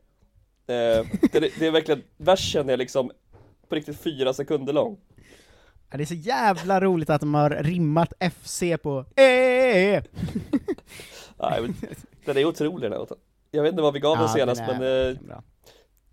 det, 0.67 1.41
det 1.59 1.67
är 1.67 1.71
verkligen, 1.71 2.03
versen 2.17 2.71
är 2.71 2.77
liksom 2.77 3.11
på 3.69 3.75
riktigt 3.75 4.01
fyra 4.01 4.33
sekunder 4.33 4.73
lång 4.73 4.99
Ja, 5.91 5.97
det 5.97 6.05
är 6.05 6.07
så 6.07 6.15
jävla 6.15 6.81
roligt 6.81 7.11
att 7.11 7.21
de 7.21 7.35
har 7.35 7.51
rimmat 7.51 8.13
FC 8.33 8.63
på 8.83 8.99
eh. 9.17 10.03
Nej, 11.39 11.61
men, 11.61 11.75
Den 12.25 12.37
är 12.37 12.45
otrolig 12.45 12.83
den 12.83 12.93
här 12.93 12.99
låten 12.99 13.17
Jag 13.51 13.63
vet 13.63 13.71
inte 13.71 13.83
vad 13.83 13.95
vi 13.95 14.01
gav 14.01 14.17
Ja, 14.17 14.21
den 14.21 14.29
senast 14.29 14.61
den 14.67 14.83
är 14.83 15.15
men 15.15 15.31
eh. 15.31 15.39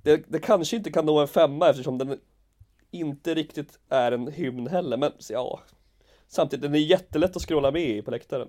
Det, 0.03 0.23
det 0.27 0.39
kanske 0.39 0.75
inte 0.75 0.91
kan 0.91 1.05
nå 1.05 1.19
en 1.19 1.27
femma 1.27 1.69
eftersom 1.69 1.97
den 1.97 2.19
inte 2.91 3.33
riktigt 3.35 3.79
är 3.89 4.11
en 4.11 4.27
hymn 4.27 4.67
heller 4.67 4.97
men 4.97 5.11
ja 5.29 5.59
Samtidigt, 6.27 6.63
den 6.63 6.75
är 6.75 6.79
jättelätt 6.79 7.35
att 7.35 7.41
scrolla 7.41 7.71
med 7.71 7.89
i 7.89 8.01
på 8.01 8.11
läktaren 8.11 8.47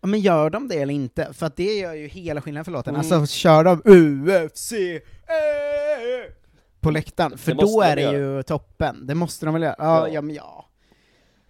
Ja, 0.00 0.06
men 0.08 0.20
gör 0.20 0.50
de 0.50 0.68
det 0.68 0.74
eller 0.74 0.94
inte? 0.94 1.32
För 1.32 1.46
att 1.46 1.56
det 1.56 1.78
gör 1.78 1.94
ju 1.94 2.06
hela 2.06 2.40
skillnaden 2.42 2.64
för 2.64 2.72
låten. 2.72 2.94
Mm. 2.94 3.12
Alltså, 3.12 3.34
kör 3.36 3.64
de 3.64 3.82
UFC 3.84 4.72
eh, 4.72 6.32
på 6.80 6.90
läktaren, 6.90 7.38
för 7.38 7.54
då 7.54 7.82
är 7.82 7.96
det 7.96 8.02
göra. 8.02 8.16
ju 8.16 8.42
toppen. 8.42 9.06
Det 9.06 9.14
måste 9.14 9.46
de 9.46 9.54
väl 9.54 9.62
göra? 9.62 9.74
Ja, 9.78 10.08
Ja. 10.08 10.14
ja. 10.14 10.22
men 10.22 10.34
ja. 10.34 10.66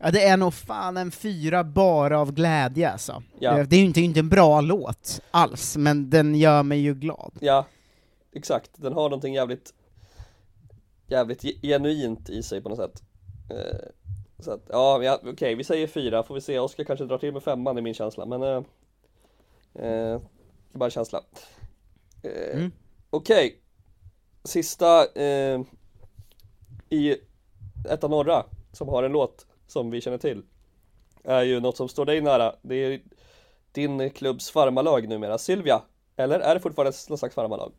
Ja, 0.03 0.11
det 0.11 0.25
är 0.25 0.37
nog 0.37 0.55
fan 0.55 0.97
en 0.97 1.11
fyra 1.11 1.65
bara 1.65 2.21
av 2.21 2.33
glädje 2.33 2.91
alltså. 2.91 3.23
Ja. 3.39 3.55
Det, 3.55 3.65
det 3.65 3.77
är 3.77 3.81
ju 3.81 3.87
inte, 3.87 4.01
inte 4.01 4.21
en 4.21 4.29
bra 4.29 4.61
låt 4.61 5.21
alls, 5.31 5.77
men 5.77 6.11
den 6.11 6.35
gör 6.35 6.63
mig 6.63 6.81
ju 6.81 6.95
glad. 6.95 7.33
Ja, 7.41 7.67
exakt. 8.33 8.71
Den 8.77 8.93
har 8.93 9.03
någonting 9.03 9.35
jävligt 9.35 9.75
jävligt 11.07 11.45
ge- 11.45 11.61
genuint 11.63 12.29
i 12.31 12.43
sig 12.43 12.61
på 12.63 12.69
något 12.69 12.79
sätt. 12.79 13.03
Eh, 13.51 13.89
så 14.39 14.51
att, 14.53 14.61
ja, 14.69 15.03
ja 15.03 15.21
okej, 15.27 15.55
vi 15.55 15.65
säger 15.65 15.87
fyra, 15.87 16.23
får 16.23 16.35
vi 16.35 16.41
se. 16.41 16.59
Oskar 16.59 16.85
kanske 16.85 17.05
drar 17.05 17.19
till 17.19 17.33
med 17.33 17.43
femman 17.43 17.79
i 17.79 17.81
min 17.81 17.95
känsla, 17.95 18.27
men 18.27 18.43
eh, 18.43 18.63
eh, 19.87 20.21
bara 20.73 20.91
känsla. 20.91 21.25
Eh, 22.23 22.57
Mm. 22.59 22.71
Okej, 23.11 23.61
sista 24.45 25.15
eh, 25.15 25.61
i 26.89 27.17
Etta 27.89 28.09
Norra, 28.09 28.45
som 28.73 28.89
har 28.89 29.03
en 29.03 29.13
låt 29.13 29.47
som 29.67 29.91
vi 29.91 30.01
känner 30.01 30.19
till, 30.19 30.43
är 31.25 31.43
ju 31.43 31.61
något 31.61 31.77
som 31.77 31.89
står 31.89 32.05
dig 32.07 32.21
nära. 32.21 32.55
Det 32.63 32.75
är 32.75 33.01
din 33.73 34.11
klubbs 34.11 34.51
farmarlag 34.51 35.09
numera, 35.09 35.39
Sylvia. 35.39 35.83
Eller 36.17 36.41
är 36.41 36.55
det 36.55 36.61
fortfarande 36.61 36.97
någon 37.09 37.19
slags 37.19 37.35
farmarlag? 37.35 37.73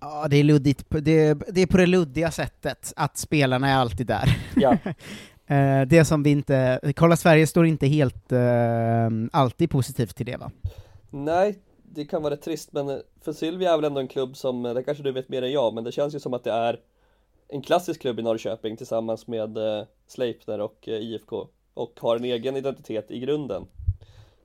Ja, 0.00 0.26
det 0.30 0.36
är 0.36 0.44
luddigt, 0.44 0.84
det, 0.88 1.34
det 1.34 1.60
är 1.60 1.66
på 1.66 1.76
det 1.76 1.86
luddiga 1.86 2.30
sättet, 2.30 2.92
att 2.96 3.16
spelarna 3.16 3.68
är 3.68 3.76
alltid 3.76 4.06
där. 4.06 4.36
Ja. 4.56 4.78
Eh, 5.48 5.82
det 5.86 6.04
som 6.04 6.22
vi 6.22 6.30
inte, 6.30 6.80
Kolla 6.96 7.16
Sverige 7.16 7.46
står 7.46 7.66
inte 7.66 7.86
helt 7.86 8.32
eh, 8.32 9.08
alltid 9.32 9.70
positivt 9.70 10.16
till 10.16 10.26
det 10.26 10.36
va? 10.36 10.50
Nej, 11.10 11.58
det 11.82 12.04
kan 12.04 12.22
vara 12.22 12.34
rätt 12.34 12.42
trist 12.42 12.72
men 12.72 12.88
eh, 12.88 12.96
för 13.20 13.32
Sylvia 13.32 13.72
är 13.72 13.76
väl 13.76 13.84
ändå 13.84 14.00
en 14.00 14.08
klubb 14.08 14.36
som, 14.36 14.62
det 14.62 14.82
kanske 14.82 15.02
du 15.02 15.12
vet 15.12 15.28
mer 15.28 15.42
än 15.42 15.52
jag, 15.52 15.74
men 15.74 15.84
det 15.84 15.92
känns 15.92 16.14
ju 16.14 16.20
som 16.20 16.34
att 16.34 16.44
det 16.44 16.52
är 16.52 16.80
en 17.48 17.62
klassisk 17.62 18.00
klubb 18.00 18.18
i 18.18 18.22
Norrköping 18.22 18.76
tillsammans 18.76 19.26
med 19.26 19.58
Sleipner 20.06 20.60
och 20.60 20.88
IFK 20.88 21.48
och 21.74 21.98
har 22.00 22.16
en 22.16 22.24
egen 22.24 22.56
identitet 22.56 23.10
i 23.10 23.20
grunden. 23.20 23.66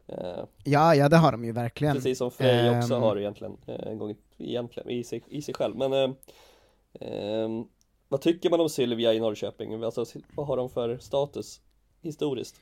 Eh, 0.08 0.44
Ja, 0.64 0.96
ja 0.96 1.10
det 1.10 1.18
har 1.18 1.32
de 1.32 1.46
ju 1.46 1.52
verkligen. 1.52 1.96
precis 1.96 2.18
som 2.18 2.32
Frej 2.32 2.78
också 2.78 2.96
Ehm, 2.96 3.02
har 3.02 3.18
egentligen, 3.20 3.58
eh, 3.68 3.88
en 3.92 3.98
gång 3.98 4.16
egentligen, 4.38 4.90
i 4.90 5.04
sig, 5.04 5.24
i 5.28 5.42
sig 5.42 5.54
själv. 5.54 5.76
Men 5.76 5.94
ehm, 7.00 7.66
vad 8.10 8.22
tycker 8.22 8.50
man 8.50 8.60
om 8.60 8.70
Sylvia 8.70 9.14
i 9.14 9.20
Norrköping? 9.20 9.84
Alltså, 9.84 10.06
vad 10.36 10.48
har 10.48 10.58
de 10.58 10.70
för 10.70 10.98
status 10.98 11.62
historiskt? 12.02 12.56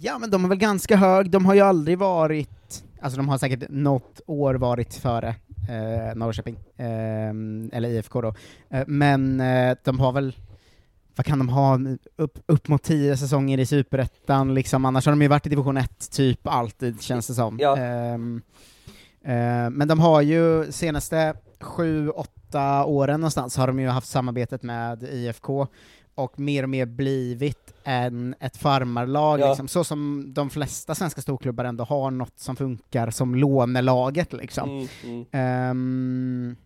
Ja, 0.00 0.18
men 0.18 0.30
de 0.30 0.44
är 0.44 0.48
väl 0.48 0.58
ganska 0.58 0.96
hög, 0.96 1.30
de 1.30 1.46
har 1.46 1.54
ju 1.54 1.60
aldrig 1.60 1.98
varit, 1.98 2.84
alltså 3.00 3.16
de 3.16 3.28
har 3.28 3.38
säkert 3.38 3.68
något 3.68 4.20
år 4.26 4.54
varit 4.54 4.94
före 4.94 5.28
eh, 5.68 6.14
Norrköping, 6.16 6.56
eh, 6.76 7.30
eller 7.78 7.88
IFK 7.88 8.20
då, 8.20 8.34
eh, 8.70 8.84
men 8.86 9.40
eh, 9.40 9.76
de 9.84 10.00
har 10.00 10.12
väl, 10.12 10.34
vad 11.16 11.26
kan 11.26 11.38
de 11.38 11.48
ha, 11.48 11.78
upp, 12.16 12.38
upp 12.46 12.68
mot 12.68 12.82
tio 12.82 13.16
säsonger 13.16 13.58
i 13.58 13.66
Superettan, 13.66 14.54
liksom, 14.54 14.84
annars 14.84 15.06
har 15.06 15.12
de 15.12 15.22
ju 15.22 15.28
varit 15.28 15.46
i 15.46 15.50
division 15.50 15.76
1 15.76 16.10
typ 16.10 16.40
alltid, 16.46 17.02
känns 17.02 17.26
det 17.26 17.34
som. 17.34 17.58
Ja. 17.60 17.76
Ehm, 17.76 18.42
eh, 19.24 19.70
men 19.70 19.88
de 19.88 20.00
har 20.00 20.20
ju 20.20 20.72
senaste 20.72 21.34
sju, 21.60 22.08
åtta 22.08 22.84
åren 22.84 23.20
någonstans 23.20 23.56
har 23.56 23.66
de 23.66 23.80
ju 23.80 23.88
haft 23.88 24.08
samarbetet 24.08 24.62
med 24.62 25.02
IFK, 25.02 25.66
och 26.14 26.40
mer 26.40 26.62
och 26.62 26.68
mer 26.68 26.86
blivit 26.86 27.74
en, 27.84 28.34
ett 28.40 28.56
farmarlag, 28.56 29.40
Ja. 29.40 29.48
liksom, 29.48 29.68
så 29.68 29.84
som 29.84 30.24
de 30.34 30.50
flesta 30.50 30.94
svenska 30.94 31.20
storklubbar 31.22 31.64
ändå 31.64 31.84
har 31.84 32.10
något 32.10 32.38
som 32.38 32.56
funkar 32.56 33.10
som 33.10 33.34
lånelaget 33.34 34.32
liksom. 34.32 34.70
Mm, 34.70 34.88
mm. 35.04 35.26
Ehm, 35.32 36.56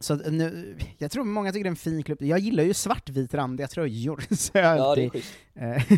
så 0.00 0.14
nu, 0.14 0.76
jag 0.98 1.10
tror 1.10 1.24
många 1.24 1.52
tycker 1.52 1.64
det 1.64 1.68
är 1.68 1.70
en 1.70 1.76
fin 1.76 2.02
klubb. 2.02 2.22
Jag 2.22 2.38
gillar 2.38 2.64
ju 2.64 2.74
svartvitrandiga 2.74 3.68
tröjor, 3.68 4.24
så 4.34 4.50
jag 4.58 4.64
har 4.68 4.76
Ja, 4.76 4.84
alltid 4.90 5.22
eh, 5.54 5.92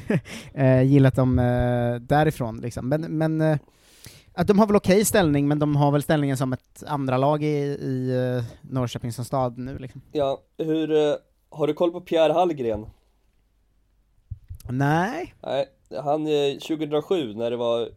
eh, 0.64 0.82
gillat 0.82 1.14
dem 1.16 1.38
eh, 1.38 1.94
därifrån. 1.94 2.60
Liksom. 2.60 2.88
Men, 2.88 3.00
men 3.18 3.40
eh, 3.40 3.58
att 4.32 4.46
de 4.46 4.58
har 4.58 4.66
väl 4.66 4.76
okej 4.76 5.04
ställning, 5.04 5.48
men 5.48 5.58
de 5.58 5.76
har 5.76 5.92
väl 5.92 6.02
ställningen 6.02 6.36
som 6.36 6.52
ett 6.52 6.84
andra 6.86 7.16
lag 7.16 7.42
i, 7.42 7.46
i 7.66 8.12
Norrköping 8.62 9.12
som 9.12 9.24
stad 9.24 9.58
nu. 9.58 9.78
Liksom. 9.78 10.00
Ja, 10.12 10.42
hur, 10.58 11.16
har 11.50 11.66
du 11.66 11.74
koll 11.74 11.92
på 11.92 12.00
Pierre 12.00 12.32
Hallgren? 12.32 12.86
Nej. 14.70 15.34
Nej, 15.42 15.66
han 16.02 16.26
eh, 16.26 16.58
2007 16.68 17.34
när 17.34 17.50
det 17.50 17.56
var 17.56 17.88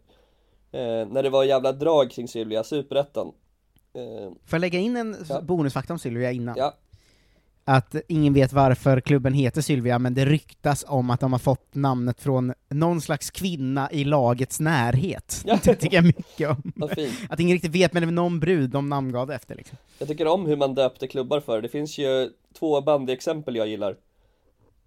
När 1.12 1.22
det 1.22 1.30
var 1.30 1.44
jävla 1.44 1.72
drag 1.72 2.10
kring 2.10 2.28
Sylvia, 2.28 2.64
Superettan 2.64 3.32
Får 3.92 4.36
jag 4.56 4.60
lägga 4.60 4.78
in 4.78 4.96
en 4.96 5.16
Ja. 5.28 5.40
bonusfakta 5.40 5.92
om 5.92 5.98
Sylvia 5.98 6.32
innan? 6.32 6.54
Ja, 6.58 6.74
Att 7.64 7.94
ingen 8.08 8.34
vet 8.34 8.52
varför 8.52 9.00
klubben 9.00 9.34
heter 9.34 9.60
Sylvia, 9.60 9.98
men 9.98 10.14
det 10.14 10.24
ryktas 10.24 10.84
om 10.88 11.10
att 11.10 11.20
de 11.20 11.32
har 11.32 11.38
fått 11.38 11.74
namnet 11.74 12.20
från 12.20 12.52
någon 12.68 13.00
slags 13.00 13.30
kvinna 13.30 13.88
i 13.92 14.04
lagets 14.04 14.60
närhet. 14.60 15.42
Ja. 15.46 15.58
Det 15.64 15.74
tycker 15.74 15.96
jag 15.96 16.04
mycket 16.04 16.50
om. 16.50 16.72
Att 17.28 17.40
ingen 17.40 17.54
riktigt 17.54 17.74
vet, 17.74 17.92
men 17.92 18.00
det 18.00 18.06
var 18.06 18.12
någon 18.12 18.40
brud 18.40 18.70
de 18.70 18.88
namngav 18.88 19.30
efter 19.30 19.54
liksom. 19.54 19.78
Jag 19.98 20.08
tycker 20.08 20.26
om 20.26 20.46
hur 20.46 20.56
man 20.56 20.74
döpte 20.74 21.08
klubbar 21.08 21.40
för 21.40 21.62
Det 21.62 21.68
finns 21.68 21.98
ju 21.98 22.30
två 22.58 22.80
bandyexempel 22.80 23.56
jag 23.56 23.68
gillar 23.68 23.96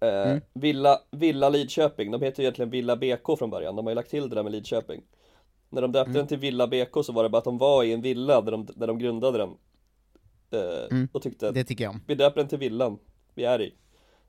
eh, 0.00 0.08
Mm. 0.30 0.40
Villa, 0.54 0.98
Villa 1.10 1.48
Lidköping, 1.48 2.10
de 2.10 2.22
heter 2.22 2.42
ju 2.42 2.44
egentligen 2.44 2.70
Villa 2.70 2.96
BK 2.96 3.38
från 3.38 3.50
början 3.50 3.76
De 3.76 3.86
har 3.86 3.90
ju 3.90 3.94
lagt 3.94 4.10
till 4.10 4.28
det 4.28 4.34
där 4.34 4.42
med 4.42 4.52
Lidköping 4.52 5.00
När 5.68 5.82
de 5.82 5.92
döpte 5.92 6.10
Mm. 6.10 6.18
den 6.18 6.26
till 6.26 6.38
Villa 6.38 6.66
BK 6.66 7.04
så 7.04 7.12
var 7.12 7.22
det 7.22 7.28
bara 7.28 7.38
att 7.38 7.44
de 7.44 7.58
var 7.58 7.84
i 7.84 7.92
en 7.92 8.02
villa 8.02 8.40
där 8.40 8.52
de, 8.52 8.66
där 8.76 8.86
de 8.86 8.98
grundade 8.98 9.38
den 9.38 9.50
eh, 10.50 10.86
Mm. 10.90 11.08
Och 11.12 11.22
tyckte 11.22 11.50
Det 11.50 11.64
tycker 11.64 11.84
jag 11.84 11.90
om. 11.90 12.00
Vi 12.06 12.14
döper 12.14 12.40
den 12.40 12.48
till 12.48 12.58
villan 12.58 12.98
vi 13.34 13.44
är 13.44 13.62
i. 13.62 13.74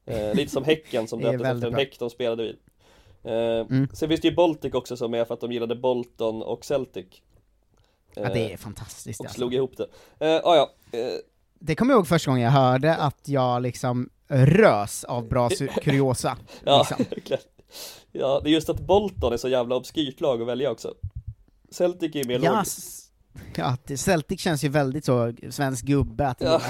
Eh, 0.05 0.33
lite 0.35 0.51
som 0.51 0.63
Häcken 0.63 1.07
som 1.07 1.19
är 1.23 1.23
döptes 1.23 1.47
efter 1.51 1.67
en 1.67 1.73
bra. 1.73 1.79
häck 1.79 1.99
de 1.99 2.09
spelade 2.09 2.43
vid. 2.43 2.57
Eh, 3.23 3.33
Mm. 3.69 3.87
Sen 3.93 4.09
finns 4.09 4.21
det 4.21 4.27
ju 4.27 4.35
Baltic 4.35 4.73
också 4.73 4.97
som 4.97 5.13
är 5.13 5.25
för 5.25 5.33
att 5.33 5.41
de 5.41 5.51
gillade 5.51 5.75
Bolton 5.75 6.41
och 6.43 6.65
Celtic. 6.65 7.05
Ja, 8.15 8.33
det 8.33 8.39
är 8.45 8.51
Eh, 8.51 8.57
fantastiskt 8.57 9.19
Och 9.19 9.25
alltså. 9.25 9.37
slog 9.37 9.53
ihop 9.53 9.77
det. 9.77 9.87
Eh, 10.19 10.41
ah, 10.43 10.55
ja, 10.55 10.71
eh, 10.99 11.13
Det 11.59 11.75
kommer 11.75 11.93
jag 11.93 11.97
ihåg 11.99 12.07
första 12.07 12.31
gången 12.31 12.43
jag 12.43 12.51
hörde 12.51 12.95
att 12.95 13.27
jag 13.29 13.61
liksom 13.61 14.09
rös 14.27 15.03
av 15.03 15.27
bra 15.29 15.49
kuriosa. 15.83 16.37
ja, 16.65 16.85
liksom. 17.15 17.37
ja, 18.11 18.41
det 18.43 18.49
är 18.49 18.51
just 18.53 18.69
att 18.69 18.79
Bolton 18.79 19.33
är 19.33 19.37
så 19.37 19.49
jävla 19.49 19.75
obskyrt 19.75 20.21
lag 20.21 20.41
att 20.41 20.47
välja 20.47 20.71
också. 20.71 20.93
Celtic 21.71 22.15
är 22.15 22.27
mer 22.27 22.39
Ja, 22.43 22.51
logiskt. 22.55 23.11
ja, 23.55 23.77
Celtic 23.97 24.41
känns 24.41 24.63
ju 24.63 24.69
väldigt 24.69 25.05
så 25.05 25.33
svensk 25.49 25.85
gubbe 25.85 26.27
att 26.27 26.41
Ja. 26.41 26.61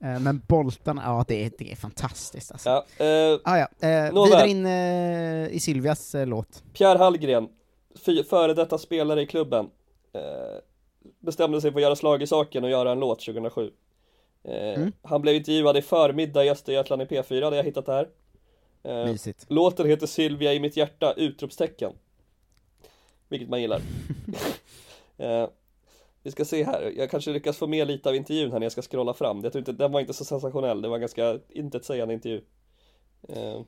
Eh, 0.00 0.20
Men 0.20 0.42
Bolton, 0.48 1.00
ja 1.04 1.24
det, 1.28 1.44
är- 1.44 1.52
det 1.58 1.72
är 1.72 1.76
fantastiskt 1.76 2.52
alltså. 2.52 2.68
Ja, 2.68 3.04
eh, 3.04 3.38
Ah, 3.44 3.56
ja. 3.58 3.88
Eh, 3.88 4.24
vidare 4.24 4.48
in 4.48 4.66
eh, 4.66 5.48
i 5.56 5.60
Sylvias 5.60 6.14
eh, 6.14 6.26
låt. 6.26 6.62
Pierre 6.72 6.98
Hallgren, 6.98 7.48
före 8.28 8.54
detta 8.54 8.78
spelare 8.78 9.22
i 9.22 9.26
klubben, 9.26 9.66
eh, 10.12 10.20
bestämde 11.20 11.60
sig 11.60 11.72
för 11.72 11.78
att 11.78 11.82
göra 11.82 11.96
slag 11.96 12.22
i 12.22 12.26
saken 12.26 12.64
och 12.64 12.70
göra 12.70 12.92
en 12.92 13.00
låt 13.00 13.20
2007. 13.20 13.70
Eh, 14.44 14.74
Mm. 14.80 14.92
Han 15.02 15.22
blev 15.22 15.34
intervjuad 15.34 15.76
i 15.76 15.82
förmiddag 15.82 16.44
i 16.44 16.50
Östergötland 16.50 17.02
i 17.02 17.04
P4, 17.04 17.50
där 17.50 17.56
jag 17.56 17.64
hittat 17.64 17.86
det 17.86 17.92
här. 17.92 18.08
Eh, 18.84 19.06
Mysigt. 19.12 19.46
låten 19.48 19.86
heter 19.86 20.06
Sylvia 20.06 20.54
i 20.54 20.60
mitt 20.60 20.76
hjärta! 20.76 21.12
Utropstecken. 21.16 21.92
Vilket 23.28 23.48
man 23.48 23.60
gillar. 23.60 23.80
eh, 25.18 25.48
vi 26.22 26.30
ska 26.30 26.44
se 26.44 26.64
här, 26.64 26.92
jag 26.96 27.10
kanske 27.10 27.30
lyckas 27.30 27.56
få 27.56 27.66
med 27.66 27.86
lite 27.86 28.08
av 28.08 28.14
intervjun 28.14 28.52
här 28.52 28.58
när 28.58 28.64
jag 28.64 28.72
ska 28.72 28.82
scrolla 28.82 29.14
fram. 29.14 29.40
Jag 29.42 29.52
tror 29.52 29.60
inte, 29.60 29.72
den 29.72 29.92
var 29.92 30.00
inte 30.00 30.12
så 30.12 30.24
sensationell, 30.24 30.82
det 30.82 30.88
var 30.88 30.96
en 30.96 31.00
ganska 31.00 31.38
intetsägande 31.48 32.14
intervju. 32.14 32.40
Eh, 33.28 33.60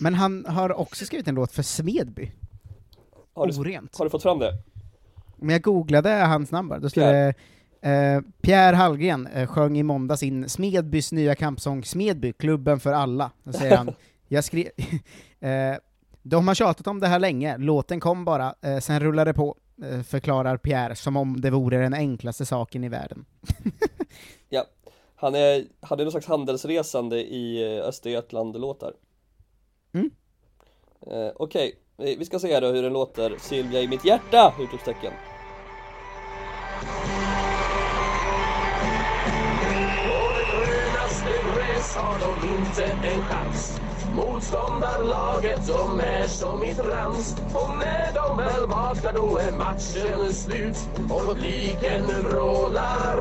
Men 0.00 0.14
han 0.14 0.46
har 0.46 0.72
också 0.72 1.04
skrivit 1.04 1.28
en 1.28 1.34
låt 1.34 1.52
för 1.52 1.62
Smedby. 1.62 2.32
har, 3.34 3.46
du, 3.46 3.60
Orent. 3.60 3.98
har 3.98 4.04
du 4.04 4.10
fått 4.10 4.22
fram 4.22 4.38
det? 4.38 4.52
Men 5.36 5.50
jag 5.50 5.62
googlade 5.62 6.10
hans 6.10 6.50
namn 6.50 6.68
bara, 6.68 6.78
då 6.78 6.90
stod 6.90 7.02
det 7.04 7.34
eh, 7.80 8.20
Pierre 8.42 8.76
Hallgren 8.76 9.26
eh, 9.26 9.46
sjöng 9.46 9.78
i 9.78 9.82
måndag 9.82 10.16
sin 10.16 10.48
Smedbys 10.48 11.12
nya 11.12 11.34
kampsång 11.34 11.84
Smedby, 11.84 12.32
klubben 12.32 12.80
för 12.80 12.92
alla. 12.92 13.30
Då 13.42 13.52
säger 13.52 13.76
han, 13.76 13.90
jag 14.28 14.44
skrev... 14.44 14.68
eh, 15.40 15.76
de 16.26 16.48
har 16.48 16.54
tjatat 16.54 16.86
om 16.86 17.00
det 17.00 17.06
här 17.06 17.18
länge, 17.18 17.58
låten 17.58 18.00
kom 18.00 18.24
bara, 18.24 18.54
eh, 18.62 18.78
sen 18.78 19.00
rullade 19.00 19.30
det 19.30 19.34
på, 19.34 19.56
eh, 19.82 20.02
förklarar 20.02 20.56
Pierre, 20.56 20.96
som 20.96 21.16
om 21.16 21.40
det 21.40 21.50
vore 21.50 21.78
den 21.78 21.94
enklaste 21.94 22.46
saken 22.46 22.84
i 22.84 22.88
världen. 22.88 23.24
Ja, 24.48 24.64
han 25.16 25.34
är, 25.34 25.64
hade 25.80 26.04
någon 26.04 26.10
slags 26.10 26.26
handelsresande 26.26 27.16
i 27.22 27.76
eh, 27.78 27.84
Östergötland-låtar. 27.84 28.92
Mm. 29.94 30.10
Eh, 31.06 31.32
Okej, 31.36 31.78
vi 31.96 32.16
vi 32.16 32.24
ska 32.24 32.38
se 32.38 32.60
då 32.60 32.66
hur 32.66 32.82
den 32.82 32.92
låter. 32.92 33.34
Sylvia 33.38 33.80
i 33.80 33.88
mitt 33.88 34.04
hjärta! 34.04 34.54
Utropstecken. 34.60 35.12
Det 39.60 40.44
grönaste 40.50 41.30
gräs 41.56 41.94
har 41.96 42.18
de 42.18 42.48
inte 42.56 42.84
en 43.08 43.22
chans 43.22 43.80
Motståndarlaget 44.14 45.64
som 45.64 46.00
är 46.00 46.26
som 46.26 46.64
i 46.64 46.74
trans. 46.74 47.36
Och 47.54 47.70
när 47.78 48.12
de 48.14 48.36
väl 48.36 48.66
vaknar 48.66 49.12
då 49.12 49.38
är 49.38 49.52
matchen 49.52 50.32
slut. 50.32 50.76
Och 51.10 51.26
publiken 51.26 52.06
vrålar. 52.06 53.16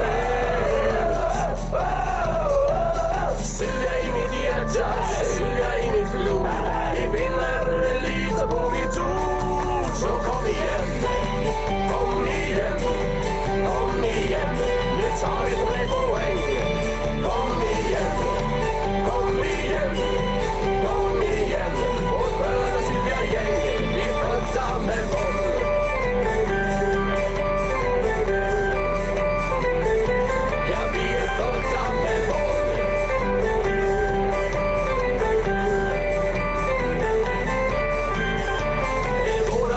Suga 3.44 4.00
i 4.04 4.12
mitt 4.14 4.44
hjärta, 4.44 4.94
suga 5.38 5.80
i 5.80 5.92
mitt 5.92 6.12
blod. 6.12 6.48
Vi 6.96 7.20
vinner, 7.20 8.02
lita 8.02 8.48
på 8.48 8.70
mitt 8.70 8.98
ord. 8.98 9.96
Så 9.96 10.08
kom 10.08 10.46
igen, 10.48 11.06
kom 11.92 12.28
igen, 12.28 12.80
kom 13.66 14.04
igen. 14.04 14.56
Nu 14.98 15.10
tar 15.22 15.46
vi 15.46 15.56
tre 15.56 15.88
poäng. 15.88 16.43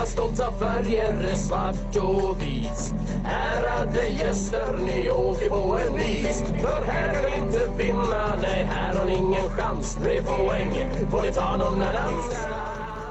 Stolta 0.07 0.51
färger 0.51 1.29
är 1.31 1.35
svart 1.35 1.95
och 1.95 2.41
vit 2.41 2.93
Ärade 3.25 4.07
gäster, 4.07 4.77
ni 4.85 5.09
åker 5.09 5.49
på 5.49 5.79
en 5.87 5.93
nis 5.93 6.43
För. 6.61 6.85
här 6.85 7.13
kan 7.13 7.31
vi 7.31 7.37
inte 7.37 7.83
vinna, 7.83 8.35
nej 8.41 8.67
här 8.69 8.95
har 8.95 9.05
ni 9.05 9.13
ingen 9.13 9.49
chans 9.49 9.97
Tre 10.03 10.21
poäng 10.21 10.71
får 11.11 11.21
ni 11.21 11.31
ta 11.31 11.57
någon 11.57 11.81
annanstans 11.81 12.47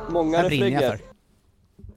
Många 0.08 0.38
Här 0.38 0.48
brinner 0.48 0.66
jag 0.66 0.74
refränger. 0.74 0.96
för. 0.96 1.16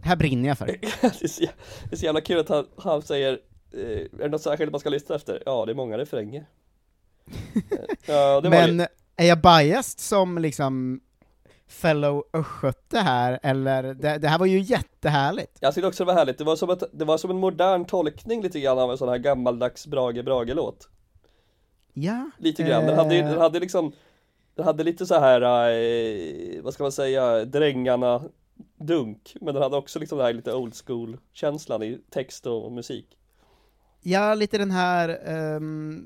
Här 0.09 0.15
brinner 0.15 0.49
jag 0.49 0.57
för. 0.57 0.65
det, 1.01 1.23
är 1.23 1.27
så, 1.27 1.41
det 1.89 1.95
är 1.95 1.97
så 1.97 2.05
jävla 2.05 2.21
kul 2.21 2.39
att 2.39 2.49
han, 2.49 2.65
han 2.77 3.01
säger 3.01 3.39
eh, 3.73 3.79
Är 3.79 4.07
det 4.19 4.27
något 4.29 4.41
särskilt 4.41 4.71
man 4.71 4.79
ska 4.79 4.89
lyssna 4.89 5.15
efter? 5.15 5.43
Ja, 5.45 5.65
det 5.65 5.71
är 5.71 5.75
många 5.75 5.97
refränger 5.97 6.45
Ja, 8.07 8.41
det 8.41 8.49
Men 8.49 8.79
ju, 8.79 8.85
är 9.15 9.27
jag 9.27 9.41
biased 9.41 9.99
som 9.99 10.37
liksom 10.37 11.01
fellow 11.67 12.23
östgöte 12.33 12.99
här, 12.99 13.39
eller? 13.43 13.83
Det, 13.83 14.17
det 14.17 14.27
här 14.27 14.39
var 14.39 14.45
ju 14.45 14.59
jättehärligt. 14.59 15.57
jag 15.59 15.73
tyckte 15.73 15.87
också 15.87 16.03
det 16.03 16.07
var 16.07 16.13
härligt, 16.19 16.37
det 16.37 16.43
var, 16.43 16.55
som 16.55 16.69
ett, 16.69 16.83
det 16.91 17.05
var 17.05 17.17
som 17.17 17.29
en 17.29 17.37
modern 17.37 17.85
tolkning 17.85 18.41
lite 18.41 18.59
grann 18.59 18.79
av 18.79 18.91
en 18.91 18.97
sån 18.97 19.09
här 19.09 19.17
gammaldags 19.17 19.87
Brage 19.87 20.23
Brage-låt 20.23 20.89
Ja. 21.93 22.29
Lite 22.37 22.63
grann, 22.63 22.85
den 22.85 22.95
hade, 22.95 23.15
ju- 23.15 23.21
eh, 23.21 23.29
den 23.29 23.41
hade 23.41 23.59
liksom 23.59 23.91
Den 24.55 24.65
hade 24.65 24.83
lite 24.83 25.05
så 25.05 25.19
här, 25.19 25.41
eh, 25.41 26.61
vad 26.61 26.73
ska 26.73 26.83
man 26.83 26.91
säga, 26.91 27.45
drängarna 27.45 28.21
dunk 28.79 29.35
Men 29.41 29.53
den 29.53 29.63
hade 29.63 29.77
också 29.77 29.99
liksom 29.99 30.17
den 30.17 30.27
här 30.27 30.33
lite 30.33 30.53
old 30.53 30.73
school 30.85 31.17
känslan 31.33 31.83
i 31.83 31.99
text 32.09 32.45
och 32.45 32.71
musik. 32.71 33.17
Ja, 34.01 34.33
lite 34.33 34.57
den 34.57 34.71
här 34.71 35.19
ehm, 35.25 36.03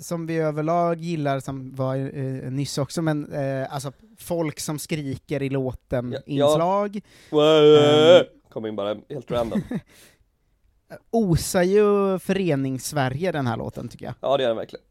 som 0.00 0.26
vi 0.26 0.36
överlag 0.36 0.98
gillar, 1.00 1.40
som 1.40 1.74
var 1.74 1.96
eh, 1.96 2.50
nyss 2.50 2.78
också, 2.78 3.02
men 3.02 3.32
eh, 3.32 3.74
alltså 3.74 3.92
folk 4.18 4.60
som 4.60 4.78
skriker 4.78 5.42
i 5.42 5.48
låten, 5.50 6.16
inslag. 6.26 6.96
Ehm, 6.96 8.24
Kom 8.48 8.66
in 8.66 8.76
bara 8.76 8.96
helt 9.08 9.30
random. 9.30 9.62
Osar 11.10 11.62
ju 11.62 12.18
förenings-Sverige 12.18 13.32
den 13.32 13.46
här 13.46 13.56
låten, 13.56 13.88
tycker 13.88 14.04
jag. 14.04 14.14
Ja 14.20 14.36
det 14.36 14.44
är 14.44 14.48
den 14.48 14.56
verkligen. 14.56 14.84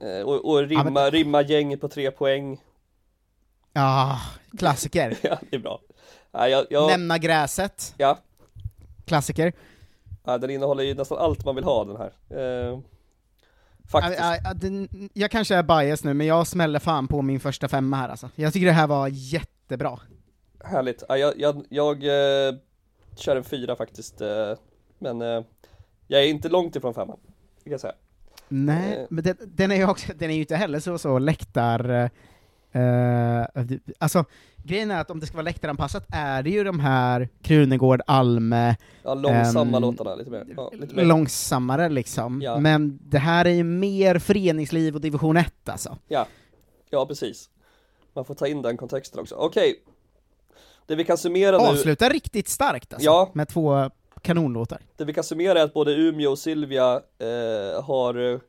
Eh, 0.00 0.20
Och, 0.26 0.50
och 0.50 0.58
rimma, 0.68 0.84
Ja, 0.84 0.90
men- 0.90 1.10
rimma 1.10 1.42
gäng 1.42 1.78
på 1.78 1.88
tre 1.88 2.10
poäng. 2.10 2.60
Ja, 3.72 4.20
klassiker. 4.58 5.18
Ja 5.22 5.38
det 5.50 5.56
är 5.56 5.60
bra. 5.60 5.80
ja, 5.87 5.87
jag, 6.32 6.66
jag, 6.70 6.90
Nämna 6.90 7.18
gräset, 7.18 7.94
ja, 7.98 8.18
klassiker. 9.04 9.52
ja, 10.24 10.38
den 10.38 10.50
innehåller 10.50 10.84
ju 10.84 10.94
nästan 10.94 11.18
allt 11.18 11.44
man 11.44 11.54
vill 11.54 11.64
ha 11.64 11.84
den 11.84 11.96
här 11.96 12.12
eh, 12.70 12.78
Faktiskt 13.90 14.18
Ja, 14.20 14.36
ja, 14.44 14.54
den, 14.54 14.88
jag 15.12 15.30
kanske 15.30 15.54
är 15.56 15.62
bias 15.62 16.04
nu, 16.04 16.14
men 16.14 16.26
jag 16.26 16.46
smäller 16.46 16.78
fan 16.78 17.08
på 17.08 17.22
min 17.22 17.40
första 17.40 17.68
femma 17.68 17.96
här 17.96 18.08
alltså. 18.08 18.30
Jag 18.34 18.52
tycker 18.52 18.66
det 18.66 18.72
här 18.72 18.86
var 18.86 19.08
jättebra. 19.08 19.98
Härligt, 20.64 21.02
ja, 21.08 21.16
jag, 21.16 21.34
jag, 21.40 21.64
jag 21.68 21.96
eh, 22.48 22.54
kör 23.16 23.36
en 23.36 23.44
fyra 23.44 23.76
faktiskt 23.76 24.20
eh, 24.20 24.52
Men 24.98 25.22
eh, 25.22 25.42
jag 26.06 26.22
är 26.22 26.26
inte 26.26 26.48
långt 26.48 26.76
ifrån 26.76 26.94
femman, 26.94 27.18
kan 27.64 27.70
jag 27.72 27.80
säga 27.80 27.94
Nej, 28.48 28.96
Eh. 28.96 29.06
men 29.10 29.24
den, 29.24 29.36
den 29.40 29.70
är 29.72 29.76
ju 29.76 29.88
också, 29.88 30.12
den 30.16 30.30
är 30.30 30.34
ju 30.34 30.40
inte 30.40 30.56
heller 30.56 30.80
så, 30.80 30.98
så 30.98 31.18
läktar... 31.18 32.10
eh, 32.72 33.44
alltså, 33.98 34.24
grejen 34.64 34.90
är 34.90 35.00
att 35.00 35.10
om 35.10 35.20
det 35.20 35.26
ska 35.26 35.36
vara 35.36 35.44
läktaranpassat 35.44 36.06
är 36.08 36.42
det 36.42 36.50
ju 36.50 36.64
de 36.64 36.80
här 36.80 37.28
Krunegård, 37.42 38.00
Alme, 38.06 38.76
Ja, 39.02 39.14
långsamma 39.14 39.76
ehm, 39.76 39.82
låtarna 39.82 40.14
lite 40.14 40.30
mer, 40.30 40.46
ja, 40.56 40.70
lite 40.72 40.94
mer. 40.94 41.04
långsammare 41.04 41.88
liksom. 41.88 42.42
Ja. 42.42 42.58
Men 42.58 42.98
det 43.02 43.18
här 43.18 43.44
är 43.44 43.50
ju 43.50 43.64
mer 43.64 44.18
föreningsliv 44.18 44.94
och 44.94 45.00
division 45.00 45.36
1 45.36 45.68
alltså. 45.68 45.98
Ja, 46.08 46.26
ja 46.90 47.06
precis 47.06 47.50
Man 48.14 48.24
får 48.24 48.34
ta 48.34 48.46
in 48.46 48.62
den 48.62 48.76
kontexten 48.76 49.20
också, 49.20 49.34
okej 49.34 49.74
Det 50.86 50.94
vi 50.94 51.04
kan 51.04 51.18
summera 51.18 51.58
nu 51.58 51.64
Avslutar 51.64 52.10
riktigt 52.10 52.48
starkt 52.48 52.92
alltså, 52.92 53.06
Ja. 53.06 53.30
med 53.34 53.48
två 53.48 53.90
kanonlåtar. 54.22 54.78
Det 54.96 55.04
vi 55.04 55.12
kan 55.12 55.24
summera 55.24 55.60
är 55.60 55.64
att 55.64 55.74
både 55.74 55.92
Umeå 55.94 56.30
och 56.30 56.38
Silvia 56.38 56.94
eh, 57.18 57.82
har 57.84 58.40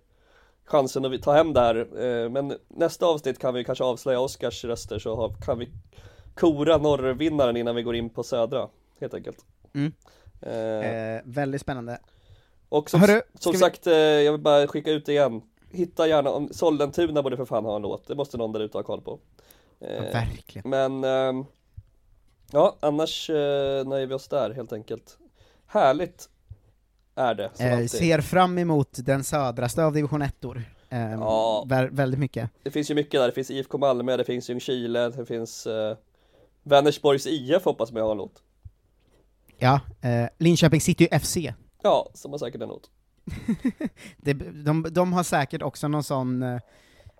chansen 0.69 1.05
att 1.05 1.11
vi- 1.11 1.21
ta 1.21 1.33
hem 1.33 1.53
det 1.53 1.59
här. 1.59 1.75
Eh, 2.23 2.29
Men 2.29 2.57
nästa 2.67 3.05
avsnitt 3.05 3.39
kan 3.39 3.53
vi 3.53 3.63
kanske 3.63 3.83
avslöja 3.83 4.19
Oscars 4.19 4.63
röster 4.65 4.99
så 4.99 5.29
kan 5.45 5.59
vi 5.59 5.69
kora 6.35 6.77
norrvinnaren 6.77 7.57
innan 7.57 7.75
vi 7.75 7.83
går 7.83 7.95
in 7.95 8.09
på 8.09 8.23
södra 8.23 8.67
Helt 8.99 9.13
enkelt. 9.13 9.45
Mm. 9.73 9.91
eh, 10.41 11.15
Eh, 11.15 11.21
väldigt 11.25 11.61
spännande. 11.61 11.99
Och 12.69 12.89
som, 12.89 13.01
Hörru, 13.01 13.21
som 13.39 13.51
vi- 13.51 13.57
sagt, 13.57 13.87
eh, 13.87 13.93
jag 13.93 14.31
vill 14.31 14.41
bara 14.41 14.67
skicka 14.67 14.91
ut 14.91 15.05
det 15.05 15.11
igen. 15.11 15.41
Hitta 15.71 16.07
gärna, 16.07 16.29
om 16.29 16.49
Sollentuna 16.53 17.23
borde 17.23 17.37
för 17.37 17.45
fan 17.45 17.65
ha 17.65 17.75
en 17.75 17.81
låt, 17.81 18.07
det 18.07 18.15
måste 18.15 18.37
någon 18.37 18.51
där 18.51 18.59
ute 18.59 18.77
ha 18.77 18.83
koll 18.83 19.01
på. 19.01 19.19
Eh, 19.79 19.95
Ja, 19.95 20.01
verkligen. 20.01 20.69
Men 20.69 21.03
ehm, 21.03 21.45
Ja, 22.51 22.75
annars 22.79 23.29
eh, 23.29 23.85
nöjer 23.87 24.07
vi 24.07 24.13
oss 24.13 24.27
där 24.27 24.49
helt 24.53 24.73
enkelt. 24.73 25.17
Härligt 25.67 26.29
är 27.19 27.35
det 27.35 27.49
Eh, 27.59 27.85
ser 27.87 28.21
fram 28.21 28.57
emot 28.57 28.89
den 29.05 29.23
södraste 29.23 29.85
av 29.85 29.93
division 29.93 30.21
1 30.21 30.45
or 30.45 30.63
eh, 30.89 31.11
Ja. 31.11 31.63
vä- 31.67 31.89
Väldigt 31.91 32.19
mycket. 32.19 32.49
Det 32.63 32.71
finns 32.71 32.91
ju 32.91 32.95
mycket 32.95 33.11
där, 33.21 33.27
det 33.27 33.33
finns 33.33 33.51
IFK 33.51 33.77
Malmö, 33.77 34.17
det 34.17 34.23
finns 34.23 34.49
Ljungskile, 34.49 35.09
det 35.09 35.25
finns 35.25 35.67
eh, 35.67 35.97
Vänersborgs 36.63 37.27
IF 37.27 37.65
hoppas 37.65 37.91
man 37.91 38.01
har 38.03 38.15
låt 38.15 38.43
Ja, 39.57 39.79
eh, 40.01 40.29
Linköping 40.37 40.81
City 40.81 41.07
FC. 41.21 41.37
Ja, 41.83 42.09
som 42.13 42.31
har 42.31 42.37
säkert 42.39 42.61
en 42.61 42.69
låt 42.69 42.89
Det, 44.17 44.33
de, 44.63 44.87
de 44.91 45.13
har 45.13 45.23
säkert 45.23 45.61
också 45.61 45.87
någon 45.87 46.03
sån, 46.03 46.43
eh, 46.43 46.59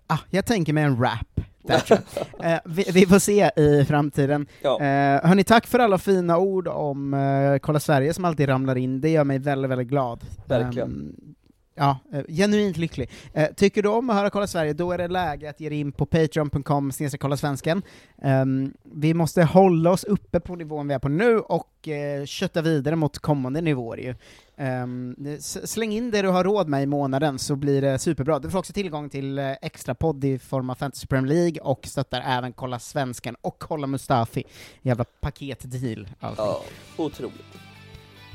ah, 0.06 0.18
jag 0.30 0.46
tänker 0.46 0.72
mig 0.72 0.84
en 0.84 1.02
rap. 1.02 1.40
Eh, 2.42 2.58
vi, 2.64 2.84
vi 2.92 3.06
får 3.06 3.18
se 3.18 3.50
i 3.56 3.84
framtiden. 3.88 4.46
Ja. 4.62 4.80
Eh, 4.80 5.28
hörni, 5.28 5.44
tack 5.44 5.66
för 5.66 5.78
alla 5.78 5.98
fina 5.98 6.38
ord 6.38 6.68
om 6.68 7.14
eh, 7.14 7.58
Kolla 7.58 7.80
Sverige 7.80 8.14
som 8.14 8.24
alltid 8.24 8.48
ramlar 8.48 8.76
in, 8.76 9.00
det 9.00 9.10
gör 9.10 9.24
mig 9.24 9.38
väldigt, 9.38 9.70
väldigt 9.70 9.88
glad. 9.88 10.20
Verkligen. 10.46 10.88
Ehm, 10.88 11.34
Ja, 11.74 11.98
eh, 12.12 12.22
genuint 12.28 12.76
lycklig. 12.76 13.10
Eh, 13.32 13.48
tycker 13.56 13.82
du 13.82 13.88
om 13.88 14.10
att 14.10 14.16
höra 14.16 14.30
Kolla 14.30 14.46
Sverige, 14.46 14.72
då 14.72 14.92
är 14.92 14.98
det 14.98 15.08
läge 15.08 15.50
att 15.50 15.60
ge 15.60 15.68
dig 15.68 15.80
in 15.80 15.92
på 15.92 16.06
patreon.com 16.06 16.92
kolla 17.20 17.36
svensken. 17.36 17.82
Ehm, 18.22 18.72
vi 18.82 19.14
måste 19.14 19.42
hålla 19.42 19.90
oss 19.90 20.04
uppe 20.04 20.40
på 20.40 20.56
nivån 20.56 20.88
vi 20.88 20.94
är 20.94 20.98
på 20.98 21.08
nu 21.08 21.38
och 21.38 21.88
uh, 21.88 22.24
kötta 22.24 22.62
vidare 22.62 22.96
mot 22.96 23.18
kommande 23.18 23.60
nivåer 23.60 23.96
ju. 23.96 24.14
Ehm, 24.56 25.16
släng 25.40 25.92
in 25.92 26.10
det 26.10 26.22
du 26.22 26.28
har 26.28 26.44
råd 26.44 26.68
med 26.68 26.82
i 26.82 26.86
månaden 26.86 27.38
så 27.38 27.56
blir 27.56 27.82
det 27.82 27.98
superbra. 27.98 28.38
Du 28.38 28.50
får 28.50 28.58
också 28.58 28.72
tillgång 28.72 29.08
till 29.08 29.38
uh, 29.38 29.52
extra 29.62 29.94
podd 29.94 30.24
i 30.24 30.38
form 30.38 30.70
av 30.70 30.74
Fantasy 30.74 31.06
Premier 31.06 31.34
League 31.34 31.60
och 31.60 31.86
stöttar 31.86 32.22
även 32.26 32.52
Kolla 32.52 32.78
Svensken 32.78 33.36
och 33.40 33.58
Kolla 33.58 33.86
Mustafi. 33.86 34.44
Jävla 34.82 35.04
paketdeal. 35.04 36.08
allting. 36.20 36.44
Ja, 36.44 36.62
otroligt 36.96 37.44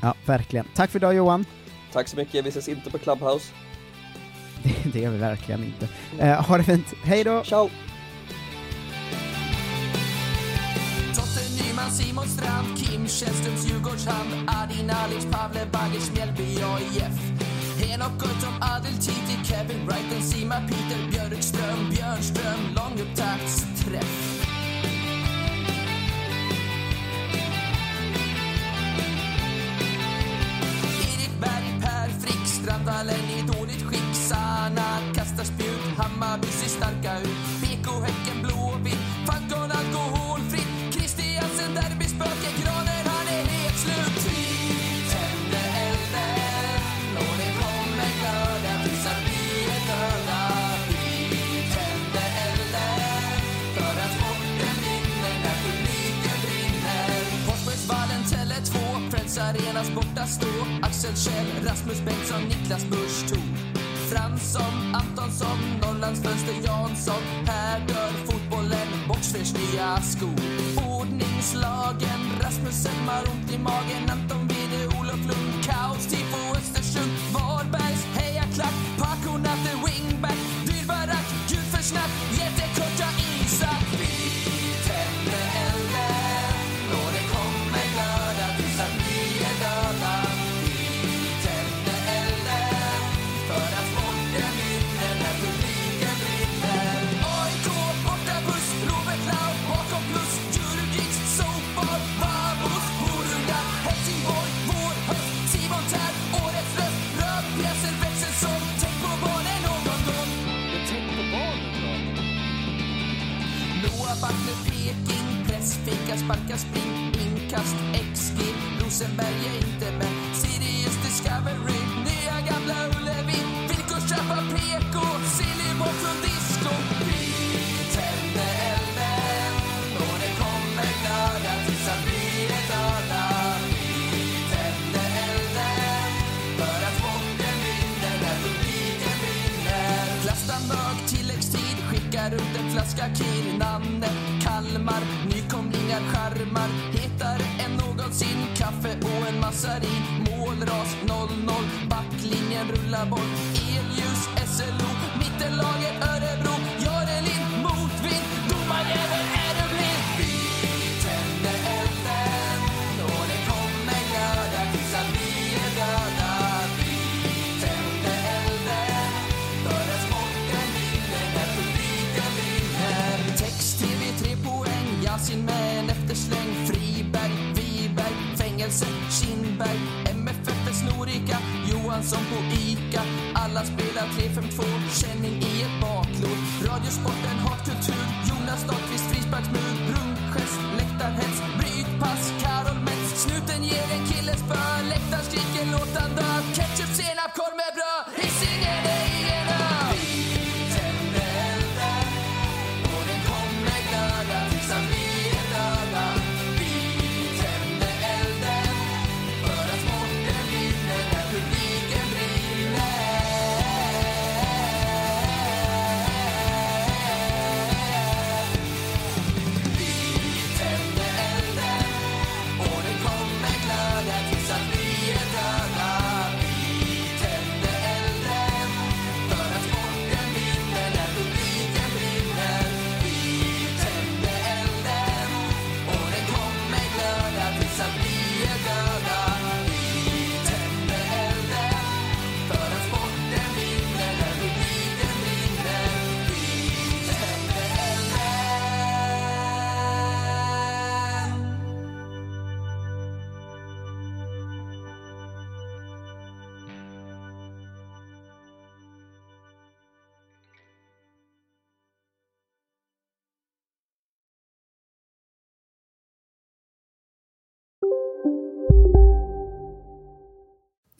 ja, 0.02 0.14
verkligen. 0.26 0.66
Tack 0.74 0.90
för 0.90 0.98
idag 0.98 1.14
Johan. 1.14 1.44
Tack 1.96 2.08
så 2.08 2.16
mycket, 2.16 2.46
vi 2.46 2.48
ses 2.48 2.68
inte 2.68 2.90
på 2.90 2.98
Clubhouse 2.98 3.52
Det, 4.62 4.74
det 4.92 5.00
gör 5.00 5.10
vi 5.10 5.18
verkligen 5.18 5.64
inte. 5.64 5.88
Eh, 6.18 6.46
ha 6.46 6.58
det 6.58 6.64
fint. 6.64 6.94
Hej 7.02 7.24
då! 7.24 7.44
Ciao! 7.44 7.70
Nyman, 11.62 11.90
Simon 11.90 12.28
Strand, 12.28 12.78
Kim 12.78 13.08
Källströms 13.08 13.68
Djurgårdshand, 13.68 14.30
Adin 14.46 14.90
Alic, 14.90 15.26
Pavle 15.30 15.66
Bagic, 15.72 16.10
Mjällby 16.14 16.62
AIF. 16.62 17.16
Henok 17.80 18.20
Goitom, 18.20 18.54
Adel 18.60 18.92
Titi, 18.92 19.44
Kevin 19.44 19.86
Wright, 19.86 20.24
Sima 20.24 20.54
Peter 20.54 21.10
Björkström, 21.10 21.90
Björnström, 21.90 22.60
långupptaktsträff. 22.76 24.35
Frick, 32.66 32.74
Strandvallen 32.74 33.30
i 33.38 33.42
dåligt 33.42 33.82
skick. 33.82 34.14
Sanna 34.14 35.14
kastar 35.14 35.44
spjut, 35.44 35.96
Hammarby 35.96 36.46
ser 36.46 36.68
starka 36.68 37.20
ut. 37.20 37.45
Stå 59.36 60.46
Axel 60.82 61.14
Kjell, 61.14 61.46
Rasmus 61.64 62.00
Bengtsson, 62.00 62.42
Niklas 62.48 62.84
Busch 62.84 63.28
Thor 63.28 63.42
Fransson, 64.08 64.94
Antonsson, 64.94 65.58
Norrlands 65.82 66.22
fönster 66.22 66.54
Jansson. 66.64 67.22
Här 67.46 67.80
dör 67.88 68.12
fotbollen, 68.26 68.88
Boxfors 69.08 69.54
nya 69.54 69.96
skor. 70.02 70.38
Ordningslagen, 70.88 72.20
Rasmus 72.40 72.86
Elmar, 72.86 73.22
ont 73.32 73.52
i 73.52 73.58
magen. 73.58 74.10
Anton 74.10 74.48
Wide, 74.48 74.98
Olof 74.98 75.20
Lund, 75.28 75.64
kaos, 75.64 76.06
tifo 76.06 76.56
Östersund 76.56 77.12
Varbergs 77.32 78.04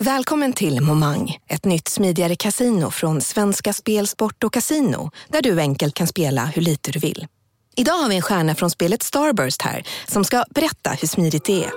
Välkommen 0.07 0.53
till 0.53 0.81
Momang, 0.81 1.39
ett 1.49 1.65
nytt 1.65 1.89
smidigare 1.89 2.37
casino 2.37 2.91
från 2.91 3.21
Svenska 3.21 3.73
Spel, 3.73 4.07
Sport 4.07 4.45
och 4.45 4.53
Casino 4.53 5.11
där 5.29 5.43
du 5.43 5.61
enkelt 5.61 5.95
kan 5.95 6.07
spela 6.07 6.45
hur 6.45 6.63
lite 6.63 6.93
du 6.93 6.99
vill. 6.99 7.27
Idag 7.77 7.93
har 7.93 8.09
vi 8.09 8.17
en 8.17 8.23
stjärna 8.23 8.55
från 8.55 8.71
spelet 8.71 9.03
Starburst 9.03 9.63
här 9.63 9.87
som 10.09 10.25
ska 10.25 10.45
berätta 10.51 10.91
hur 10.91 11.09
smidigt 11.09 11.45
det 11.45 11.65
är. 11.65 11.71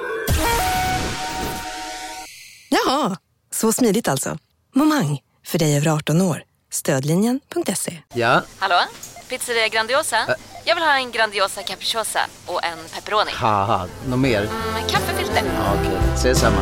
Jaha, 2.70 3.18
så 3.52 3.72
smidigt 3.72 4.08
alltså. 4.08 4.38
Momang, 4.76 5.20
för 5.46 5.60
dig 5.60 5.78
över 5.78 5.88
18 5.88 6.22
år. 6.22 6.44
Stödlinjen.se. 6.72 7.98
Ja, 8.14 8.44
Hallå? 8.60 8.80
Pizzeria 9.30 9.68
Grandiosa? 9.68 10.18
Jag 10.66 10.76
vill 10.76 10.84
ha 10.84 10.96
en 10.96 11.12
Grandiosa 11.12 11.64
capriciosa 11.64 12.20
och 12.46 12.64
en 12.64 12.78
pepperoni. 12.94 13.32
något 14.08 14.20
mer? 14.20 14.42
Med 14.74 14.90
kaffefilter. 14.90 15.44
Ja, 15.46 15.74
Okej, 15.74 15.98
ses 16.16 16.40
samma. 16.40 16.62